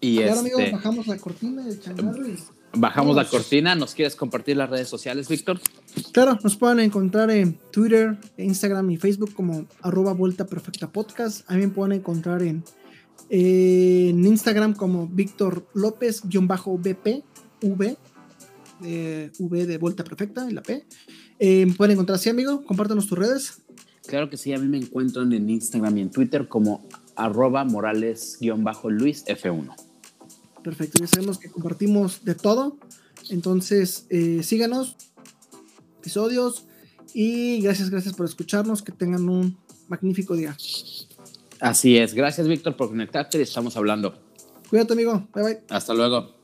Y 0.00 0.18
claro, 0.18 0.44
este, 0.44 0.72
bajamos 0.72 1.06
la 1.06 1.16
cortina 1.16 1.64
del 1.64 1.80
changarro 1.80 2.28
y 2.28 2.38
Bajamos 2.74 3.16
la 3.16 3.26
cortina. 3.26 3.74
¿Nos 3.74 3.94
quieres 3.94 4.16
compartir 4.16 4.56
las 4.56 4.70
redes 4.70 4.88
sociales, 4.88 5.28
Víctor? 5.28 5.60
Claro, 6.12 6.38
nos 6.42 6.56
pueden 6.56 6.80
encontrar 6.80 7.30
en 7.30 7.58
Twitter, 7.70 8.18
Instagram 8.38 8.90
y 8.90 8.96
Facebook 8.96 9.34
como 9.34 9.66
arroba 9.82 10.14
Vuelta 10.14 10.46
Perfecta 10.46 10.90
Podcast. 10.90 11.46
También 11.46 11.72
pueden 11.72 11.98
encontrar 11.98 12.42
en, 12.42 12.64
en 13.28 14.24
Instagram 14.24 14.74
como 14.74 15.06
Víctor 15.06 15.66
López-BP, 15.74 17.22
V, 17.62 17.96
V 19.38 19.66
de 19.66 19.78
Vuelta 19.78 20.02
Perfecta, 20.04 20.48
en 20.48 20.54
la 20.54 20.62
P. 20.62 20.84
Eh, 21.38 21.66
pueden 21.76 21.92
encontrar 21.92 22.16
así, 22.16 22.30
amigo. 22.30 22.64
Compártanos 22.64 23.06
tus 23.06 23.18
redes. 23.18 23.62
Claro 24.06 24.30
que 24.30 24.36
sí, 24.36 24.52
a 24.52 24.58
mí 24.58 24.66
me 24.66 24.78
encuentran 24.78 25.32
en 25.32 25.48
Instagram 25.50 25.98
y 25.98 26.00
en 26.00 26.10
Twitter 26.10 26.48
como 26.48 26.86
arroba 27.16 27.64
morales-luis 27.64 29.24
F1. 29.26 29.91
Perfecto, 30.62 30.98
ya 31.00 31.06
sabemos 31.06 31.38
que 31.38 31.50
compartimos 31.50 32.24
de 32.24 32.34
todo. 32.34 32.78
Entonces, 33.30 34.06
eh, 34.10 34.42
síganos, 34.42 34.96
episodios 35.98 36.66
y 37.14 37.60
gracias, 37.60 37.90
gracias 37.90 38.14
por 38.14 38.26
escucharnos. 38.26 38.82
Que 38.82 38.92
tengan 38.92 39.28
un 39.28 39.56
magnífico 39.88 40.36
día. 40.36 40.56
Así 41.60 41.96
es. 41.96 42.14
Gracias, 42.14 42.48
Víctor, 42.48 42.76
por 42.76 42.88
conectarte 42.88 43.38
y 43.38 43.42
estamos 43.42 43.76
hablando. 43.76 44.14
Cuídate, 44.68 44.94
amigo. 44.94 45.28
Bye, 45.34 45.44
bye. 45.44 45.60
Hasta 45.68 45.94
luego. 45.94 46.41